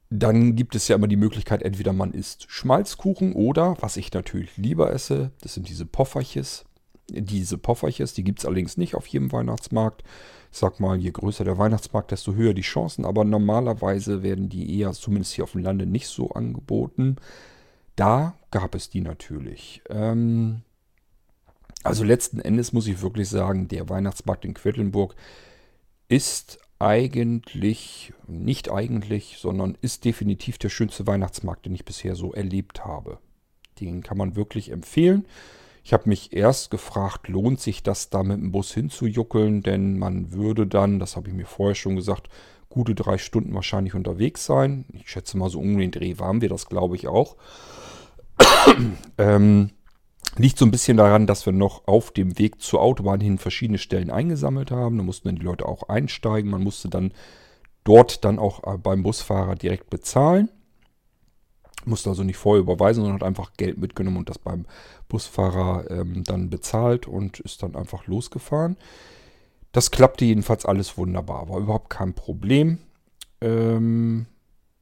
dann 0.09 0.55
gibt 0.55 0.75
es 0.75 0.87
ja 0.87 0.95
immer 0.95 1.07
die 1.07 1.17
Möglichkeit, 1.17 1.63
entweder 1.63 1.91
man 1.91 2.13
isst 2.13 2.49
Schmalzkuchen 2.49 3.33
oder, 3.33 3.75
was 3.81 3.97
ich 3.97 4.13
natürlich 4.13 4.55
lieber 4.57 4.91
esse, 4.91 5.31
das 5.41 5.53
sind 5.53 5.67
diese 5.67 5.85
Pofferches. 5.85 6.63
Diese 7.09 7.57
Pofferches, 7.57 8.13
die 8.13 8.23
gibt 8.23 8.39
es 8.39 8.45
allerdings 8.45 8.77
nicht 8.77 8.95
auf 8.95 9.07
jedem 9.07 9.31
Weihnachtsmarkt. 9.31 10.03
Ich 10.51 10.57
sag 10.57 10.79
mal, 10.79 10.97
je 10.97 11.11
größer 11.11 11.43
der 11.43 11.57
Weihnachtsmarkt, 11.57 12.11
desto 12.11 12.33
höher 12.33 12.53
die 12.53 12.61
Chancen. 12.61 13.05
Aber 13.05 13.23
normalerweise 13.23 14.23
werden 14.23 14.49
die 14.49 14.79
eher, 14.79 14.91
zumindest 14.91 15.33
hier 15.33 15.43
auf 15.43 15.53
dem 15.53 15.61
Lande, 15.61 15.85
nicht 15.85 16.07
so 16.07 16.31
angeboten. 16.31 17.17
Da 17.95 18.35
gab 18.51 18.75
es 18.75 18.89
die 18.89 19.01
natürlich. 19.01 19.81
Ähm, 19.89 20.61
also 21.83 22.03
letzten 22.03 22.39
Endes 22.39 22.73
muss 22.73 22.87
ich 22.87 23.01
wirklich 23.01 23.29
sagen, 23.29 23.67
der 23.67 23.87
Weihnachtsmarkt 23.89 24.45
in 24.45 24.53
Quedlinburg 24.53 25.15
ist 26.09 26.59
eigentlich, 26.79 28.13
nicht 28.27 28.71
eigentlich, 28.71 29.37
sondern 29.39 29.77
ist 29.81 30.05
definitiv 30.05 30.57
der 30.57 30.69
schönste 30.69 31.07
Weihnachtsmarkt, 31.07 31.65
den 31.65 31.73
ich 31.73 31.85
bisher 31.85 32.15
so 32.15 32.33
erlebt 32.33 32.85
habe. 32.85 33.19
Den 33.79 34.03
kann 34.03 34.17
man 34.17 34.35
wirklich 34.35 34.71
empfehlen. 34.71 35.25
Ich 35.83 35.93
habe 35.93 36.09
mich 36.09 36.33
erst 36.33 36.69
gefragt, 36.69 37.29
lohnt 37.29 37.61
sich 37.61 37.81
das 37.81 38.09
da 38.09 38.21
mit 38.21 38.37
dem 38.37 38.51
Bus 38.51 38.73
hinzujuckeln, 38.73 39.63
denn 39.63 39.97
man 39.97 40.33
würde 40.33 40.67
dann, 40.67 40.99
das 40.99 41.15
habe 41.15 41.29
ich 41.29 41.33
mir 41.33 41.45
vorher 41.45 41.75
schon 41.75 41.95
gesagt, 41.95 42.29
gute 42.69 42.93
drei 42.93 43.17
Stunden 43.17 43.53
wahrscheinlich 43.53 43.95
unterwegs 43.95 44.45
sein. 44.45 44.85
Ich 44.93 45.09
schätze 45.09 45.37
mal 45.37 45.49
so 45.49 45.59
um 45.59 45.77
den 45.77 45.91
Dreh 45.91 46.19
waren 46.19 46.41
wir 46.41 46.49
das, 46.49 46.67
glaube 46.67 46.95
ich, 46.95 47.07
auch. 47.07 47.37
ähm, 49.17 49.71
Liegt 50.37 50.59
so 50.59 50.65
ein 50.65 50.71
bisschen 50.71 50.97
daran, 50.97 51.25
dass 51.25 51.45
wir 51.45 51.53
noch 51.53 51.87
auf 51.87 52.11
dem 52.11 52.37
Weg 52.37 52.61
zur 52.61 52.81
Autobahn 52.81 53.19
hin 53.19 53.39
verschiedene 53.39 53.79
Stellen 53.79 54.11
eingesammelt 54.11 54.69
haben. 54.69 54.97
Da 54.97 55.03
mussten 55.03 55.27
dann 55.27 55.37
die 55.37 55.45
Leute 55.45 55.65
auch 55.65 55.89
einsteigen. 55.89 56.51
Man 56.51 56.63
musste 56.63 56.89
dann 56.89 57.11
dort 57.83 58.23
dann 58.23 58.37
auch 58.37 58.63
äh, 58.71 58.77
beim 58.77 59.01
Busfahrer 59.01 59.55
direkt 59.55 59.89
bezahlen. 59.89 60.49
Musste 61.85 62.09
also 62.09 62.23
nicht 62.23 62.37
vorher 62.37 62.61
überweisen, 62.61 63.01
sondern 63.01 63.21
hat 63.21 63.27
einfach 63.27 63.53
Geld 63.57 63.77
mitgenommen 63.77 64.17
und 64.17 64.29
das 64.29 64.37
beim 64.37 64.65
Busfahrer 65.07 65.89
ähm, 65.89 66.23
dann 66.23 66.49
bezahlt 66.49 67.07
und 67.07 67.39
ist 67.39 67.63
dann 67.63 67.75
einfach 67.75 68.05
losgefahren. 68.07 68.77
Das 69.71 69.89
klappte 69.89 70.25
jedenfalls 70.25 70.65
alles 70.65 70.97
wunderbar, 70.97 71.49
war 71.49 71.59
überhaupt 71.59 71.89
kein 71.89 72.13
Problem. 72.13 72.79
Ähm, 73.41 74.25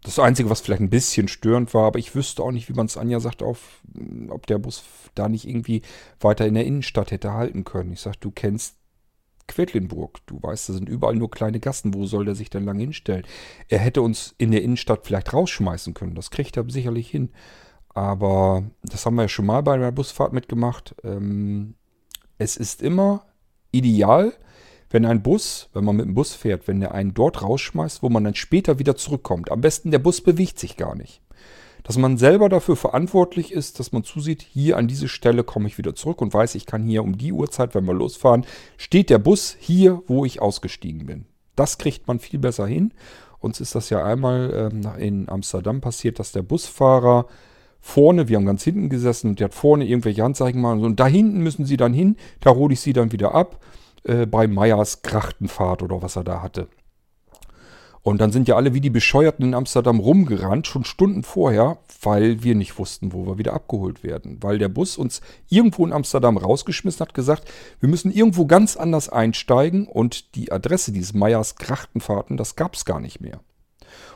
das 0.06 0.20
Einzige, 0.20 0.50
was 0.52 0.62
vielleicht 0.62 0.82
ein 0.82 0.89
bisschen 0.89 1.28
störend 1.28 1.74
war, 1.74 1.88
aber 1.88 1.98
ich 1.98 2.13
wüsste 2.13 2.44
auch 2.44 2.52
nicht, 2.52 2.70
wie 2.70 2.74
man 2.74 2.86
es 2.86 2.96
Anja 2.96 3.20
sagt, 3.20 3.41
auf, 3.41 3.82
ob 4.30 4.46
der 4.46 4.60
Bus 4.60 4.84
da 5.15 5.28
nicht 5.28 5.48
irgendwie 5.48 5.82
weiter 6.20 6.46
in 6.46 6.54
der 6.54 6.65
Innenstadt 6.65 7.10
hätte 7.10 7.34
halten 7.34 7.63
können. 7.63 7.91
Ich 7.91 8.02
sage, 8.02 8.18
du 8.20 8.30
kennst 8.30 8.76
Quedlinburg. 9.48 10.20
Du 10.28 10.41
weißt, 10.41 10.70
da 10.70 10.74
sind 10.74 10.89
überall 10.89 11.15
nur 11.15 11.32
kleine 11.32 11.60
Gassen. 11.60 11.94
Wo 11.94 12.06
soll 12.06 12.26
der 12.26 12.36
sich 12.36 12.50
denn 12.50 12.65
lange 12.65 12.82
hinstellen? 12.82 13.26
Er 13.68 13.80
hätte 13.80 14.02
uns 14.02 14.36
in 14.38 14.52
der 14.52 14.62
Innenstadt 14.62 15.06
vielleicht 15.06 15.34
rausschmeißen 15.34 15.94
können. 15.94 16.15
Das 16.15 16.32
kriegt 16.32 16.58
er 16.58 16.70
sicherlich 16.70 17.10
hin. 17.10 17.32
Aber 17.89 18.63
das 18.84 19.06
haben 19.06 19.15
wir 19.15 19.24
ja 19.24 19.30
schon 19.30 19.46
mal 19.46 19.63
bei 19.63 19.74
einer 19.74 19.91
Busfahrt 19.91 20.34
mitgemacht. 20.34 20.96
Ähm, 21.04 21.76
es 22.38 22.58
ist 22.58 22.82
immer 22.82 23.26
ideal, 23.72 24.34
wenn 24.89 25.06
ein 25.06 25.24
Bus, 25.24 25.69
wenn 25.74 25.84
man 25.84 25.95
mit 25.95 26.06
dem 26.06 26.13
Bus 26.13 26.34
fährt, 26.34 26.67
wenn 26.67 26.80
der 26.80 26.93
einen 26.93 27.13
dort 27.13 27.41
rausschmeißt, 27.41 28.04
wo 28.04 28.10
man 28.10 28.24
dann 28.24 28.36
später 28.36 28.80
wieder 28.80 28.95
zurückkommt. 28.95 29.52
Am 29.52 29.62
besten 29.62 29.91
der 29.91 30.00
Bus 30.00 30.21
bewegt 30.21 30.60
sich 30.60 30.78
gar 30.78 30.95
nicht. 30.95 31.21
Dass 31.84 31.98
man 31.98 32.17
selber 32.17 32.50
dafür 32.50 32.76
verantwortlich 32.76 33.52
ist, 33.52 33.80
dass 33.80 33.91
man 33.91 34.04
zusieht, 34.04 34.41
hier 34.41 34.78
an 34.78 34.88
diese 34.88 35.08
Stelle 35.08 35.43
komme 35.43 35.67
ich 35.67 35.78
wieder 35.78 35.93
zurück 35.93 36.21
und 36.21 36.34
weiß, 36.34 36.56
ich 36.56 36.65
kann 36.65 36.84
hier 36.84 37.04
um 37.04 37.17
die 37.17 37.32
Uhrzeit, 37.32 37.76
wenn 37.76 37.86
wir 37.86 37.93
losfahren, 37.93 38.45
steht 38.78 39.12
der 39.12 39.19
Bus 39.19 39.56
hier, 39.60 40.02
wo 40.08 40.26
ich 40.26 40.41
ausgestiegen 40.41 41.06
bin. 41.06 41.26
Das 41.56 41.78
kriegt 41.78 42.08
man 42.08 42.19
viel 42.19 42.39
besser 42.39 42.65
hin. 42.65 42.91
Uns 43.39 43.60
ist 43.60 43.76
das 43.76 43.91
ja 43.91 44.04
einmal 44.04 44.71
ähm, 44.74 44.82
in 44.98 45.30
Amsterdam 45.30 45.80
passiert, 45.80 46.17
dass 46.17 46.32
der 46.32 46.41
Busfahrer 46.41 47.28
vorne, 47.80 48.28
wir 48.28 48.38
haben 48.38 48.48
ganz 48.48 48.63
hinten 48.63 48.89
gesessen 48.89 49.30
und 49.30 49.39
der 49.39 49.45
hat 49.45 49.54
vorne 49.54 49.86
irgendwelche 49.86 50.24
Anzeigen 50.24 50.63
gemacht 50.63 50.80
und 50.80 51.00
da 51.00 51.06
hinten 51.06 51.41
müssen 51.41 51.65
sie 51.65 51.78
dann 51.78 51.93
hin, 51.93 52.15
da 52.39 52.56
hole 52.56 52.74
ich 52.74 52.80
sie 52.80 52.93
dann 52.93 53.12
wieder 53.12 53.36
ab 53.36 53.60
äh, 54.06 54.26
bei 54.26 54.48
Meyers 54.48 55.02
Krachtenfahrt 55.02 55.84
oder 55.84 56.02
was 56.02 56.15
er 56.15 56.24
da 56.24 56.41
hatte. 56.41 56.68
Und 58.06 58.22
dann 58.22 58.32
sind 58.32 58.48
ja 58.48 58.56
alle 58.56 58.76
wie 58.76 58.82
die 58.82 58.91
Bescheuerten 58.91 59.44
in 59.44 59.56
Amsterdam 59.56 60.00
rumgerannt, 60.00 60.68
schon 60.68 60.84
Stunden 60.84 61.24
vorher, 61.24 61.80
weil 62.04 62.44
wir 62.44 62.54
nicht 62.54 62.78
wussten, 62.78 63.13
wo 63.13 63.26
wir 63.26 63.39
wieder 63.39 63.54
abgeholt 63.54 64.04
werden. 64.04 64.38
Weil 64.44 64.60
der 64.60 64.70
Bus 64.70 64.96
uns 64.96 65.22
irgendwo 65.50 65.84
in 65.88 65.91
Amsterdam 65.91 66.38
rausgeschmissen 66.38 67.00
hat, 67.00 67.15
gesagt, 67.15 67.52
wir 67.80 67.89
müssen 67.89 68.12
irgendwo 68.12 68.46
ganz 68.46 68.78
anders 68.78 69.10
einsteigen 69.10 69.88
und 69.88 70.36
die 70.36 70.52
Adresse 70.52 70.91
dieses 70.91 71.15
Meyers 71.15 71.56
Krachtenfahrten, 71.56 72.38
das 72.38 72.56
gab 72.56 72.76
es 72.76 72.86
gar 72.86 73.00
nicht 73.00 73.22
mehr. 73.22 73.39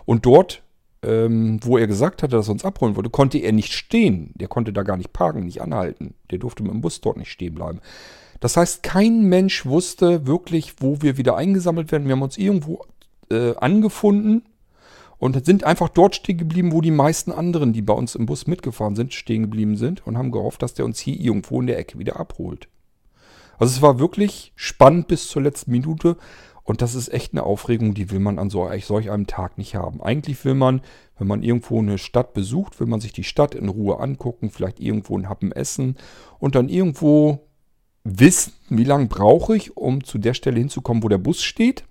Und 0.06 0.28
dort, 0.28 0.62
ähm, 1.02 1.60
wo 1.64 1.80
er 1.80 1.88
gesagt 1.88 2.22
hatte, 2.22 2.36
dass 2.36 2.48
er 2.48 2.52
uns 2.52 2.66
abholen 2.66 2.96
wollte, 2.96 3.10
konnte 3.10 3.40
er 3.40 3.54
nicht 3.54 3.74
stehen. 3.74 4.34
Der 4.36 4.50
konnte 4.50 4.72
da 4.72 4.84
gar 4.84 4.98
nicht 4.98 5.14
parken, 5.14 5.46
nicht 5.46 5.64
anhalten. 5.64 6.14
Der 6.30 6.38
durfte 6.38 6.62
mit 6.62 6.72
dem 6.72 6.82
Bus 6.82 7.02
dort 7.02 7.18
nicht 7.18 7.32
stehen 7.32 7.56
bleiben. 7.56 7.82
Das 8.40 8.58
heißt, 8.58 8.84
kein 8.84 9.24
Mensch 9.24 9.66
wusste 9.66 10.26
wirklich, 10.26 10.76
wo 10.80 11.02
wir 11.02 11.18
wieder 11.18 11.36
eingesammelt 11.36 11.92
werden. 11.92 12.08
Wir 12.08 12.14
haben 12.14 12.22
uns 12.22 12.38
irgendwo 12.38 12.86
äh, 13.30 13.56
angefunden 13.58 14.44
und 15.18 15.46
sind 15.46 15.66
einfach 15.66 15.90
dort 15.90 16.16
stehen 16.16 16.38
geblieben, 16.38 16.72
wo 16.72 16.82
die 16.82 16.92
meisten 16.92 17.32
anderen, 17.32 17.74
die 17.74 17.82
bei 17.82 17.94
uns 17.94 18.16
im 18.16 18.26
Bus 18.26 18.48
mitgefahren 18.48 18.96
sind, 18.96 19.14
stehen 19.14 19.44
geblieben 19.44 19.76
sind 19.76 20.08
und 20.08 20.18
haben 20.18 20.32
gehofft, 20.32 20.62
dass 20.62 20.74
der 20.74 20.86
uns 20.86 21.00
hier 21.00 21.20
irgendwo 21.20 21.60
in 21.60 21.68
der 21.68 21.78
Ecke 21.78 22.00
wieder 22.00 22.20
abholt. 22.20 22.70
Also 23.58 23.76
es 23.76 23.82
war 23.82 24.00
wirklich 24.00 24.54
spannend 24.56 25.08
bis 25.10 25.28
zur 25.28 25.42
letzten 25.42 25.72
Minute 25.72 26.16
und 26.64 26.82
das 26.82 26.96
ist 26.96 27.12
echt 27.12 27.34
eine 27.34 27.44
Aufregung, 27.44 27.94
die 27.94 28.10
will 28.10 28.20
man 28.20 28.40
an 28.40 28.50
so, 28.50 28.70
solch 28.82 29.12
einem 29.12 29.28
Tag 29.28 29.58
nicht 29.58 29.76
haben. 29.76 30.02
Eigentlich 30.02 30.46
will 30.46 30.54
man, 30.54 30.82
wenn 31.18 31.28
man 31.28 31.44
irgendwo 31.44 31.80
eine 31.80 31.98
Stadt 31.98 32.34
besucht, 32.34 32.80
will 32.80 32.88
man 32.88 33.02
sich 33.02 33.12
die 33.12 33.26
Stadt 33.26 33.56
in 33.56 33.68
Ruhe 33.68 34.00
angucken, 34.00 34.50
vielleicht 34.52 34.80
irgendwo 34.80 35.18
ein 35.18 35.28
Happen 35.28 35.52
essen 35.52 35.98
und 36.38 36.56
dann 36.56 36.70
irgendwo 36.70 37.49
wissen, 38.04 38.54
wie 38.70 38.84
lange 38.84 39.08
brauche 39.08 39.56
ich, 39.56 39.76
um 39.78 40.04
zu 40.04 40.18
der 40.18 40.34
Stelle 40.34 40.60
hinzukommen, 40.60 41.04
wo 41.04 41.08
der 41.08 41.18
Bus 41.18 41.42
steht. 41.42 41.84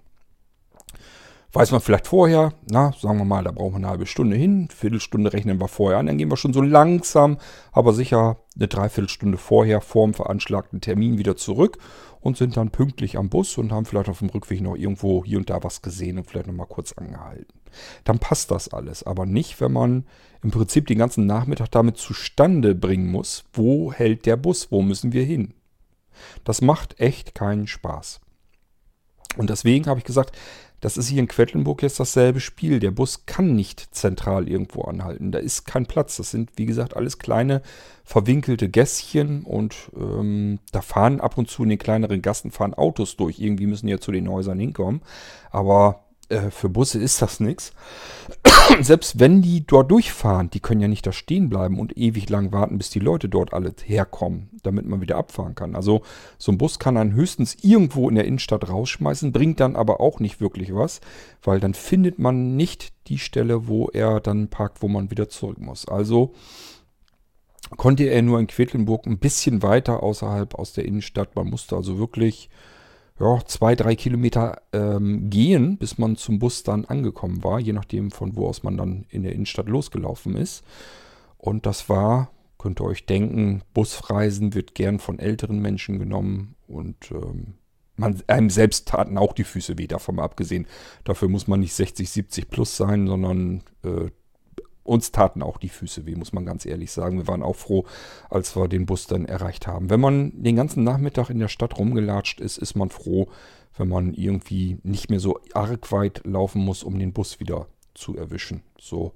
Weiß 1.52 1.70
man 1.70 1.80
vielleicht 1.80 2.06
vorher, 2.06 2.52
na, 2.70 2.92
sagen 3.00 3.16
wir 3.18 3.24
mal, 3.24 3.42
da 3.42 3.52
brauchen 3.52 3.72
wir 3.72 3.76
eine 3.78 3.88
halbe 3.88 4.06
Stunde 4.06 4.36
hin, 4.36 4.68
Viertelstunde 4.70 5.32
rechnen 5.32 5.58
wir 5.58 5.68
vorher 5.68 5.98
an, 5.98 6.06
dann 6.06 6.18
gehen 6.18 6.30
wir 6.30 6.36
schon 6.36 6.52
so 6.52 6.60
langsam, 6.60 7.38
aber 7.72 7.94
sicher 7.94 8.36
eine 8.54 8.68
Dreiviertelstunde 8.68 9.38
vorher 9.38 9.80
vor 9.80 10.06
dem 10.06 10.12
veranschlagten 10.12 10.82
Termin 10.82 11.16
wieder 11.16 11.36
zurück 11.36 11.78
und 12.20 12.36
sind 12.36 12.58
dann 12.58 12.70
pünktlich 12.70 13.16
am 13.16 13.30
Bus 13.30 13.56
und 13.56 13.72
haben 13.72 13.86
vielleicht 13.86 14.10
auf 14.10 14.18
dem 14.18 14.28
Rückweg 14.28 14.60
noch 14.60 14.76
irgendwo 14.76 15.24
hier 15.24 15.38
und 15.38 15.48
da 15.48 15.62
was 15.62 15.80
gesehen 15.80 16.18
und 16.18 16.26
vielleicht 16.26 16.48
nochmal 16.48 16.66
kurz 16.66 16.92
angehalten. 16.92 17.60
Dann 18.04 18.18
passt 18.18 18.50
das 18.50 18.68
alles, 18.68 19.02
aber 19.02 19.24
nicht, 19.24 19.58
wenn 19.60 19.72
man 19.72 20.04
im 20.42 20.50
Prinzip 20.50 20.86
den 20.86 20.98
ganzen 20.98 21.24
Nachmittag 21.26 21.70
damit 21.70 21.96
zustande 21.96 22.74
bringen 22.74 23.10
muss, 23.10 23.44
wo 23.52 23.92
hält 23.92 24.26
der 24.26 24.36
Bus, 24.36 24.70
wo 24.70 24.82
müssen 24.82 25.12
wir 25.12 25.24
hin. 25.24 25.54
Das 26.44 26.60
macht 26.60 27.00
echt 27.00 27.34
keinen 27.34 27.66
Spaß. 27.66 28.20
Und 29.36 29.50
deswegen 29.50 29.86
habe 29.86 30.00
ich 30.00 30.04
gesagt, 30.04 30.36
das 30.80 30.96
ist 30.96 31.08
hier 31.08 31.18
in 31.18 31.28
Quedlinburg 31.28 31.82
jetzt 31.82 31.98
dasselbe 31.98 32.40
Spiel. 32.40 32.78
Der 32.78 32.92
Bus 32.92 33.26
kann 33.26 33.56
nicht 33.56 33.94
zentral 33.94 34.48
irgendwo 34.48 34.82
anhalten. 34.82 35.32
Da 35.32 35.40
ist 35.40 35.64
kein 35.66 35.86
Platz. 35.86 36.16
Das 36.16 36.30
sind, 36.30 36.52
wie 36.56 36.66
gesagt, 36.66 36.96
alles 36.96 37.18
kleine 37.18 37.62
verwinkelte 38.04 38.68
Gässchen 38.68 39.42
und 39.42 39.90
ähm, 39.96 40.60
da 40.70 40.80
fahren 40.80 41.20
ab 41.20 41.36
und 41.36 41.50
zu 41.50 41.64
in 41.64 41.70
den 41.70 41.78
kleineren 41.78 42.22
Gassen 42.22 42.52
fahren 42.52 42.74
Autos 42.74 43.16
durch. 43.16 43.40
Irgendwie 43.40 43.66
müssen 43.66 43.88
ja 43.88 43.98
zu 43.98 44.12
den 44.12 44.28
Häusern 44.30 44.60
hinkommen. 44.60 45.02
Aber 45.50 46.04
äh, 46.28 46.50
für 46.50 46.68
Busse 46.68 46.98
ist 46.98 47.22
das 47.22 47.40
nichts. 47.40 47.72
Selbst 48.80 49.18
wenn 49.18 49.40
die 49.40 49.66
dort 49.66 49.90
durchfahren, 49.90 50.50
die 50.50 50.60
können 50.60 50.80
ja 50.80 50.88
nicht 50.88 51.06
da 51.06 51.12
stehen 51.12 51.48
bleiben 51.48 51.78
und 51.78 51.96
ewig 51.96 52.28
lang 52.28 52.52
warten, 52.52 52.78
bis 52.78 52.90
die 52.90 52.98
Leute 52.98 53.28
dort 53.28 53.52
alle 53.52 53.74
herkommen, 53.84 54.50
damit 54.62 54.86
man 54.86 55.00
wieder 55.00 55.16
abfahren 55.16 55.54
kann. 55.54 55.74
Also 55.74 56.02
so 56.36 56.52
ein 56.52 56.58
Bus 56.58 56.78
kann 56.78 56.96
dann 56.96 57.12
höchstens 57.12 57.56
irgendwo 57.62 58.08
in 58.08 58.14
der 58.14 58.26
Innenstadt 58.26 58.68
rausschmeißen, 58.68 59.32
bringt 59.32 59.60
dann 59.60 59.76
aber 59.76 60.00
auch 60.00 60.20
nicht 60.20 60.40
wirklich 60.40 60.74
was, 60.74 61.00
weil 61.42 61.60
dann 61.60 61.74
findet 61.74 62.18
man 62.18 62.56
nicht 62.56 62.92
die 63.08 63.18
Stelle, 63.18 63.66
wo 63.66 63.88
er 63.88 64.20
dann 64.20 64.48
parkt, 64.48 64.82
wo 64.82 64.88
man 64.88 65.10
wieder 65.10 65.28
zurück 65.28 65.58
muss. 65.58 65.88
Also 65.88 66.34
konnte 67.76 68.04
er 68.04 68.22
nur 68.22 68.38
in 68.38 68.46
Quedlinburg 68.46 69.06
ein 69.06 69.18
bisschen 69.18 69.62
weiter 69.62 70.02
außerhalb 70.02 70.54
aus 70.54 70.72
der 70.72 70.84
Innenstadt. 70.84 71.36
Man 71.36 71.48
musste 71.48 71.76
also 71.76 71.98
wirklich 71.98 72.48
ja, 73.20 73.40
zwei, 73.46 73.74
drei 73.74 73.96
Kilometer 73.96 74.62
ähm, 74.72 75.28
gehen, 75.30 75.78
bis 75.78 75.98
man 75.98 76.16
zum 76.16 76.38
Bus 76.38 76.62
dann 76.62 76.84
angekommen 76.84 77.42
war, 77.42 77.58
je 77.58 77.72
nachdem 77.72 78.10
von 78.10 78.36
wo 78.36 78.46
aus 78.46 78.62
man 78.62 78.76
dann 78.76 79.06
in 79.10 79.22
der 79.22 79.32
Innenstadt 79.32 79.68
losgelaufen 79.68 80.36
ist. 80.36 80.64
Und 81.36 81.66
das 81.66 81.88
war 81.88 82.30
Könnt 82.58 82.80
ihr 82.80 82.84
euch 82.84 83.06
denken, 83.06 83.62
Busreisen 83.72 84.52
wird 84.52 84.74
gern 84.74 84.98
von 84.98 85.20
älteren 85.20 85.60
Menschen 85.60 86.00
genommen 86.00 86.56
und 86.66 87.12
ähm, 87.12 87.54
man, 87.96 88.20
einem 88.26 88.50
selbst 88.50 88.88
taten 88.88 89.16
auch 89.16 89.32
die 89.32 89.44
Füße 89.44 89.78
weh, 89.78 89.86
davon 89.86 90.18
abgesehen. 90.18 90.66
Dafür 91.04 91.28
muss 91.28 91.46
man 91.46 91.60
nicht 91.60 91.72
60, 91.72 92.10
70 92.10 92.50
plus 92.50 92.76
sein, 92.76 93.06
sondern 93.06 93.62
äh, 93.84 94.10
uns 94.88 95.12
taten 95.12 95.42
auch 95.42 95.58
die 95.58 95.68
Füße 95.68 96.06
weh, 96.06 96.16
muss 96.16 96.32
man 96.32 96.46
ganz 96.46 96.66
ehrlich 96.66 96.90
sagen. 96.90 97.18
Wir 97.18 97.28
waren 97.28 97.42
auch 97.42 97.56
froh, 97.56 97.84
als 98.30 98.56
wir 98.56 98.68
den 98.68 98.86
Bus 98.86 99.06
dann 99.06 99.24
erreicht 99.24 99.66
haben. 99.66 99.90
Wenn 99.90 100.00
man 100.00 100.32
den 100.42 100.56
ganzen 100.56 100.84
Nachmittag 100.84 101.30
in 101.30 101.38
der 101.38 101.48
Stadt 101.48 101.78
rumgelatscht 101.78 102.40
ist, 102.40 102.58
ist 102.58 102.74
man 102.74 102.90
froh, 102.90 103.28
wenn 103.76 103.88
man 103.88 104.14
irgendwie 104.14 104.78
nicht 104.82 105.10
mehr 105.10 105.20
so 105.20 105.38
arg 105.54 105.92
weit 105.92 106.22
laufen 106.24 106.62
muss, 106.62 106.82
um 106.82 106.98
den 106.98 107.12
Bus 107.12 107.38
wieder 107.38 107.66
zu 107.94 108.16
erwischen. 108.16 108.62
So, 108.80 109.12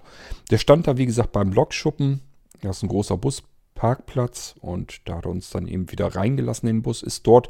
der 0.51 0.59
stand 0.59 0.87
da 0.87 0.97
wie 0.97 1.07
gesagt 1.07 1.33
beim 1.33 1.53
Lokschuppen 1.53 2.21
das 2.63 2.79
ist 2.79 2.83
ein 2.85 2.89
großer 2.89 3.17
Busparkplatz 3.17 4.55
und 4.61 5.09
da 5.09 5.17
hat 5.17 5.27
er 5.27 5.31
uns 5.31 5.51
dann 5.51 5.67
eben 5.67 5.91
wieder 5.91 6.15
reingelassen 6.15 6.69
in 6.69 6.77
den 6.77 6.83
Bus. 6.83 7.03
Ist 7.03 7.27
dort, 7.27 7.49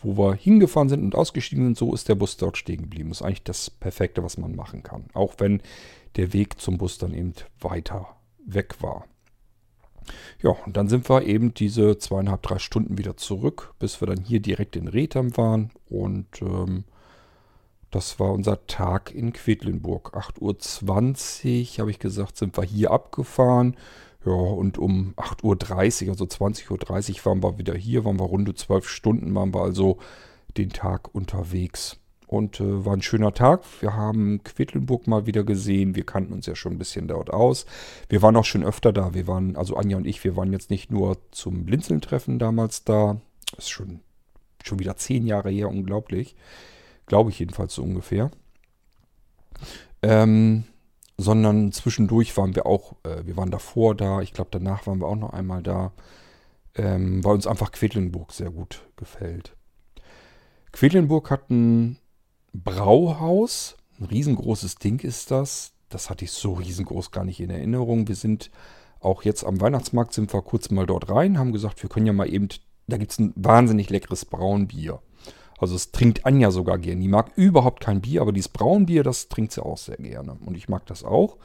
wo 0.00 0.16
wir 0.16 0.34
hingefahren 0.34 0.88
sind 0.88 1.02
und 1.02 1.14
ausgestiegen 1.14 1.64
sind, 1.64 1.76
so 1.76 1.92
ist 1.92 2.08
der 2.08 2.14
Bus 2.14 2.36
dort 2.36 2.56
stehen 2.56 2.82
geblieben. 2.82 3.10
Das 3.10 3.20
ist 3.20 3.26
eigentlich 3.26 3.42
das 3.42 3.70
Perfekte, 3.70 4.22
was 4.22 4.38
man 4.38 4.54
machen 4.54 4.82
kann. 4.82 5.06
Auch 5.14 5.34
wenn 5.38 5.62
der 6.16 6.32
Weg 6.32 6.60
zum 6.60 6.78
Bus 6.78 6.98
dann 6.98 7.14
eben 7.14 7.34
weiter 7.60 8.16
weg 8.44 8.76
war. 8.80 9.06
Ja, 10.42 10.50
und 10.50 10.76
dann 10.76 10.88
sind 10.88 11.08
wir 11.08 11.22
eben 11.22 11.54
diese 11.54 11.98
zweieinhalb, 11.98 12.42
drei 12.42 12.58
Stunden 12.58 12.98
wieder 12.98 13.16
zurück, 13.16 13.74
bis 13.78 14.00
wir 14.00 14.08
dann 14.08 14.24
hier 14.24 14.40
direkt 14.40 14.76
in 14.76 14.88
Retham 14.88 15.36
waren. 15.36 15.70
Und 15.88 16.42
ähm, 16.42 16.84
das 17.90 18.18
war 18.18 18.32
unser 18.32 18.66
Tag 18.66 19.14
in 19.14 19.32
Quedlinburg. 19.32 20.16
8.20 20.16 21.74
Uhr, 21.74 21.78
habe 21.78 21.90
ich 21.90 21.98
gesagt, 21.98 22.36
sind 22.36 22.56
wir 22.56 22.64
hier 22.64 22.90
abgefahren. 22.90 23.76
Ja, 24.24 24.32
und 24.32 24.78
um 24.78 25.14
8.30 25.16 26.04
Uhr, 26.04 26.10
also 26.10 26.24
20.30 26.24 27.20
Uhr 27.20 27.26
waren 27.26 27.42
wir 27.42 27.58
wieder 27.58 27.74
hier, 27.74 28.04
waren 28.04 28.18
wir 28.18 28.26
runde 28.26 28.54
zwölf 28.54 28.88
Stunden, 28.88 29.34
waren 29.34 29.52
wir 29.52 29.62
also 29.62 29.98
den 30.56 30.70
Tag 30.70 31.14
unterwegs. 31.14 31.98
Und 32.32 32.60
äh, 32.60 32.86
war 32.86 32.94
ein 32.94 33.02
schöner 33.02 33.34
Tag. 33.34 33.60
Wir 33.82 33.94
haben 33.94 34.42
Quedlinburg 34.42 35.06
mal 35.06 35.26
wieder 35.26 35.44
gesehen. 35.44 35.94
Wir 35.94 36.06
kannten 36.06 36.32
uns 36.32 36.46
ja 36.46 36.54
schon 36.54 36.72
ein 36.72 36.78
bisschen 36.78 37.06
dort 37.06 37.30
aus. 37.30 37.66
Wir 38.08 38.22
waren 38.22 38.36
auch 38.36 38.46
schon 38.46 38.64
öfter 38.64 38.90
da. 38.90 39.12
Wir 39.12 39.26
waren, 39.26 39.54
also 39.54 39.76
Anja 39.76 39.98
und 39.98 40.06
ich, 40.06 40.24
wir 40.24 40.34
waren 40.34 40.50
jetzt 40.50 40.70
nicht 40.70 40.90
nur 40.90 41.18
zum 41.30 41.66
Blinzeln-Treffen 41.66 42.38
damals 42.38 42.84
da. 42.84 43.20
Das 43.54 43.66
ist 43.66 43.68
schon, 43.68 44.00
schon 44.64 44.78
wieder 44.78 44.96
zehn 44.96 45.26
Jahre 45.26 45.50
her, 45.50 45.68
unglaublich. 45.68 46.34
Glaube 47.04 47.28
ich 47.28 47.38
jedenfalls 47.38 47.74
so 47.74 47.82
ungefähr. 47.82 48.30
Ähm, 50.00 50.64
sondern 51.18 51.70
zwischendurch 51.70 52.34
waren 52.38 52.56
wir 52.56 52.64
auch, 52.64 52.94
äh, 53.02 53.26
wir 53.26 53.36
waren 53.36 53.50
davor 53.50 53.94
da, 53.94 54.22
ich 54.22 54.32
glaube 54.32 54.48
danach 54.52 54.86
waren 54.86 55.00
wir 55.00 55.06
auch 55.06 55.16
noch 55.16 55.34
einmal 55.34 55.62
da, 55.62 55.92
ähm, 56.76 57.22
weil 57.22 57.34
uns 57.34 57.46
einfach 57.46 57.72
Quedlinburg 57.72 58.32
sehr 58.32 58.50
gut 58.50 58.88
gefällt. 58.96 59.54
Quedlinburg 60.72 61.30
hat 61.30 61.50
ein 61.50 61.98
Brauhaus, 62.52 63.76
ein 63.98 64.04
riesengroßes 64.04 64.76
Ding 64.76 65.00
ist 65.00 65.30
das. 65.30 65.72
Das 65.88 66.10
hatte 66.10 66.24
ich 66.24 66.32
so 66.32 66.54
riesengroß 66.54 67.10
gar 67.10 67.24
nicht 67.24 67.40
in 67.40 67.50
Erinnerung. 67.50 68.08
Wir 68.08 68.14
sind 68.14 68.50
auch 69.00 69.22
jetzt 69.22 69.44
am 69.44 69.60
Weihnachtsmarkt, 69.60 70.12
sind 70.12 70.32
wir 70.32 70.42
kurz 70.42 70.70
mal 70.70 70.86
dort 70.86 71.10
rein, 71.10 71.38
haben 71.38 71.52
gesagt, 71.52 71.82
wir 71.82 71.90
können 71.90 72.06
ja 72.06 72.12
mal 72.12 72.32
eben, 72.32 72.48
da 72.86 72.96
gibt 72.96 73.12
es 73.12 73.18
ein 73.18 73.32
wahnsinnig 73.36 73.90
leckeres 73.90 74.24
Braunbier. 74.24 75.00
Also 75.58 75.76
es 75.76 75.92
trinkt 75.92 76.26
Anja 76.26 76.50
sogar 76.50 76.78
gern. 76.78 77.00
Die 77.00 77.08
mag 77.08 77.30
überhaupt 77.36 77.80
kein 77.80 78.00
Bier, 78.00 78.20
aber 78.20 78.32
dieses 78.32 78.48
Braunbier, 78.48 79.02
das 79.04 79.28
trinkt 79.28 79.52
sie 79.52 79.64
auch 79.64 79.78
sehr 79.78 79.96
gerne. 79.96 80.36
Und 80.44 80.56
ich 80.56 80.68
mag 80.68 80.86
das 80.86 81.04
auch. 81.04 81.36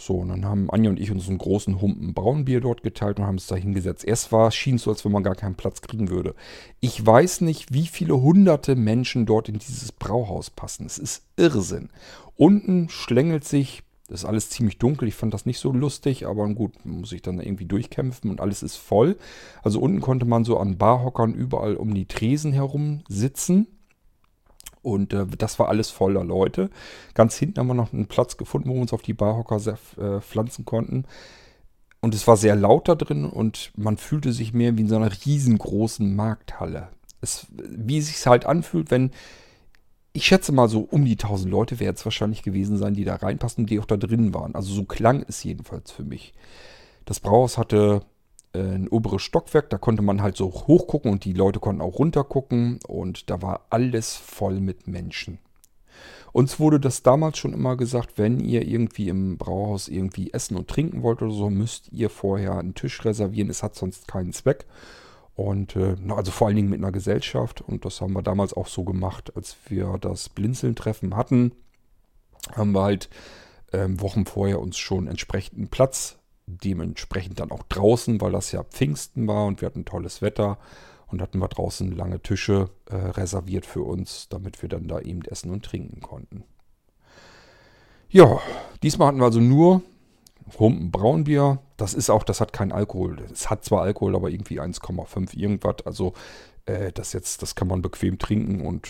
So, 0.00 0.18
und 0.18 0.28
dann 0.28 0.44
haben 0.44 0.70
Anja 0.70 0.90
und 0.90 1.00
ich 1.00 1.10
uns 1.10 1.28
einen 1.28 1.38
großen 1.38 1.80
Humpen 1.80 2.14
Braunbier 2.14 2.60
dort 2.60 2.84
geteilt 2.84 3.18
und 3.18 3.26
haben 3.26 3.34
es 3.34 3.48
da 3.48 3.56
hingesetzt. 3.56 4.04
Erst 4.04 4.30
war, 4.30 4.52
schien 4.52 4.76
es 4.76 4.82
so, 4.82 4.90
als 4.90 5.04
wenn 5.04 5.10
man 5.10 5.24
gar 5.24 5.34
keinen 5.34 5.56
Platz 5.56 5.82
kriegen 5.82 6.08
würde. 6.08 6.36
Ich 6.78 7.04
weiß 7.04 7.40
nicht, 7.40 7.74
wie 7.74 7.86
viele 7.86 8.20
hunderte 8.20 8.76
Menschen 8.76 9.26
dort 9.26 9.48
in 9.48 9.58
dieses 9.58 9.90
Brauhaus 9.90 10.50
passen. 10.50 10.86
Es 10.86 10.98
ist 10.98 11.24
Irrsinn. 11.36 11.90
Unten 12.36 12.88
schlängelt 12.88 13.44
sich 13.44 13.82
das 14.08 14.20
ist 14.20 14.24
alles 14.24 14.48
ziemlich 14.48 14.78
dunkel. 14.78 15.06
Ich 15.06 15.14
fand 15.14 15.34
das 15.34 15.44
nicht 15.44 15.58
so 15.58 15.70
lustig, 15.70 16.26
aber 16.26 16.48
gut, 16.48 16.86
muss 16.86 17.12
ich 17.12 17.20
dann 17.20 17.40
irgendwie 17.40 17.66
durchkämpfen 17.66 18.30
und 18.30 18.40
alles 18.40 18.62
ist 18.62 18.76
voll. 18.76 19.18
Also 19.62 19.80
unten 19.80 20.00
konnte 20.00 20.24
man 20.24 20.44
so 20.44 20.56
an 20.56 20.78
Barhockern 20.78 21.34
überall 21.34 21.76
um 21.76 21.92
die 21.92 22.06
Tresen 22.06 22.54
herum 22.54 23.02
sitzen. 23.08 23.66
Und 24.88 25.12
äh, 25.12 25.26
das 25.26 25.58
war 25.58 25.68
alles 25.68 25.90
voller 25.90 26.24
Leute. 26.24 26.70
Ganz 27.14 27.36
hinten 27.36 27.60
haben 27.60 27.66
wir 27.68 27.74
noch 27.74 27.92
einen 27.92 28.06
Platz 28.06 28.36
gefunden, 28.36 28.68
wo 28.68 28.74
wir 28.74 28.82
uns 28.82 28.92
auf 28.92 29.02
die 29.02 29.14
Barhocker 29.14 29.56
äh, 29.56 30.20
pflanzen 30.20 30.64
konnten. 30.64 31.04
Und 32.00 32.14
es 32.14 32.26
war 32.26 32.36
sehr 32.36 32.54
laut 32.54 32.88
da 32.88 32.94
drin 32.94 33.24
und 33.24 33.72
man 33.76 33.96
fühlte 33.96 34.32
sich 34.32 34.52
mehr 34.52 34.76
wie 34.76 34.82
in 34.82 34.88
so 34.88 34.96
einer 34.96 35.10
riesengroßen 35.10 36.14
Markthalle. 36.14 36.88
Es, 37.20 37.46
wie 37.50 37.98
es 37.98 38.06
sich 38.06 38.24
halt 38.26 38.46
anfühlt, 38.46 38.90
wenn 38.92 39.10
ich 40.12 40.26
schätze 40.26 40.52
mal 40.52 40.68
so 40.68 40.80
um 40.80 41.04
die 41.04 41.12
1000 41.12 41.50
Leute 41.50 41.80
werden 41.80 41.96
es 41.96 42.04
wahrscheinlich 42.04 42.42
gewesen 42.42 42.76
sein, 42.76 42.94
die 42.94 43.04
da 43.04 43.16
reinpassen 43.16 43.64
und 43.64 43.70
die 43.70 43.78
auch 43.78 43.84
da 43.84 43.96
drin 43.96 44.32
waren. 44.34 44.54
Also 44.54 44.72
so 44.72 44.84
klang 44.84 45.24
es 45.28 45.42
jedenfalls 45.44 45.90
für 45.90 46.04
mich. 46.04 46.34
Das 47.04 47.20
Brauhaus 47.20 47.58
hatte 47.58 48.02
ein 48.54 48.88
oberes 48.88 49.22
Stockwerk, 49.22 49.70
da 49.70 49.78
konnte 49.78 50.02
man 50.02 50.22
halt 50.22 50.36
so 50.36 50.52
hochgucken 50.52 51.12
und 51.12 51.24
die 51.24 51.32
Leute 51.32 51.60
konnten 51.60 51.82
auch 51.82 51.98
runtergucken 51.98 52.78
und 52.86 53.30
da 53.30 53.42
war 53.42 53.66
alles 53.70 54.16
voll 54.16 54.60
mit 54.60 54.86
Menschen. 54.86 55.38
Uns 56.32 56.60
wurde 56.60 56.78
das 56.78 57.02
damals 57.02 57.38
schon 57.38 57.52
immer 57.52 57.76
gesagt, 57.76 58.12
wenn 58.16 58.38
ihr 58.40 58.66
irgendwie 58.66 59.08
im 59.08 59.38
Brauhaus 59.38 59.88
irgendwie 59.88 60.32
essen 60.32 60.56
und 60.56 60.68
trinken 60.68 61.02
wollt 61.02 61.22
oder 61.22 61.32
so, 61.32 61.50
müsst 61.50 61.90
ihr 61.92 62.10
vorher 62.10 62.58
einen 62.58 62.74
Tisch 62.74 63.04
reservieren. 63.04 63.50
Es 63.50 63.62
hat 63.62 63.74
sonst 63.74 64.06
keinen 64.06 64.32
Zweck. 64.32 64.66
Und 65.34 65.76
äh, 65.76 65.96
also 66.08 66.30
vor 66.30 66.48
allen 66.48 66.56
Dingen 66.56 66.68
mit 66.68 66.80
einer 66.80 66.92
Gesellschaft. 66.92 67.60
Und 67.60 67.84
das 67.84 68.00
haben 68.00 68.12
wir 68.12 68.22
damals 68.22 68.54
auch 68.54 68.66
so 68.66 68.84
gemacht, 68.84 69.32
als 69.36 69.56
wir 69.68 69.96
das 70.00 70.28
Blinzeln-Treffen 70.28 71.16
hatten. 71.16 71.52
Haben 72.54 72.72
wir 72.72 72.82
halt 72.82 73.08
ähm, 73.72 74.00
Wochen 74.00 74.26
vorher 74.26 74.60
uns 74.60 74.78
schon 74.78 75.06
entsprechenden 75.06 75.68
Platz, 75.68 76.18
dementsprechend 76.48 77.40
dann 77.40 77.50
auch 77.50 77.62
draußen, 77.64 78.20
weil 78.20 78.32
das 78.32 78.52
ja 78.52 78.64
Pfingsten 78.64 79.26
war 79.26 79.46
und 79.46 79.60
wir 79.60 79.66
hatten 79.66 79.84
tolles 79.84 80.22
Wetter. 80.22 80.58
Und 81.10 81.22
hatten 81.22 81.38
wir 81.38 81.48
draußen 81.48 81.90
lange 81.96 82.20
Tische 82.20 82.68
äh, 82.90 82.94
reserviert 82.94 83.64
für 83.64 83.80
uns, 83.80 84.28
damit 84.28 84.60
wir 84.60 84.68
dann 84.68 84.88
da 84.88 85.00
eben 85.00 85.22
essen 85.22 85.50
und 85.50 85.64
trinken 85.64 86.02
konnten. 86.02 86.44
Ja, 88.10 88.40
diesmal 88.82 89.08
hatten 89.08 89.18
wir 89.18 89.24
also 89.24 89.40
nur 89.40 89.82
Humpen 90.58 90.90
Braunbier, 90.90 91.60
das 91.76 91.94
ist 91.94 92.10
auch, 92.10 92.24
das 92.24 92.40
hat 92.40 92.52
keinen 92.52 92.72
Alkohol. 92.72 93.18
Es 93.32 93.50
hat 93.50 93.64
zwar 93.64 93.82
Alkohol, 93.82 94.16
aber 94.16 94.30
irgendwie 94.30 94.60
1,5 94.60 95.36
irgendwas. 95.36 95.76
Also 95.84 96.14
äh, 96.66 96.92
das 96.92 97.12
jetzt, 97.12 97.42
das 97.42 97.54
kann 97.54 97.68
man 97.68 97.82
bequem 97.82 98.18
trinken 98.18 98.64
und 98.66 98.86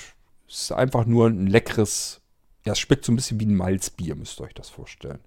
es 0.48 0.62
ist 0.62 0.72
einfach 0.72 1.04
nur 1.04 1.26
ein 1.26 1.46
leckeres, 1.46 2.20
ja, 2.68 2.72
es 2.72 2.80
schmeckt 2.80 3.06
so 3.06 3.12
ein 3.12 3.16
bisschen 3.16 3.40
wie 3.40 3.46
ein 3.46 3.56
Malzbier, 3.56 4.14
müsst 4.14 4.38
ihr 4.40 4.44
euch 4.44 4.52
das 4.52 4.68
vorstellen. 4.68 5.20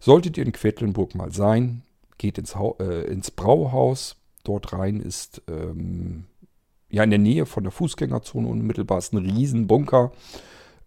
Solltet 0.00 0.36
ihr 0.36 0.44
in 0.44 0.50
Quedlinburg 0.50 1.14
mal 1.14 1.30
sein, 1.30 1.82
geht 2.18 2.36
ins, 2.36 2.56
äh, 2.80 3.04
ins 3.06 3.30
Brauhaus. 3.30 4.16
Dort 4.42 4.72
rein 4.72 4.98
ist 4.98 5.40
ähm, 5.46 6.24
ja 6.90 7.04
in 7.04 7.10
der 7.10 7.20
Nähe 7.20 7.46
von 7.46 7.62
der 7.62 7.70
Fußgängerzone 7.70 8.48
unmittelbar 8.48 8.98
ist 8.98 9.12
ein 9.12 9.18
Riesenbunker. 9.18 10.10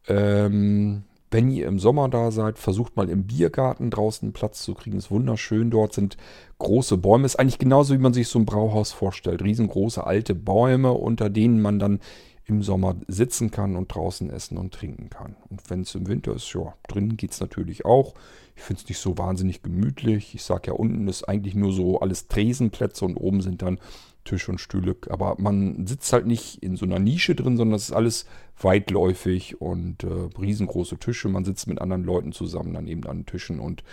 Ähm, 0.09 1.03
wenn 1.31 1.49
ihr 1.49 1.67
im 1.67 1.79
Sommer 1.79 2.09
da 2.09 2.31
seid, 2.31 2.59
versucht 2.59 2.97
mal 2.97 3.09
im 3.09 3.23
Biergarten 3.23 3.89
draußen 3.89 4.33
Platz 4.33 4.61
zu 4.61 4.73
kriegen. 4.73 4.97
Ist 4.97 5.09
wunderschön. 5.09 5.71
Dort 5.71 5.93
sind 5.93 6.17
große 6.59 6.97
Bäume. 6.97 7.25
Ist 7.25 7.39
eigentlich 7.39 7.59
genauso, 7.59 7.93
wie 7.93 7.99
man 7.99 8.13
sich 8.13 8.27
so 8.27 8.39
ein 8.39 8.45
Brauhaus 8.45 8.91
vorstellt. 8.91 9.41
Riesengroße 9.41 10.05
alte 10.05 10.35
Bäume, 10.35 10.91
unter 10.91 11.29
denen 11.29 11.61
man 11.61 11.79
dann 11.79 12.01
im 12.45 12.61
Sommer 12.61 12.95
sitzen 13.07 13.51
kann 13.51 13.75
und 13.75 13.93
draußen 13.93 14.29
essen 14.29 14.57
und 14.57 14.73
trinken 14.73 15.09
kann. 15.09 15.35
Und 15.49 15.69
wenn 15.69 15.81
es 15.81 15.95
im 15.95 16.07
Winter 16.07 16.35
ist, 16.35 16.53
ja, 16.53 16.73
drinnen 16.87 17.15
geht 17.15 17.31
es 17.31 17.39
natürlich 17.39 17.85
auch. 17.85 18.13
Ich 18.55 18.63
finde 18.63 18.81
es 18.81 18.89
nicht 18.89 18.99
so 18.99 19.17
wahnsinnig 19.17 19.63
gemütlich. 19.63 20.35
Ich 20.35 20.43
sage 20.43 20.67
ja, 20.67 20.73
unten 20.73 21.07
ist 21.07 21.23
eigentlich 21.23 21.55
nur 21.55 21.71
so 21.71 21.99
alles 21.99 22.27
Tresenplätze 22.27 23.05
und 23.05 23.15
oben 23.15 23.41
sind 23.41 23.61
dann 23.61 23.79
Tisch 24.25 24.47
und 24.49 24.59
Stühle. 24.59 24.95
Aber 25.09 25.35
man 25.37 25.87
sitzt 25.87 26.11
halt 26.13 26.25
nicht 26.25 26.61
in 26.61 26.75
so 26.75 26.85
einer 26.85 26.99
Nische 26.99 27.35
drin, 27.35 27.57
sondern 27.57 27.75
es 27.75 27.89
ist 27.89 27.95
alles 27.95 28.25
weitläufig 28.61 29.61
und 29.61 30.03
äh, 30.03 30.07
riesengroße 30.39 30.97
Tische. 30.97 31.29
Man 31.29 31.45
sitzt 31.45 31.67
mit 31.67 31.81
anderen 31.81 32.03
Leuten 32.03 32.31
zusammen 32.31 32.73
dann 32.73 32.87
eben 32.87 33.05
an 33.05 33.25
Tischen 33.25 33.59
und 33.59 33.83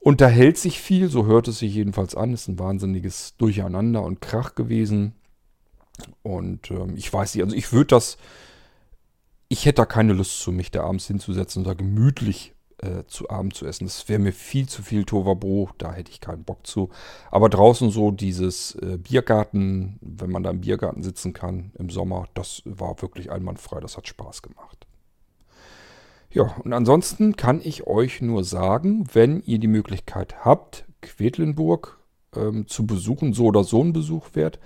unterhält 0.00 0.56
sich 0.58 0.80
viel. 0.80 1.08
So 1.08 1.26
hört 1.26 1.48
es 1.48 1.58
sich 1.58 1.74
jedenfalls 1.74 2.14
an. 2.14 2.32
Es 2.32 2.42
ist 2.42 2.48
ein 2.48 2.58
wahnsinniges 2.58 3.36
Durcheinander 3.36 4.02
und 4.02 4.20
Krach 4.20 4.54
gewesen. 4.54 5.14
Und 6.22 6.70
ähm, 6.70 6.96
ich 6.96 7.12
weiß 7.12 7.34
nicht, 7.34 7.44
also 7.44 7.56
ich 7.56 7.72
würde 7.72 7.88
das, 7.88 8.18
ich 9.48 9.66
hätte 9.66 9.76
da 9.76 9.86
keine 9.86 10.12
Lust 10.12 10.40
zu, 10.40 10.52
mich 10.52 10.70
da 10.70 10.84
abends 10.84 11.06
hinzusetzen 11.06 11.60
und 11.60 11.68
da 11.68 11.74
gemütlich 11.74 12.54
äh, 12.78 13.04
zu 13.06 13.28
Abend 13.30 13.54
zu 13.54 13.66
essen. 13.66 13.84
Das 13.84 14.08
wäre 14.08 14.18
mir 14.18 14.32
viel 14.32 14.68
zu 14.68 14.82
viel 14.82 15.04
Tovabo, 15.04 15.70
da 15.78 15.92
hätte 15.92 16.10
ich 16.10 16.20
keinen 16.20 16.44
Bock 16.44 16.66
zu. 16.66 16.90
Aber 17.30 17.48
draußen 17.48 17.90
so 17.90 18.10
dieses 18.10 18.74
äh, 18.76 18.98
Biergarten, 18.98 19.98
wenn 20.00 20.30
man 20.30 20.42
da 20.42 20.50
im 20.50 20.60
Biergarten 20.60 21.02
sitzen 21.02 21.32
kann 21.32 21.72
im 21.78 21.90
Sommer, 21.90 22.26
das 22.34 22.62
war 22.64 23.00
wirklich 23.02 23.30
einwandfrei, 23.30 23.80
das 23.80 23.96
hat 23.96 24.08
Spaß 24.08 24.42
gemacht. 24.42 24.86
Ja, 26.32 26.54
und 26.62 26.72
ansonsten 26.72 27.34
kann 27.34 27.60
ich 27.62 27.86
euch 27.86 28.22
nur 28.22 28.44
sagen, 28.44 29.06
wenn 29.12 29.42
ihr 29.42 29.58
die 29.58 29.66
Möglichkeit 29.66 30.44
habt, 30.44 30.84
Quedlinburg 31.02 31.98
ähm, 32.36 32.68
zu 32.68 32.86
besuchen, 32.86 33.32
so 33.32 33.46
oder 33.46 33.64
so 33.64 33.82
ein 33.82 33.92
Besuch 33.92 34.28
wert. 34.34 34.60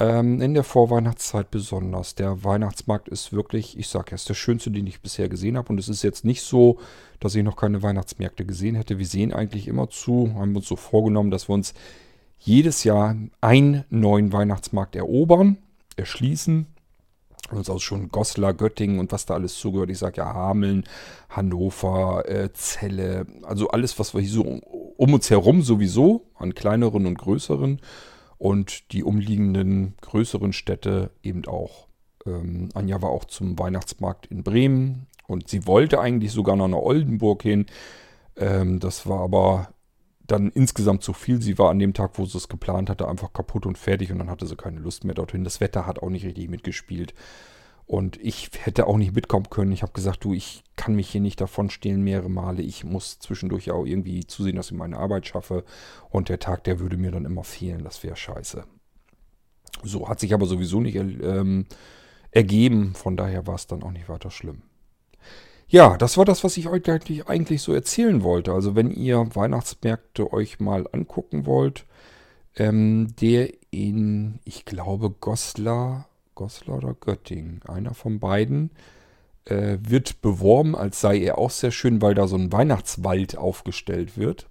Ähm, 0.00 0.40
in 0.40 0.54
der 0.54 0.62
Vorweihnachtszeit 0.62 1.50
besonders. 1.50 2.14
Der 2.14 2.44
Weihnachtsmarkt 2.44 3.08
ist 3.08 3.32
wirklich, 3.32 3.76
ich 3.76 3.88
sage, 3.88 4.12
er 4.12 4.14
ist 4.14 4.28
der 4.28 4.34
schönste, 4.34 4.70
den 4.70 4.86
ich 4.86 5.00
bisher 5.00 5.28
gesehen 5.28 5.56
habe. 5.56 5.70
Und 5.70 5.80
es 5.80 5.88
ist 5.88 6.04
jetzt 6.04 6.24
nicht 6.24 6.42
so, 6.42 6.78
dass 7.18 7.34
ich 7.34 7.42
noch 7.42 7.56
keine 7.56 7.82
Weihnachtsmärkte 7.82 8.46
gesehen 8.46 8.76
hätte. 8.76 8.98
Wir 8.98 9.06
sehen 9.06 9.32
eigentlich 9.32 9.66
immer 9.66 9.90
zu, 9.90 10.32
haben 10.36 10.54
uns 10.54 10.68
so 10.68 10.76
vorgenommen, 10.76 11.32
dass 11.32 11.48
wir 11.48 11.54
uns 11.54 11.74
jedes 12.38 12.84
Jahr 12.84 13.16
einen 13.40 13.84
neuen 13.90 14.32
Weihnachtsmarkt 14.32 14.94
erobern, 14.94 15.58
erschließen. 15.96 16.68
Uns 17.50 17.68
aus 17.68 17.82
schon 17.82 18.10
Goslar, 18.10 18.54
Göttingen 18.54 19.00
und 19.00 19.10
was 19.10 19.26
da 19.26 19.34
alles 19.34 19.58
zugehört. 19.58 19.90
Ich 19.90 19.98
sage 19.98 20.18
ja 20.18 20.32
Hameln, 20.32 20.84
Hannover, 21.30 22.28
äh, 22.28 22.50
Celle, 22.52 23.26
also 23.42 23.68
alles, 23.68 23.98
was 23.98 24.14
wir 24.14 24.20
hier 24.20 24.30
so 24.30 24.42
um 24.42 25.14
uns 25.14 25.30
herum 25.30 25.62
sowieso, 25.62 26.26
an 26.36 26.54
kleineren 26.54 27.06
und 27.06 27.18
größeren 27.18 27.80
und 28.38 28.92
die 28.92 29.02
umliegenden 29.02 29.94
größeren 30.00 30.52
Städte 30.52 31.10
eben 31.22 31.44
auch. 31.46 31.88
Ähm, 32.26 32.70
Anja 32.74 33.02
war 33.02 33.10
auch 33.10 33.24
zum 33.24 33.58
Weihnachtsmarkt 33.58 34.26
in 34.26 34.42
Bremen 34.42 35.06
und 35.26 35.48
sie 35.48 35.66
wollte 35.66 36.00
eigentlich 36.00 36.32
sogar 36.32 36.56
noch 36.56 36.68
nach 36.68 36.78
Oldenburg 36.78 37.42
hin. 37.42 37.66
Ähm, 38.36 38.80
das 38.80 39.06
war 39.06 39.20
aber 39.20 39.68
dann 40.26 40.50
insgesamt 40.50 41.02
zu 41.02 41.12
viel. 41.12 41.42
Sie 41.42 41.58
war 41.58 41.70
an 41.70 41.78
dem 41.78 41.94
Tag, 41.94 42.12
wo 42.18 42.26
sie 42.26 42.38
es 42.38 42.48
geplant 42.48 42.90
hatte, 42.90 43.08
einfach 43.08 43.32
kaputt 43.32 43.66
und 43.66 43.78
fertig 43.78 44.12
und 44.12 44.18
dann 44.18 44.30
hatte 44.30 44.46
sie 44.46 44.56
keine 44.56 44.78
Lust 44.78 45.04
mehr 45.04 45.14
dorthin. 45.14 45.42
Das 45.42 45.60
Wetter 45.60 45.86
hat 45.86 46.00
auch 46.00 46.10
nicht 46.10 46.24
richtig 46.24 46.48
mitgespielt. 46.48 47.14
Und 47.88 48.20
ich 48.20 48.50
hätte 48.60 48.86
auch 48.86 48.98
nicht 48.98 49.14
mitkommen 49.14 49.48
können. 49.48 49.72
Ich 49.72 49.80
habe 49.80 49.94
gesagt, 49.94 50.22
du, 50.22 50.34
ich 50.34 50.62
kann 50.76 50.94
mich 50.94 51.08
hier 51.08 51.22
nicht 51.22 51.40
davon 51.40 51.70
stehlen 51.70 52.04
mehrere 52.04 52.28
Male. 52.28 52.60
Ich 52.60 52.84
muss 52.84 53.18
zwischendurch 53.18 53.70
auch 53.70 53.86
irgendwie 53.86 54.26
zusehen, 54.26 54.56
dass 54.56 54.70
ich 54.70 54.76
meine 54.76 54.98
Arbeit 54.98 55.26
schaffe. 55.26 55.64
Und 56.10 56.28
der 56.28 56.38
Tag, 56.38 56.64
der 56.64 56.80
würde 56.80 56.98
mir 56.98 57.10
dann 57.10 57.24
immer 57.24 57.44
fehlen. 57.44 57.84
Das 57.84 58.02
wäre 58.02 58.14
scheiße. 58.14 58.64
So, 59.82 60.06
hat 60.06 60.20
sich 60.20 60.34
aber 60.34 60.44
sowieso 60.44 60.82
nicht 60.82 60.96
ähm, 60.96 61.64
ergeben. 62.30 62.94
Von 62.94 63.16
daher 63.16 63.46
war 63.46 63.54
es 63.54 63.66
dann 63.66 63.82
auch 63.82 63.92
nicht 63.92 64.10
weiter 64.10 64.30
schlimm. 64.30 64.60
Ja, 65.66 65.96
das 65.96 66.18
war 66.18 66.26
das, 66.26 66.44
was 66.44 66.58
ich 66.58 66.68
euch 66.68 67.26
eigentlich 67.26 67.62
so 67.62 67.72
erzählen 67.72 68.22
wollte. 68.22 68.52
Also 68.52 68.76
wenn 68.76 68.90
ihr 68.90 69.34
Weihnachtsmärkte 69.34 70.30
euch 70.30 70.60
mal 70.60 70.86
angucken 70.92 71.46
wollt, 71.46 71.86
ähm, 72.56 73.14
der 73.18 73.50
in, 73.70 74.40
ich 74.44 74.66
glaube, 74.66 75.08
Goslar 75.08 76.06
Goslar 76.38 76.78
oder 76.78 76.94
Göttingen, 76.94 77.60
einer 77.66 77.94
von 77.94 78.20
beiden, 78.20 78.70
äh, 79.44 79.78
wird 79.82 80.22
beworben, 80.22 80.76
als 80.76 81.00
sei 81.00 81.18
er 81.18 81.36
auch 81.36 81.50
sehr 81.50 81.72
schön, 81.72 82.00
weil 82.00 82.14
da 82.14 82.28
so 82.28 82.36
ein 82.36 82.52
Weihnachtswald 82.52 83.36
aufgestellt 83.36 84.16
wird. 84.16 84.48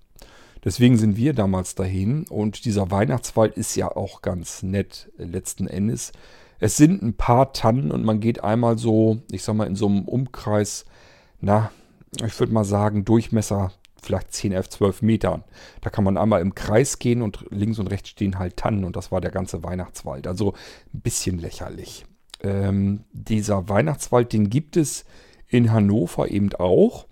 Deswegen 0.66 0.98
sind 0.98 1.16
wir 1.16 1.34
damals 1.34 1.76
dahin 1.76 2.26
und 2.28 2.66
dieser 2.66 2.92
Weihnachtswald 2.92 3.56
ist 3.56 3.76
ja 3.78 3.88
auch 3.88 4.22
ganz 4.22 4.64
nett 4.64 5.10
letzten 5.18 5.68
Endes. 5.68 6.12
Es 6.60 6.76
sind 6.76 7.02
ein 7.02 7.14
paar 7.14 7.54
Tannen 7.54 7.90
und 7.90 8.04
man 8.04 8.20
geht 8.20 8.44
einmal 8.44 8.78
so, 8.78 9.20
ich 9.32 9.44
sag 9.44 9.56
mal, 9.56 9.68
in 9.68 9.78
so 9.78 9.88
einem 9.88 10.04
Umkreis, 10.04 10.84
na, 11.40 11.72
ich 12.22 12.38
würde 12.38 12.52
mal 12.52 12.66
sagen, 12.66 13.06
Durchmesser 13.06 13.72
vielleicht 14.08 14.34
10, 14.34 14.54
11, 14.54 14.70
12 14.70 15.02
Metern. 15.02 15.44
Da 15.82 15.90
kann 15.90 16.04
man 16.04 16.18
einmal 16.18 16.42
im 16.42 16.56
Kreis 16.56 16.98
gehen 17.00 17.22
und 17.22 17.46
links 17.52 17.78
und 17.78 17.88
rechts 17.88 18.10
stehen 18.10 18.40
halt 18.40 18.58
Tannen 18.58 18.84
und 18.84 18.96
das 18.96 19.12
war 19.12 19.22
der 19.22 19.32
ganze 19.32 19.64
Weihnachtswald. 19.64 20.28
Also 20.28 20.54
ein 20.94 21.02
bisschen 21.02 21.38
lächerlich. 21.38 22.06
Ähm, 22.42 23.04
dieser 23.12 23.70
Weihnachtswald, 23.70 24.34
den 24.34 24.50
gibt 24.50 24.78
es 24.78 25.06
in 25.48 25.72
Hannover 25.72 26.30
eben 26.30 26.54
auch. 26.54 27.07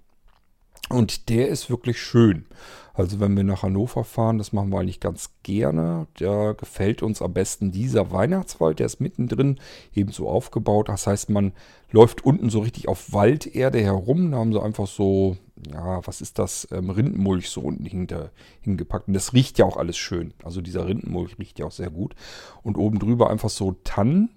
Und 0.89 1.29
der 1.29 1.47
ist 1.47 1.69
wirklich 1.69 1.99
schön. 1.99 2.45
Also 2.93 3.19
wenn 3.19 3.35
wir 3.35 3.43
nach 3.43 3.63
Hannover 3.63 4.05
fahren, 4.05 4.37
das 4.37 4.53
machen 4.53 4.69
wir 4.69 4.79
eigentlich 4.79 5.01
ganz 5.01 5.31
gerne. 5.43 6.07
Da 6.17 6.53
gefällt 6.53 7.03
uns 7.03 7.21
am 7.21 7.33
besten 7.33 7.71
dieser 7.71 8.11
Weihnachtswald. 8.11 8.79
Der 8.79 8.85
ist 8.85 9.01
mittendrin 9.01 9.59
eben 9.93 10.11
so 10.11 10.29
aufgebaut. 10.29 10.87
Das 10.87 11.05
heißt, 11.05 11.29
man 11.29 11.51
läuft 11.91 12.23
unten 12.23 12.49
so 12.49 12.59
richtig 12.59 12.87
auf 12.87 13.11
Walderde 13.11 13.81
herum. 13.81 14.31
Da 14.31 14.37
haben 14.37 14.53
sie 14.53 14.61
einfach 14.61 14.87
so, 14.87 15.35
ja, 15.73 16.05
was 16.07 16.21
ist 16.21 16.39
das? 16.39 16.67
Ähm, 16.71 16.89
Rindenmulch 16.89 17.49
so 17.49 17.61
unten 17.61 17.85
hinter, 17.85 18.31
hingepackt. 18.61 19.09
Und 19.09 19.13
das 19.13 19.33
riecht 19.33 19.59
ja 19.59 19.65
auch 19.65 19.75
alles 19.75 19.97
schön. 19.97 20.33
Also 20.43 20.61
dieser 20.61 20.87
Rindenmulch 20.87 21.37
riecht 21.37 21.59
ja 21.59 21.65
auch 21.65 21.71
sehr 21.71 21.89
gut. 21.89 22.15
Und 22.63 22.77
oben 22.77 22.99
drüber 22.99 23.29
einfach 23.29 23.49
so 23.49 23.75
Tannen 23.83 24.29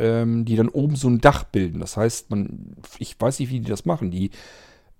ähm, 0.00 0.46
die 0.46 0.56
dann 0.56 0.68
oben 0.68 0.96
so 0.96 1.08
ein 1.08 1.20
Dach 1.20 1.44
bilden. 1.44 1.78
Das 1.78 1.96
heißt, 1.96 2.30
man, 2.30 2.74
ich 2.98 3.20
weiß 3.20 3.38
nicht, 3.38 3.50
wie 3.50 3.60
die 3.60 3.68
das 3.68 3.84
machen. 3.84 4.10
Die 4.10 4.30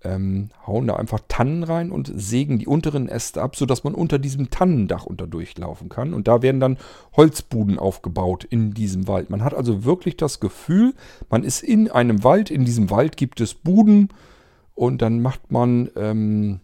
ähm, 0.02 0.48
hauen 0.66 0.86
da 0.86 0.96
einfach 0.96 1.20
Tannen 1.28 1.62
rein 1.62 1.90
und 1.90 2.10
sägen 2.14 2.58
die 2.58 2.66
unteren 2.66 3.08
Äste 3.08 3.42
ab, 3.42 3.56
sodass 3.56 3.84
man 3.84 3.94
unter 3.94 4.18
diesem 4.18 4.50
Tannendach 4.50 5.04
unterdurchlaufen 5.04 5.88
kann. 5.88 6.14
Und 6.14 6.28
da 6.28 6.42
werden 6.42 6.60
dann 6.60 6.78
Holzbuden 7.16 7.78
aufgebaut 7.78 8.44
in 8.44 8.72
diesem 8.72 9.08
Wald. 9.08 9.30
Man 9.30 9.44
hat 9.44 9.54
also 9.54 9.84
wirklich 9.84 10.16
das 10.16 10.40
Gefühl, 10.40 10.94
man 11.28 11.44
ist 11.44 11.62
in 11.62 11.90
einem 11.90 12.24
Wald. 12.24 12.50
In 12.50 12.64
diesem 12.64 12.90
Wald 12.90 13.16
gibt 13.16 13.40
es 13.40 13.54
Buden 13.54 14.08
und 14.74 15.02
dann 15.02 15.20
macht 15.20 15.52
man 15.52 15.90
ähm, 15.96 16.60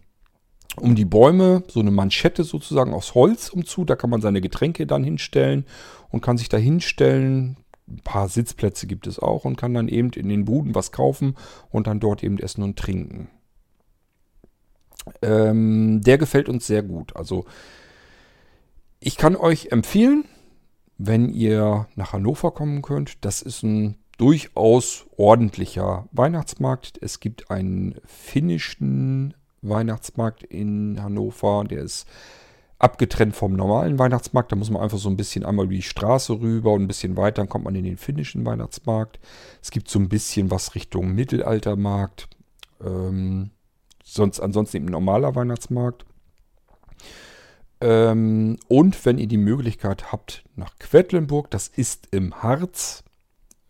um 0.79 0.95
die 0.95 1.05
Bäume 1.05 1.63
so 1.67 1.79
eine 1.79 1.91
Manschette 1.91 2.43
sozusagen 2.43 2.93
aus 2.93 3.13
Holz 3.15 3.49
umzu. 3.49 3.85
Da 3.85 3.95
kann 3.95 4.09
man 4.09 4.21
seine 4.21 4.41
Getränke 4.41 4.87
dann 4.87 5.03
hinstellen 5.03 5.65
und 6.09 6.21
kann 6.21 6.37
sich 6.37 6.49
da 6.49 6.57
hinstellen, 6.57 7.57
ein 7.87 8.01
paar 8.03 8.27
Sitzplätze 8.27 8.87
gibt 8.87 9.07
es 9.07 9.19
auch 9.19 9.45
und 9.45 9.55
kann 9.55 9.73
dann 9.73 9.87
eben 9.87 10.11
in 10.11 10.29
den 10.29 10.45
Buden 10.45 10.75
was 10.75 10.91
kaufen 10.91 11.35
und 11.69 11.87
dann 11.87 11.99
dort 11.99 12.23
eben 12.23 12.37
essen 12.37 12.63
und 12.63 12.77
trinken. 12.77 13.29
Ähm, 15.21 16.01
der 16.01 16.17
gefällt 16.17 16.49
uns 16.49 16.67
sehr 16.67 16.83
gut. 16.83 17.15
Also 17.15 17.45
ich 18.99 19.17
kann 19.17 19.35
euch 19.35 19.71
empfehlen, 19.71 20.25
wenn 20.97 21.29
ihr 21.29 21.87
nach 21.95 22.13
Hannover 22.13 22.51
kommen 22.51 22.81
könnt, 22.81 23.23
das 23.23 23.41
ist 23.41 23.63
ein 23.63 23.97
durchaus 24.17 25.05
ordentlicher 25.15 26.07
Weihnachtsmarkt. 26.11 26.97
Es 27.01 27.19
gibt 27.19 27.51
einen 27.51 27.95
finnischen 28.05 29.35
Weihnachtsmarkt 29.61 30.43
in 30.43 31.01
Hannover, 31.01 31.63
der 31.63 31.83
ist 31.83 32.07
abgetrennt 32.79 33.35
vom 33.35 33.53
normalen 33.53 33.97
Weihnachtsmarkt. 33.97 34.51
Da 34.51 34.55
muss 34.55 34.69
man 34.69 34.81
einfach 34.81 34.97
so 34.97 35.09
ein 35.09 35.17
bisschen 35.17 35.45
einmal 35.45 35.65
über 35.65 35.75
die 35.75 35.81
Straße 35.81 36.39
rüber 36.39 36.73
und 36.73 36.83
ein 36.83 36.87
bisschen 36.87 37.17
weiter, 37.17 37.41
dann 37.41 37.49
kommt 37.49 37.65
man 37.65 37.75
in 37.75 37.83
den 37.83 37.97
finnischen 37.97 38.45
Weihnachtsmarkt. 38.45 39.19
Es 39.61 39.71
gibt 39.71 39.89
so 39.89 39.99
ein 39.99 40.09
bisschen 40.09 40.51
was 40.51 40.75
Richtung 40.75 41.13
Mittelaltermarkt. 41.13 42.27
Ähm, 42.83 43.51
sonst 44.03 44.39
ansonsten 44.39 44.77
eben 44.77 44.85
normaler 44.85 45.35
Weihnachtsmarkt. 45.35 46.05
Ähm, 47.81 48.57
und 48.67 49.05
wenn 49.05 49.17
ihr 49.17 49.27
die 49.27 49.37
Möglichkeit 49.37 50.11
habt 50.11 50.43
nach 50.55 50.77
Quedlinburg, 50.79 51.51
das 51.51 51.67
ist 51.67 52.07
im 52.11 52.41
Harz, 52.41 53.03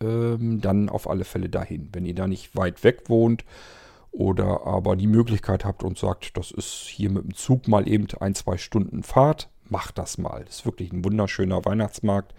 ähm, 0.00 0.60
dann 0.60 0.88
auf 0.88 1.08
alle 1.08 1.24
Fälle 1.24 1.48
dahin. 1.48 1.88
Wenn 1.92 2.04
ihr 2.04 2.14
da 2.14 2.26
nicht 2.26 2.56
weit 2.56 2.84
weg 2.84 3.08
wohnt, 3.08 3.44
oder 4.18 4.66
aber 4.66 4.96
die 4.96 5.06
Möglichkeit 5.06 5.64
habt 5.64 5.84
und 5.84 5.96
sagt, 5.96 6.36
das 6.36 6.50
ist 6.50 6.88
hier 6.88 7.08
mit 7.08 7.22
dem 7.22 7.34
Zug 7.34 7.68
mal 7.68 7.88
eben 7.88 8.08
ein, 8.18 8.34
zwei 8.34 8.56
Stunden 8.56 9.04
Fahrt, 9.04 9.48
macht 9.68 9.96
das 9.96 10.18
mal. 10.18 10.44
Das 10.44 10.56
ist 10.56 10.66
wirklich 10.66 10.92
ein 10.92 11.04
wunderschöner 11.04 11.64
Weihnachtsmarkt. 11.64 12.34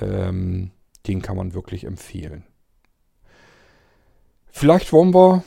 Ähm, 0.00 0.72
den 1.06 1.22
kann 1.22 1.36
man 1.36 1.54
wirklich 1.54 1.84
empfehlen. 1.84 2.42
Vielleicht 4.48 4.92
wollen 4.92 5.14
wir 5.14 5.44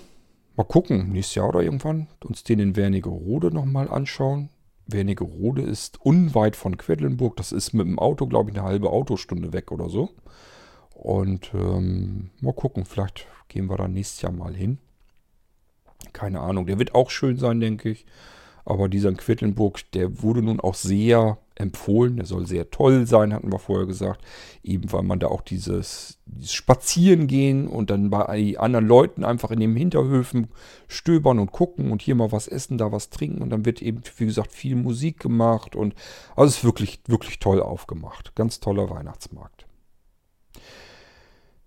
mal 0.56 0.64
gucken, 0.64 1.12
nächstes 1.12 1.36
Jahr 1.36 1.50
oder 1.50 1.62
irgendwann, 1.62 2.08
uns 2.24 2.46
den 2.46 2.60
in 2.60 2.78
Wernigerode 2.78 3.52
nochmal 3.54 3.90
anschauen. 3.90 4.48
Wernigerode 4.88 5.64
ist 5.64 6.00
unweit 6.00 6.56
von 6.56 6.78
Quedlinburg. 6.78 7.36
Das 7.36 7.52
ist 7.52 7.74
mit 7.74 7.86
dem 7.86 8.00
Auto, 8.00 8.28
glaube 8.28 8.50
ich, 8.50 8.58
eine 8.58 8.66
halbe 8.66 8.92
Autostunde 8.92 9.52
weg 9.52 9.74
oder 9.74 9.90
so. 9.90 10.12
Und 10.94 11.52
ähm, 11.54 12.30
mal 12.40 12.54
gucken, 12.54 12.86
vielleicht 12.86 13.28
gehen 13.50 13.70
wir 13.70 13.76
da 13.76 13.90
nächstes 13.90 14.22
Jahr 14.22 14.32
mal 14.32 14.56
hin. 14.56 14.80
Keine 16.14 16.40
Ahnung, 16.40 16.66
der 16.66 16.80
wird 16.80 16.96
auch 16.96 17.10
schön 17.10 17.38
sein, 17.38 17.60
denke 17.60 17.90
ich. 17.90 18.06
Aber 18.66 18.88
dieser 18.88 19.10
in 19.10 19.18
Quedlinburg, 19.18 19.80
der 19.94 20.22
wurde 20.22 20.44
nun 20.44 20.60
auch 20.60 20.76
sehr 20.76 21.40
empfohlen. 21.56 22.18
Der 22.18 22.26
soll 22.26 22.46
sehr 22.46 22.70
toll 22.70 23.08
sein, 23.08 23.34
hatten 23.34 23.52
wir 23.52 23.60
vorher 23.60 23.88
gesagt. 23.88 24.24
Eben 24.64 24.92
weil 24.92 25.04
man 25.04 25.20
da 25.20 25.28
auch 25.28 25.42
dieses, 25.42 26.20
dieses 26.26 26.54
Spazieren 26.54 27.28
gehen 27.28 27.68
und 27.68 27.90
dann 27.90 28.10
bei 28.10 28.56
anderen 28.58 28.88
Leuten 28.88 29.24
einfach 29.24 29.52
in 29.52 29.60
den 29.60 29.76
Hinterhöfen 29.76 30.50
stöbern 30.88 31.40
und 31.40 31.52
gucken 31.52 31.92
und 31.92 32.02
hier 32.02 32.16
mal 32.16 32.32
was 32.32 32.48
essen, 32.48 32.78
da 32.78 32.92
was 32.92 33.10
trinken. 33.10 33.42
Und 33.42 33.50
dann 33.50 33.66
wird 33.66 33.82
eben, 33.82 34.02
wie 34.18 34.26
gesagt, 34.26 34.52
viel 34.52 34.76
Musik 34.76 35.20
gemacht. 35.20 35.76
Und 35.76 35.96
also 36.36 36.50
es 36.50 36.58
ist 36.58 36.64
wirklich, 36.64 37.02
wirklich 37.08 37.40
toll 37.40 37.62
aufgemacht. 37.62 38.36
Ganz 38.36 38.60
toller 38.60 38.90
Weihnachtsmarkt. 38.90 39.66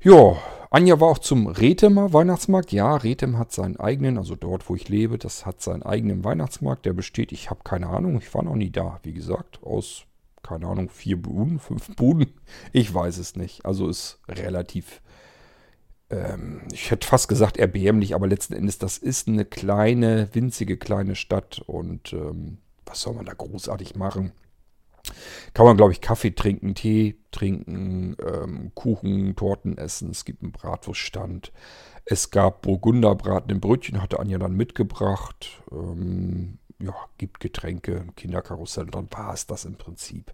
Ja, 0.00 0.36
Anja 0.72 0.98
war 1.00 1.08
auch 1.08 1.18
zum 1.18 1.48
Retemer 1.48 2.14
Weihnachtsmarkt. 2.14 2.72
Ja, 2.72 2.96
Retem 2.96 3.36
hat 3.36 3.52
seinen 3.52 3.76
eigenen, 3.76 4.16
also 4.16 4.36
dort, 4.36 4.70
wo 4.70 4.74
ich 4.74 4.88
lebe, 4.88 5.18
das 5.18 5.44
hat 5.44 5.60
seinen 5.60 5.82
eigenen 5.82 6.24
Weihnachtsmarkt. 6.24 6.86
Der 6.86 6.94
besteht, 6.94 7.30
ich 7.30 7.50
habe 7.50 7.60
keine 7.62 7.88
Ahnung, 7.88 8.16
ich 8.16 8.32
war 8.32 8.42
noch 8.42 8.54
nie 8.54 8.70
da, 8.70 8.98
wie 9.02 9.12
gesagt, 9.12 9.62
aus, 9.62 10.04
keine 10.42 10.66
Ahnung, 10.66 10.88
vier 10.88 11.20
Buden, 11.20 11.58
fünf 11.60 11.94
Buden. 11.94 12.32
Ich 12.72 12.92
weiß 12.92 13.18
es 13.18 13.36
nicht. 13.36 13.66
Also 13.66 13.86
ist 13.86 14.18
relativ, 14.30 15.02
ähm, 16.08 16.62
ich 16.72 16.90
hätte 16.90 17.06
fast 17.06 17.28
gesagt 17.28 17.58
erbärmlich, 17.58 18.14
aber 18.14 18.26
letzten 18.26 18.54
Endes, 18.54 18.78
das 18.78 18.96
ist 18.96 19.28
eine 19.28 19.44
kleine, 19.44 20.30
winzige 20.32 20.78
kleine 20.78 21.16
Stadt 21.16 21.60
und 21.66 22.14
ähm, 22.14 22.56
was 22.86 23.02
soll 23.02 23.12
man 23.12 23.26
da 23.26 23.34
großartig 23.34 23.94
machen? 23.94 24.32
Kann 25.54 25.66
man, 25.66 25.76
glaube 25.76 25.92
ich, 25.92 26.00
Kaffee 26.00 26.34
trinken, 26.34 26.74
Tee 26.74 27.16
trinken, 27.30 28.16
ähm, 28.24 28.72
Kuchen, 28.74 29.36
Torten 29.36 29.76
essen. 29.76 30.10
Es 30.10 30.24
gibt 30.24 30.42
einen 30.42 30.52
Bratwurststand. 30.52 31.52
Es 32.04 32.30
gab 32.30 32.62
Burgunderbraten 32.62 33.50
im 33.50 33.60
Brötchen, 33.60 34.02
hatte 34.02 34.18
Anja 34.18 34.38
dann 34.38 34.56
mitgebracht. 34.56 35.62
Ähm, 35.70 36.58
ja, 36.78 36.94
gibt 37.18 37.40
Getränke, 37.40 38.06
Kinderkarussell. 38.16 38.84
Und 38.84 38.94
dann 38.94 39.08
war 39.10 39.34
es 39.34 39.46
das 39.46 39.64
im 39.64 39.76
Prinzip. 39.76 40.32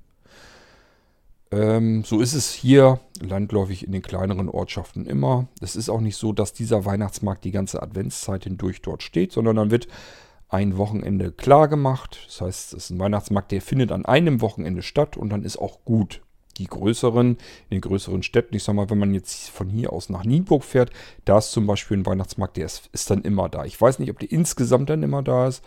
Ähm, 1.50 2.04
so 2.04 2.20
ist 2.20 2.34
es 2.34 2.52
hier 2.52 3.00
landläufig 3.20 3.84
in 3.84 3.92
den 3.92 4.02
kleineren 4.02 4.48
Ortschaften 4.48 5.06
immer. 5.06 5.48
Es 5.60 5.76
ist 5.76 5.88
auch 5.88 6.00
nicht 6.00 6.16
so, 6.16 6.32
dass 6.32 6.52
dieser 6.52 6.84
Weihnachtsmarkt 6.84 7.44
die 7.44 7.52
ganze 7.52 7.82
Adventszeit 7.82 8.44
hindurch 8.44 8.82
dort 8.82 9.02
steht, 9.02 9.32
sondern 9.32 9.56
dann 9.56 9.70
wird 9.70 9.88
ein 10.48 10.76
Wochenende 10.76 11.30
klar 11.30 11.68
gemacht. 11.68 12.20
Das 12.26 12.40
heißt, 12.40 12.72
es 12.72 12.84
ist 12.84 12.90
ein 12.90 12.98
Weihnachtsmarkt, 12.98 13.52
der 13.52 13.60
findet 13.60 13.92
an 13.92 14.06
einem 14.06 14.40
Wochenende 14.40 14.82
statt 14.82 15.16
und 15.16 15.30
dann 15.30 15.44
ist 15.44 15.58
auch 15.58 15.84
gut. 15.84 16.22
Die 16.56 16.66
größeren, 16.66 17.32
in 17.32 17.38
den 17.70 17.80
größeren 17.80 18.24
Städten, 18.24 18.56
ich 18.56 18.64
sag 18.64 18.74
mal, 18.74 18.90
wenn 18.90 18.98
man 18.98 19.14
jetzt 19.14 19.50
von 19.50 19.68
hier 19.68 19.92
aus 19.92 20.08
nach 20.08 20.24
Nienburg 20.24 20.64
fährt, 20.64 20.90
da 21.24 21.38
ist 21.38 21.52
zum 21.52 21.66
Beispiel 21.66 21.98
ein 21.98 22.06
Weihnachtsmarkt, 22.06 22.56
der 22.56 22.66
ist, 22.66 22.88
ist 22.92 23.10
dann 23.10 23.22
immer 23.22 23.48
da. 23.48 23.64
Ich 23.64 23.80
weiß 23.80 24.00
nicht, 24.00 24.10
ob 24.10 24.18
der 24.18 24.32
insgesamt 24.32 24.90
dann 24.90 25.04
immer 25.04 25.22
da 25.22 25.46
ist, 25.46 25.62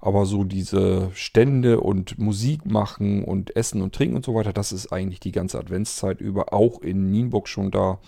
aber 0.00 0.24
so 0.24 0.44
diese 0.44 1.10
Stände 1.12 1.80
und 1.80 2.18
Musik 2.18 2.64
machen 2.64 3.22
und 3.22 3.54
Essen 3.54 3.82
und 3.82 3.94
Trinken 3.94 4.16
und 4.16 4.24
so 4.24 4.34
weiter, 4.34 4.54
das 4.54 4.72
ist 4.72 4.90
eigentlich 4.92 5.20
die 5.20 5.32
ganze 5.32 5.58
Adventszeit 5.58 6.22
über 6.22 6.54
auch 6.54 6.80
in 6.80 7.10
Nienburg 7.10 7.46
schon 7.46 7.70
da. 7.70 7.98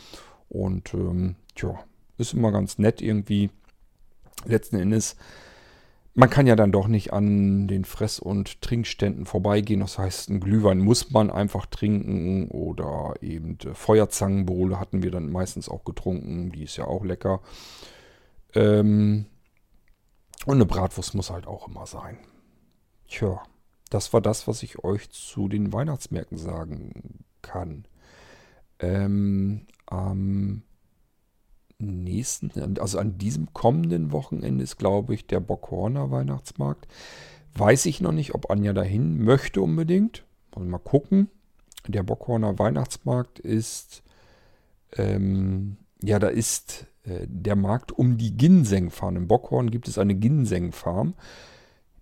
Und 0.48 0.94
ähm, 0.94 1.36
tja, 1.54 1.78
ist 2.16 2.32
immer 2.32 2.50
ganz 2.50 2.78
nett 2.78 3.02
irgendwie. 3.02 3.50
Letzten 4.46 4.76
Endes, 4.76 5.16
man 6.14 6.28
kann 6.28 6.46
ja 6.46 6.56
dann 6.56 6.72
doch 6.72 6.88
nicht 6.88 7.12
an 7.12 7.68
den 7.68 7.84
Fress- 7.84 8.18
und 8.18 8.60
Trinkständen 8.60 9.24
vorbeigehen. 9.24 9.80
Das 9.80 9.98
heißt, 9.98 10.28
ein 10.28 10.40
Glühwein 10.40 10.78
muss 10.78 11.10
man 11.10 11.30
einfach 11.30 11.66
trinken 11.66 12.48
oder 12.48 13.14
eben 13.22 13.56
Feuerzangenbowle 13.72 14.78
hatten 14.78 15.02
wir 15.02 15.10
dann 15.10 15.30
meistens 15.30 15.68
auch 15.68 15.84
getrunken. 15.84 16.52
Die 16.52 16.64
ist 16.64 16.76
ja 16.76 16.84
auch 16.84 17.04
lecker. 17.04 17.40
Ähm, 18.54 19.26
und 20.44 20.54
eine 20.54 20.66
Bratwurst 20.66 21.14
muss 21.14 21.30
halt 21.30 21.46
auch 21.46 21.68
immer 21.68 21.86
sein. 21.86 22.18
Tja, 23.08 23.42
das 23.88 24.12
war 24.12 24.20
das, 24.20 24.46
was 24.46 24.62
ich 24.62 24.84
euch 24.84 25.10
zu 25.10 25.48
den 25.48 25.72
Weihnachtsmärkten 25.72 26.36
sagen 26.36 27.24
kann. 27.40 27.86
Ähm, 28.80 29.66
am 29.86 30.62
nächsten, 31.82 32.78
also 32.78 32.98
an 32.98 33.18
diesem 33.18 33.52
kommenden 33.52 34.12
Wochenende 34.12 34.64
ist, 34.64 34.78
glaube 34.78 35.14
ich, 35.14 35.26
der 35.26 35.40
Bockhorner 35.40 36.10
Weihnachtsmarkt. 36.10 36.86
Weiß 37.54 37.86
ich 37.86 38.00
noch 38.00 38.12
nicht, 38.12 38.34
ob 38.34 38.50
Anja 38.50 38.72
dahin 38.72 39.22
möchte 39.22 39.60
unbedingt. 39.60 40.24
Mal 40.56 40.78
gucken. 40.78 41.28
Der 41.86 42.02
Bockhorner 42.02 42.58
Weihnachtsmarkt 42.58 43.38
ist, 43.38 44.02
ähm, 44.96 45.76
ja, 46.02 46.18
da 46.18 46.28
ist 46.28 46.86
äh, 47.04 47.26
der 47.26 47.56
Markt 47.56 47.92
um 47.92 48.16
die 48.16 48.36
Ginsengfarm. 48.36 49.16
In 49.16 49.28
Bockhorn 49.28 49.70
gibt 49.70 49.88
es 49.88 49.98
eine 49.98 50.14
Ginsengfarm. 50.14 51.14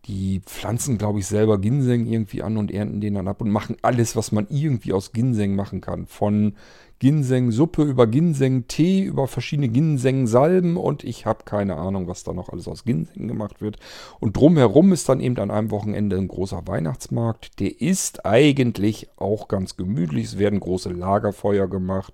Die 0.07 0.41
pflanzen, 0.41 0.97
glaube 0.97 1.19
ich, 1.19 1.27
selber 1.27 1.59
Ginseng 1.59 2.07
irgendwie 2.07 2.43
an 2.43 2.57
und 2.57 2.71
ernten 2.71 3.01
den 3.01 3.15
dann 3.15 3.29
ab 3.29 3.41
und 3.43 3.51
machen 3.51 3.77
alles, 3.83 4.17
was 4.17 4.33
man 4.33 4.47
irgendwie 4.49 4.93
aus 4.93 5.13
Ginseng 5.13 5.55
machen 5.55 5.81
kann. 5.81 6.07
Von 6.07 6.55
Ginseng-Suppe 7.01 7.83
über 7.83 8.07
Ginseng-Tee, 8.07 9.03
über 9.03 9.27
verschiedene 9.27 9.69
Ginseng-Salben 9.69 10.77
und 10.77 11.03
ich 11.03 11.25
habe 11.25 11.45
keine 11.45 11.77
Ahnung, 11.77 12.07
was 12.09 12.25
da 12.25 12.35
noch 12.35 12.51
alles 12.51 12.69
aus 12.69 12.85
Ginseng 12.85 13.27
gemacht 13.27 13.63
wird. 13.63 13.79
Und 14.21 14.37
drumherum 14.37 14.93
ist 14.93 15.09
dann 15.09 15.21
eben 15.21 15.39
an 15.39 15.51
einem 15.51 15.71
Wochenende 15.71 16.17
ein 16.17 16.29
großer 16.29 16.63
Weihnachtsmarkt. 16.67 17.59
Der 17.59 17.81
ist 17.81 18.27
eigentlich 18.27 19.09
auch 19.17 19.49
ganz 19.49 19.77
gemütlich. 19.77 20.27
Es 20.27 20.39
werden 20.39 20.61
große 20.61 20.91
Lagerfeuer 20.91 21.69
gemacht. 21.69 22.13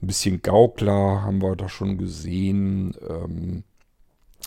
Ein 0.00 0.06
bisschen 0.06 0.42
Gaukler 0.42 1.22
haben 1.22 1.42
wir 1.42 1.56
da 1.56 1.68
schon 1.68 1.98
gesehen. 1.98 2.94
Ähm, 3.08 3.64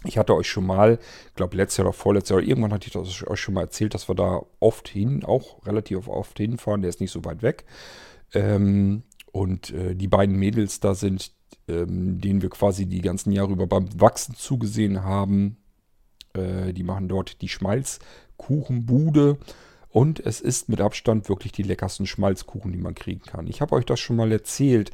ich 0.03 0.17
hatte 0.17 0.35
euch 0.35 0.47
schon 0.47 0.65
mal, 0.65 0.99
glaube 1.35 1.57
letztes 1.57 1.77
Jahr 1.77 1.87
oder 1.87 1.93
vorletztes 1.93 2.35
Jahr, 2.35 2.41
irgendwann 2.41 2.73
hatte 2.73 2.87
ich 2.87 2.93
das 2.93 3.25
euch 3.27 3.39
schon 3.39 3.53
mal 3.53 3.61
erzählt, 3.61 3.93
dass 3.93 4.07
wir 4.07 4.15
da 4.15 4.41
oft 4.59 4.87
hin, 4.87 5.23
auch 5.23 5.65
relativ 5.65 6.07
oft 6.07 6.37
hinfahren. 6.37 6.81
Der 6.81 6.89
ist 6.89 7.01
nicht 7.01 7.11
so 7.11 7.23
weit 7.25 7.41
weg. 7.41 7.65
Ähm, 8.33 9.03
und 9.31 9.71
äh, 9.71 9.95
die 9.95 10.07
beiden 10.07 10.35
Mädels 10.35 10.79
da 10.79 10.95
sind, 10.95 11.31
ähm, 11.67 12.19
denen 12.19 12.41
wir 12.41 12.49
quasi 12.49 12.85
die 12.85 13.01
ganzen 13.01 13.31
Jahre 13.31 13.51
über 13.51 13.67
beim 13.67 13.87
Wachsen 13.99 14.35
zugesehen 14.35 15.03
haben. 15.03 15.57
Äh, 16.33 16.73
die 16.73 16.83
machen 16.83 17.07
dort 17.07 17.41
die 17.41 17.49
Schmalzkuchenbude. 17.49 19.37
Und 19.89 20.19
es 20.19 20.41
ist 20.41 20.69
mit 20.69 20.81
Abstand 20.81 21.29
wirklich 21.29 21.51
die 21.51 21.63
leckersten 21.63 22.07
Schmalzkuchen, 22.07 22.71
die 22.71 22.79
man 22.79 22.95
kriegen 22.95 23.21
kann. 23.21 23.47
Ich 23.47 23.61
habe 23.61 23.75
euch 23.75 23.85
das 23.85 23.99
schon 23.99 24.15
mal 24.15 24.31
erzählt 24.31 24.91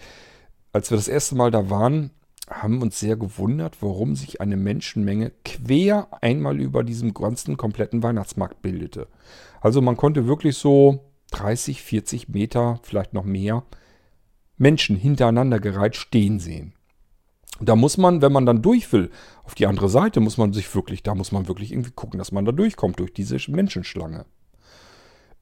als 0.74 0.92
wir 0.92 0.98
das 0.98 1.08
erste 1.08 1.36
Mal 1.36 1.52
da 1.52 1.70
waren, 1.70 2.12
haben 2.50 2.82
uns 2.82 3.00
sehr 3.00 3.16
gewundert, 3.16 3.78
warum 3.82 4.16
sich 4.16 4.42
eine 4.42 4.58
Menschenmenge 4.58 5.32
quer 5.46 6.08
einmal 6.22 6.60
über 6.60 6.84
diesem 6.84 7.14
ganzen 7.14 7.58
kompletten 7.58 8.04
Weihnachtsmarkt 8.04 8.62
bildete. 8.62 9.08
Also 9.62 9.82
man 9.82 9.98
konnte 9.98 10.28
wirklich 10.28 10.58
so 10.58 11.12
30, 11.32 11.82
40 11.82 12.30
Meter, 12.30 12.80
vielleicht 12.84 13.14
noch 13.14 13.26
mehr, 13.26 13.64
Menschen 14.58 14.96
hintereinander 14.96 15.60
gereiht 15.60 15.96
stehen 15.96 16.40
sehen. 16.40 16.74
Da 17.62 17.76
muss 17.76 17.98
man, 17.98 18.22
wenn 18.22 18.32
man 18.32 18.46
dann 18.46 18.62
durch 18.62 18.92
will, 18.94 19.10
auf 19.44 19.54
die 19.54 19.68
andere 19.68 19.90
Seite, 19.90 20.20
muss 20.20 20.38
man 20.38 20.54
sich 20.54 20.74
wirklich, 20.74 21.04
da 21.04 21.14
muss 21.14 21.32
man 21.32 21.48
wirklich 21.48 21.72
irgendwie 21.72 21.92
gucken, 21.92 22.18
dass 22.18 22.32
man 22.32 22.46
da 22.46 22.52
durchkommt 22.52 23.00
durch 23.00 23.14
diese 23.14 23.38
Menschenschlange. 23.50 24.26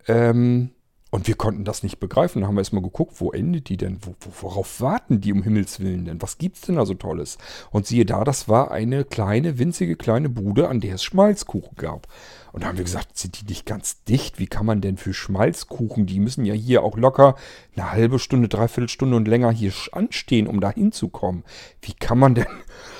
Ähm, 0.07 0.71
und 1.09 1.27
wir 1.27 1.35
konnten 1.35 1.63
das 1.63 1.83
nicht 1.83 1.99
begreifen. 1.99 2.41
Da 2.41 2.47
haben 2.47 2.55
wir 2.55 2.61
erstmal 2.61 2.81
geguckt, 2.81 3.21
wo 3.21 3.31
endet 3.31 3.69
die 3.69 3.77
denn? 3.77 3.99
Wo, 4.01 4.13
worauf 4.41 4.81
warten 4.81 5.21
die 5.21 5.31
um 5.31 5.41
Himmels 5.41 5.79
Willen 5.79 6.05
denn? 6.05 6.21
Was 6.21 6.37
gibt's 6.37 6.61
denn 6.61 6.75
da 6.75 6.85
so 6.85 6.95
Tolles? 6.95 7.37
Und 7.71 7.85
siehe 7.85 8.05
da, 8.05 8.25
das 8.25 8.49
war 8.49 8.71
eine 8.71 9.05
kleine, 9.05 9.57
winzige 9.57 9.95
kleine 9.95 10.27
Bude, 10.27 10.67
an 10.67 10.81
der 10.81 10.95
es 10.95 11.03
Schmalzkuchen 11.03 11.77
gab. 11.77 12.07
Und 12.51 12.63
da 12.63 12.67
haben 12.67 12.77
wir 12.77 12.83
gesagt, 12.83 13.17
sind 13.17 13.39
die 13.39 13.45
nicht 13.45 13.65
ganz 13.65 14.03
dicht? 14.03 14.39
Wie 14.39 14.47
kann 14.47 14.65
man 14.65 14.81
denn 14.81 14.97
für 14.97 15.13
Schmalzkuchen, 15.13 16.07
die 16.07 16.19
müssen 16.19 16.43
ja 16.43 16.53
hier 16.53 16.83
auch 16.83 16.97
locker 16.97 17.35
eine 17.75 17.91
halbe 17.91 18.19
Stunde, 18.19 18.49
dreiviertel 18.49 18.89
Stunde 18.89 19.15
und 19.15 19.27
länger 19.27 19.51
hier 19.51 19.71
anstehen, 19.93 20.47
um 20.47 20.59
da 20.59 20.71
hinzukommen. 20.71 21.43
Wie 21.81 21.93
kann 21.93 22.19
man 22.19 22.35
denn, 22.35 22.47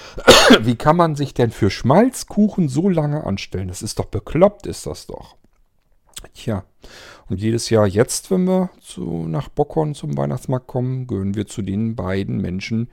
wie 0.62 0.76
kann 0.76 0.95
man 0.95 1.16
sich 1.16 1.34
denn 1.34 1.51
für 1.51 1.70
Schmalzkuchen 1.70 2.70
so 2.70 2.88
lange 2.88 3.26
anstellen? 3.26 3.68
Das 3.68 3.82
ist 3.82 3.99
doch 3.99 4.05
bekloppt, 4.05 4.66
ist 4.66 4.86
das 4.86 5.08
doch. 5.08 5.36
Tja, 6.34 6.63
und 7.30 7.41
jedes 7.41 7.70
Jahr 7.70 7.88
jetzt, 7.88 8.32
wenn 8.32 8.45
wir 8.45 8.70
zu, 8.80 9.28
nach 9.28 9.49
Bockhorn 9.49 9.93
zum 9.95 10.18
Weihnachtsmarkt 10.18 10.68
kommen, 10.68 11.07
gehören 11.07 11.36
wir 11.36 11.45
zu 11.45 11.61
den 11.61 11.95
beiden 11.95 12.41
Menschen, 12.41 12.89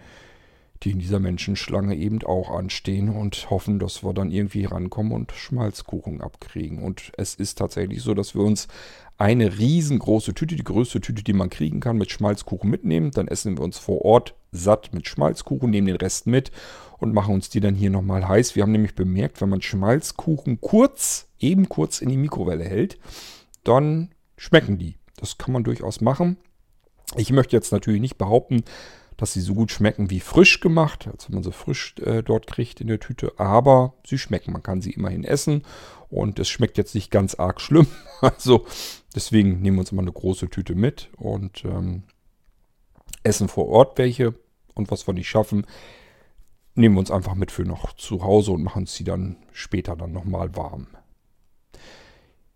die 0.82 0.90
in 0.90 0.98
dieser 0.98 1.20
Menschenschlange 1.20 1.96
eben 1.96 2.22
auch 2.24 2.50
anstehen 2.50 3.08
und 3.08 3.48
hoffen, 3.48 3.78
dass 3.78 4.04
wir 4.04 4.12
dann 4.12 4.30
irgendwie 4.30 4.66
rankommen 4.66 5.12
und 5.12 5.32
Schmalzkuchen 5.32 6.20
abkriegen. 6.20 6.82
Und 6.82 7.12
es 7.16 7.34
ist 7.34 7.58
tatsächlich 7.58 8.02
so, 8.02 8.12
dass 8.12 8.34
wir 8.34 8.42
uns 8.42 8.68
eine 9.16 9.58
riesengroße 9.58 10.34
Tüte, 10.34 10.56
die 10.56 10.64
größte 10.64 11.00
Tüte, 11.00 11.22
die 11.22 11.32
man 11.32 11.48
kriegen 11.48 11.80
kann, 11.80 11.96
mit 11.96 12.10
Schmalzkuchen 12.10 12.68
mitnehmen. 12.68 13.12
Dann 13.12 13.28
essen 13.28 13.56
wir 13.56 13.64
uns 13.64 13.78
vor 13.78 14.04
Ort 14.04 14.34
satt 14.54 14.94
mit 14.94 15.06
Schmalzkuchen, 15.08 15.70
nehmen 15.70 15.88
den 15.88 15.96
Rest 15.96 16.26
mit 16.26 16.50
und 16.98 17.12
machen 17.12 17.34
uns 17.34 17.50
die 17.50 17.60
dann 17.60 17.74
hier 17.74 17.90
nochmal 17.90 18.26
heiß. 18.26 18.54
Wir 18.56 18.62
haben 18.62 18.72
nämlich 18.72 18.94
bemerkt, 18.94 19.40
wenn 19.40 19.48
man 19.48 19.60
Schmalzkuchen 19.60 20.60
kurz, 20.60 21.28
eben 21.38 21.68
kurz 21.68 22.00
in 22.00 22.08
die 22.08 22.16
Mikrowelle 22.16 22.64
hält, 22.64 22.98
dann 23.64 24.14
schmecken 24.36 24.78
die. 24.78 24.96
Das 25.16 25.38
kann 25.38 25.52
man 25.52 25.64
durchaus 25.64 26.00
machen. 26.00 26.38
Ich 27.16 27.30
möchte 27.30 27.56
jetzt 27.56 27.72
natürlich 27.72 28.00
nicht 28.00 28.18
behaupten, 28.18 28.64
dass 29.16 29.32
sie 29.32 29.40
so 29.40 29.54
gut 29.54 29.70
schmecken 29.70 30.10
wie 30.10 30.20
frisch 30.20 30.60
gemacht, 30.60 31.06
als 31.06 31.28
wenn 31.28 31.34
man 31.34 31.44
sie 31.44 31.52
frisch 31.52 31.94
äh, 32.00 32.22
dort 32.22 32.46
kriegt 32.46 32.80
in 32.80 32.88
der 32.88 32.98
Tüte, 32.98 33.32
aber 33.36 33.94
sie 34.04 34.18
schmecken. 34.18 34.52
Man 34.52 34.62
kann 34.62 34.80
sie 34.80 34.90
immerhin 34.90 35.24
essen 35.24 35.62
und 36.10 36.38
es 36.38 36.48
schmeckt 36.48 36.78
jetzt 36.78 36.94
nicht 36.94 37.10
ganz 37.10 37.34
arg 37.34 37.60
schlimm. 37.60 37.86
Also 38.20 38.64
deswegen 39.14 39.60
nehmen 39.60 39.76
wir 39.76 39.80
uns 39.80 39.92
immer 39.92 40.00
eine 40.00 40.12
große 40.12 40.48
Tüte 40.48 40.74
mit 40.74 41.10
und 41.18 41.62
ähm, 41.66 42.04
essen 43.22 43.48
vor 43.48 43.68
Ort 43.68 43.98
welche. 43.98 44.34
Und 44.74 44.90
was 44.90 45.06
wir 45.06 45.14
nicht 45.14 45.28
schaffen, 45.28 45.66
nehmen 46.74 46.96
wir 46.96 47.00
uns 47.00 47.10
einfach 47.10 47.34
mit 47.34 47.50
für 47.50 47.64
noch 47.64 47.92
zu 47.92 48.22
Hause 48.22 48.52
und 48.52 48.62
machen 48.62 48.86
sie 48.86 49.04
dann 49.04 49.36
später 49.52 49.96
dann 49.96 50.12
nochmal 50.12 50.56
warm. 50.56 50.88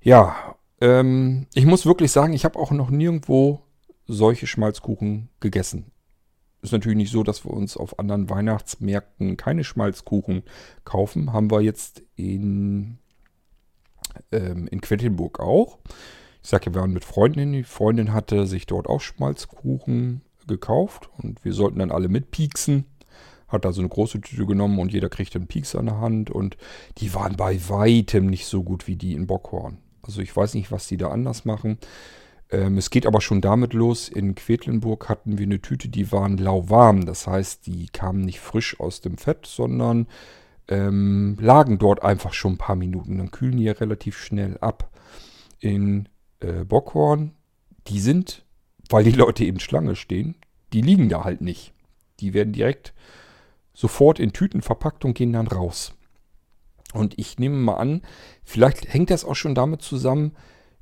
Ja, 0.00 0.56
ähm, 0.80 1.46
ich 1.54 1.66
muss 1.66 1.86
wirklich 1.86 2.12
sagen, 2.12 2.32
ich 2.32 2.44
habe 2.44 2.58
auch 2.58 2.70
noch 2.70 2.90
nirgendwo 2.90 3.62
solche 4.06 4.46
Schmalzkuchen 4.46 5.28
gegessen. 5.40 5.92
Ist 6.60 6.72
natürlich 6.72 6.96
nicht 6.96 7.12
so, 7.12 7.22
dass 7.22 7.44
wir 7.44 7.52
uns 7.52 7.76
auf 7.76 7.98
anderen 7.98 8.28
Weihnachtsmärkten 8.30 9.36
keine 9.36 9.62
Schmalzkuchen 9.62 10.42
kaufen. 10.84 11.32
Haben 11.32 11.50
wir 11.50 11.60
jetzt 11.60 12.02
in, 12.16 12.98
ähm, 14.32 14.66
in 14.68 14.80
Quedlinburg 14.80 15.38
auch. 15.38 15.78
Ich 16.42 16.48
sage, 16.48 16.74
wir 16.74 16.80
waren 16.80 16.92
mit 16.92 17.04
Freundinnen. 17.04 17.52
Die 17.52 17.62
Freundin 17.62 18.12
hatte 18.12 18.46
sich 18.46 18.66
dort 18.66 18.88
auch 18.88 19.00
Schmalzkuchen 19.00 20.22
gekauft 20.48 21.08
und 21.18 21.44
wir 21.44 21.52
sollten 21.52 21.78
dann 21.78 21.92
alle 21.92 22.08
mitpieksen. 22.08 22.84
Hat 23.46 23.64
da 23.64 23.72
so 23.72 23.80
eine 23.80 23.88
große 23.88 24.20
Tüte 24.20 24.44
genommen 24.44 24.78
und 24.78 24.92
jeder 24.92 25.08
kriegte 25.08 25.38
einen 25.38 25.46
Pieks 25.46 25.74
an 25.74 25.86
der 25.86 26.00
Hand 26.00 26.30
und 26.30 26.56
die 26.98 27.14
waren 27.14 27.36
bei 27.36 27.58
weitem 27.68 28.26
nicht 28.26 28.46
so 28.46 28.62
gut 28.62 28.86
wie 28.86 28.96
die 28.96 29.14
in 29.14 29.26
Bockhorn. 29.26 29.78
Also 30.02 30.20
ich 30.20 30.34
weiß 30.34 30.54
nicht, 30.54 30.70
was 30.72 30.86
die 30.86 30.96
da 30.96 31.08
anders 31.08 31.44
machen. 31.44 31.78
Ähm, 32.50 32.78
es 32.78 32.90
geht 32.90 33.06
aber 33.06 33.20
schon 33.20 33.40
damit 33.40 33.74
los, 33.74 34.08
in 34.08 34.34
Quedlinburg 34.34 35.08
hatten 35.08 35.38
wir 35.38 35.46
eine 35.46 35.60
Tüte, 35.60 35.88
die 35.88 36.10
waren 36.12 36.38
lauwarm. 36.38 37.04
Das 37.04 37.26
heißt, 37.26 37.66
die 37.66 37.86
kamen 37.86 38.22
nicht 38.22 38.40
frisch 38.40 38.80
aus 38.80 39.00
dem 39.00 39.18
Fett, 39.18 39.46
sondern 39.46 40.06
ähm, 40.68 41.36
lagen 41.40 41.78
dort 41.78 42.02
einfach 42.02 42.32
schon 42.32 42.54
ein 42.54 42.58
paar 42.58 42.76
Minuten. 42.76 43.18
Dann 43.18 43.30
kühlen 43.30 43.56
die 43.56 43.64
ja 43.64 43.72
relativ 43.72 44.18
schnell 44.18 44.58
ab. 44.58 44.90
In 45.60 46.08
äh, 46.40 46.64
Bockhorn, 46.64 47.32
die 47.86 48.00
sind, 48.00 48.44
weil 48.88 49.04
die 49.04 49.12
Leute 49.12 49.44
eben 49.44 49.60
Schlange 49.60 49.96
stehen, 49.96 50.36
die 50.72 50.82
liegen 50.82 51.08
da 51.08 51.24
halt 51.24 51.40
nicht. 51.40 51.72
Die 52.20 52.34
werden 52.34 52.52
direkt 52.52 52.94
sofort 53.74 54.18
in 54.18 54.32
Tüten 54.32 54.62
verpackt 54.62 55.04
und 55.04 55.14
gehen 55.14 55.32
dann 55.32 55.46
raus. 55.46 55.94
Und 56.94 57.18
ich 57.18 57.38
nehme 57.38 57.56
mal 57.56 57.76
an, 57.76 58.02
vielleicht 58.44 58.92
hängt 58.92 59.10
das 59.10 59.24
auch 59.24 59.36
schon 59.36 59.54
damit 59.54 59.82
zusammen, 59.82 60.32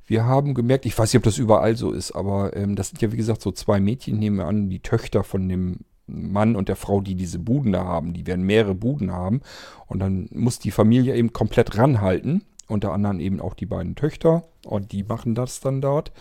wir 0.07 0.23
haben 0.23 0.53
gemerkt, 0.53 0.85
ich 0.85 0.97
weiß 0.97 1.11
nicht, 1.11 1.19
ob 1.19 1.23
das 1.23 1.37
überall 1.37 1.75
so 1.75 1.91
ist, 1.91 2.13
aber 2.13 2.55
ähm, 2.55 2.77
das 2.77 2.87
sind 2.89 3.01
ja 3.01 3.11
wie 3.11 3.17
gesagt 3.17 3.41
so 3.41 3.51
zwei 3.51 3.81
Mädchen, 3.81 4.17
nehmen 4.17 4.37
wir 4.37 4.45
an, 4.45 4.69
die 4.69 4.79
Töchter 4.79 5.23
von 5.25 5.49
dem 5.49 5.79
Mann 6.07 6.55
und 6.55 6.69
der 6.69 6.77
Frau, 6.77 7.01
die 7.01 7.15
diese 7.15 7.39
Buden 7.39 7.73
da 7.73 7.83
haben. 7.83 8.13
Die 8.13 8.25
werden 8.25 8.45
mehrere 8.45 8.75
Buden 8.75 9.11
haben. 9.11 9.41
Und 9.87 9.99
dann 9.99 10.29
muss 10.31 10.59
die 10.59 10.71
Familie 10.71 11.15
eben 11.15 11.33
komplett 11.33 11.77
ranhalten. 11.77 12.43
Unter 12.67 12.93
anderem 12.93 13.19
eben 13.19 13.41
auch 13.41 13.53
die 13.53 13.65
beiden 13.65 13.95
Töchter. 13.95 14.43
Und 14.65 14.93
die 14.93 15.03
machen 15.03 15.35
das 15.35 15.59
dann 15.59 15.81
dort. 15.81 16.13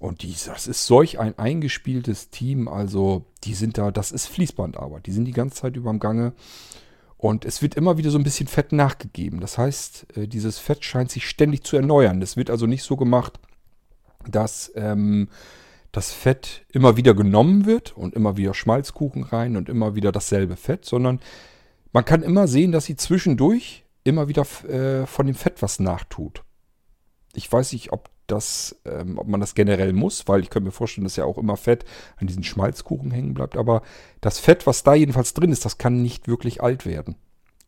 Und 0.00 0.22
die, 0.22 0.34
das 0.46 0.66
ist 0.66 0.86
solch 0.86 1.20
ein 1.20 1.38
eingespieltes 1.38 2.30
Team. 2.30 2.68
Also 2.68 3.26
die 3.44 3.52
sind 3.52 3.76
da, 3.76 3.90
das 3.90 4.12
ist 4.12 4.26
Fließbandarbeit. 4.28 5.04
Die 5.04 5.12
sind 5.12 5.26
die 5.26 5.32
ganze 5.32 5.60
Zeit 5.60 5.76
über 5.76 5.90
dem 5.90 6.00
Gange. 6.00 6.32
Und 7.18 7.44
es 7.44 7.60
wird 7.60 7.74
immer 7.74 7.98
wieder 7.98 8.10
so 8.10 8.16
ein 8.16 8.24
bisschen 8.24 8.48
Fett 8.48 8.72
nachgegeben. 8.72 9.40
Das 9.40 9.58
heißt, 9.58 10.16
äh, 10.16 10.26
dieses 10.26 10.58
Fett 10.58 10.86
scheint 10.86 11.10
sich 11.10 11.28
ständig 11.28 11.64
zu 11.64 11.76
erneuern. 11.76 12.18
Das 12.18 12.38
wird 12.38 12.48
also 12.48 12.66
nicht 12.66 12.82
so 12.82 12.96
gemacht, 12.96 13.38
dass 14.26 14.72
ähm, 14.74 15.28
das 15.92 16.12
Fett 16.12 16.64
immer 16.72 16.96
wieder 16.96 17.12
genommen 17.12 17.66
wird 17.66 17.94
und 17.94 18.14
immer 18.14 18.38
wieder 18.38 18.54
Schmalzkuchen 18.54 19.22
rein 19.22 19.58
und 19.58 19.68
immer 19.68 19.94
wieder 19.96 20.12
dasselbe 20.12 20.56
Fett, 20.56 20.86
sondern 20.86 21.20
man 21.92 22.06
kann 22.06 22.22
immer 22.22 22.48
sehen, 22.48 22.72
dass 22.72 22.86
sie 22.86 22.96
zwischendurch 22.96 23.84
immer 24.02 24.28
wieder 24.28 24.46
äh, 24.66 25.06
von 25.06 25.26
dem 25.26 25.34
Fett 25.34 25.60
was 25.60 25.78
nachtut. 25.78 26.42
Ich 27.34 27.52
weiß 27.52 27.74
nicht, 27.74 27.92
ob 27.92 28.08
das, 28.30 28.76
ähm, 28.84 29.18
ob 29.18 29.28
man 29.28 29.40
das 29.40 29.54
generell 29.54 29.92
muss, 29.92 30.28
weil 30.28 30.42
ich 30.42 30.50
könnte 30.50 30.66
mir 30.66 30.72
vorstellen, 30.72 31.04
dass 31.04 31.16
ja 31.16 31.24
auch 31.24 31.38
immer 31.38 31.56
Fett 31.56 31.84
an 32.16 32.26
diesen 32.26 32.44
Schmalzkuchen 32.44 33.10
hängen 33.10 33.34
bleibt. 33.34 33.56
Aber 33.56 33.82
das 34.20 34.38
Fett, 34.38 34.66
was 34.66 34.82
da 34.82 34.94
jedenfalls 34.94 35.34
drin 35.34 35.52
ist, 35.52 35.64
das 35.64 35.78
kann 35.78 36.02
nicht 36.02 36.28
wirklich 36.28 36.62
alt 36.62 36.86
werden. 36.86 37.16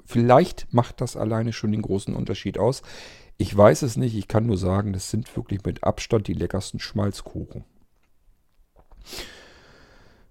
Vielleicht 0.04 0.72
macht 0.72 1.00
das 1.00 1.16
alleine 1.16 1.52
schon 1.52 1.72
den 1.72 1.82
großen 1.82 2.14
Unterschied 2.14 2.58
aus. 2.58 2.82
Ich 3.38 3.56
weiß 3.56 3.82
es 3.82 3.96
nicht. 3.96 4.14
Ich 4.14 4.28
kann 4.28 4.46
nur 4.46 4.58
sagen, 4.58 4.92
das 4.92 5.10
sind 5.10 5.34
wirklich 5.36 5.64
mit 5.64 5.84
Abstand 5.84 6.28
die 6.28 6.34
leckersten 6.34 6.80
Schmalzkuchen. 6.80 7.64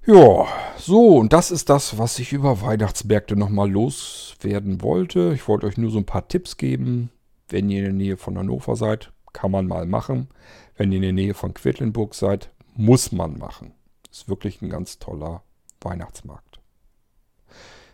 Ja, 0.06 0.48
so, 0.78 1.18
und 1.18 1.32
das 1.32 1.52
ist 1.52 1.70
das, 1.70 1.98
was 2.00 2.18
ich 2.20 2.34
über 2.34 2.62
Weihnachtsmärkte 2.62 3.36
nochmal 3.36 3.70
loswerden 3.70 4.82
wollte. 4.82 5.32
Ich 5.36 5.48
wollte 5.48 5.68
euch 5.68 5.78
nur 5.78 5.92
so 5.92 6.00
ein 6.00 6.06
paar 6.06 6.28
Tipps 6.28 6.58
geben. 6.58 7.12
Wenn 7.50 7.70
ihr 7.70 7.80
in 7.80 7.84
der 7.86 7.94
Nähe 7.94 8.18
von 8.18 8.38
Hannover 8.38 8.76
seid, 8.76 9.12
kann 9.34 9.52
man 9.52 9.68
mal 9.68 9.86
machen. 9.86 10.28
Wenn 10.76 10.92
ihr 10.92 10.98
in 10.98 11.04
der 11.04 11.14
Nähe 11.14 11.34
von 11.34 11.54
Quedlinburg 11.54 12.16
seid, 12.16 12.52
muss 12.76 13.12
man 13.12 13.38
machen. 13.38 13.74
Ist 14.12 14.30
wirklich 14.30 14.62
ein 14.62 14.70
ganz 14.70 15.00
toller 15.00 15.44
Weihnachtsmarkt. 15.82 16.60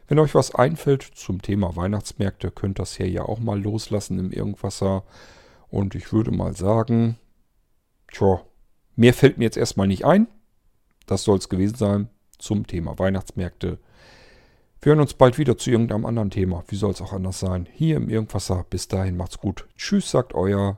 Wenn 0.08 0.20
euch 0.20 0.34
was 0.36 0.56
einfällt 0.56 1.04
zum 1.04 1.42
Thema 1.42 1.76
Weihnachtsmärkte, 1.76 2.52
könnt 2.52 2.80
das 2.80 2.96
hier 2.96 3.10
ja 3.10 3.24
auch 3.24 3.40
mal 3.40 3.62
loslassen 3.62 4.20
im 4.20 4.32
Irgendwasser. 4.32 5.04
Und 5.70 5.96
ich 5.96 6.14
würde 6.14 6.32
mal 6.32 6.56
sagen, 6.56 7.18
tja, 8.12 8.42
mehr 8.96 9.14
fällt 9.14 9.38
mir 9.38 9.44
jetzt 9.44 9.58
erstmal 9.58 9.88
nicht 9.88 10.06
ein. 10.06 10.28
Das 11.06 11.24
soll 11.24 11.38
es 11.38 11.50
gewesen 11.50 11.76
sein 11.76 12.10
zum 12.38 12.68
Thema 12.68 12.98
Weihnachtsmärkte. 12.98 13.80
Wir 14.82 14.92
hören 14.92 15.02
uns 15.02 15.16
bald 15.16 15.38
wieder 15.38 15.58
zu 15.58 15.72
irgendeinem 15.72 16.06
anderen 16.06 16.30
Thema. 16.30 16.64
Wie 16.68 16.76
soll 16.76 16.92
es 16.92 17.02
auch 17.02 17.12
anders 17.12 17.40
sein? 17.40 17.68
Hier 17.74 17.98
im 17.98 18.10
Irgendwasser. 18.10 18.66
Bis 18.70 18.88
dahin 18.88 19.18
macht's 19.18 19.40
gut. 19.40 19.68
Tschüss, 19.76 20.12
sagt 20.12 20.34
euer 20.34 20.78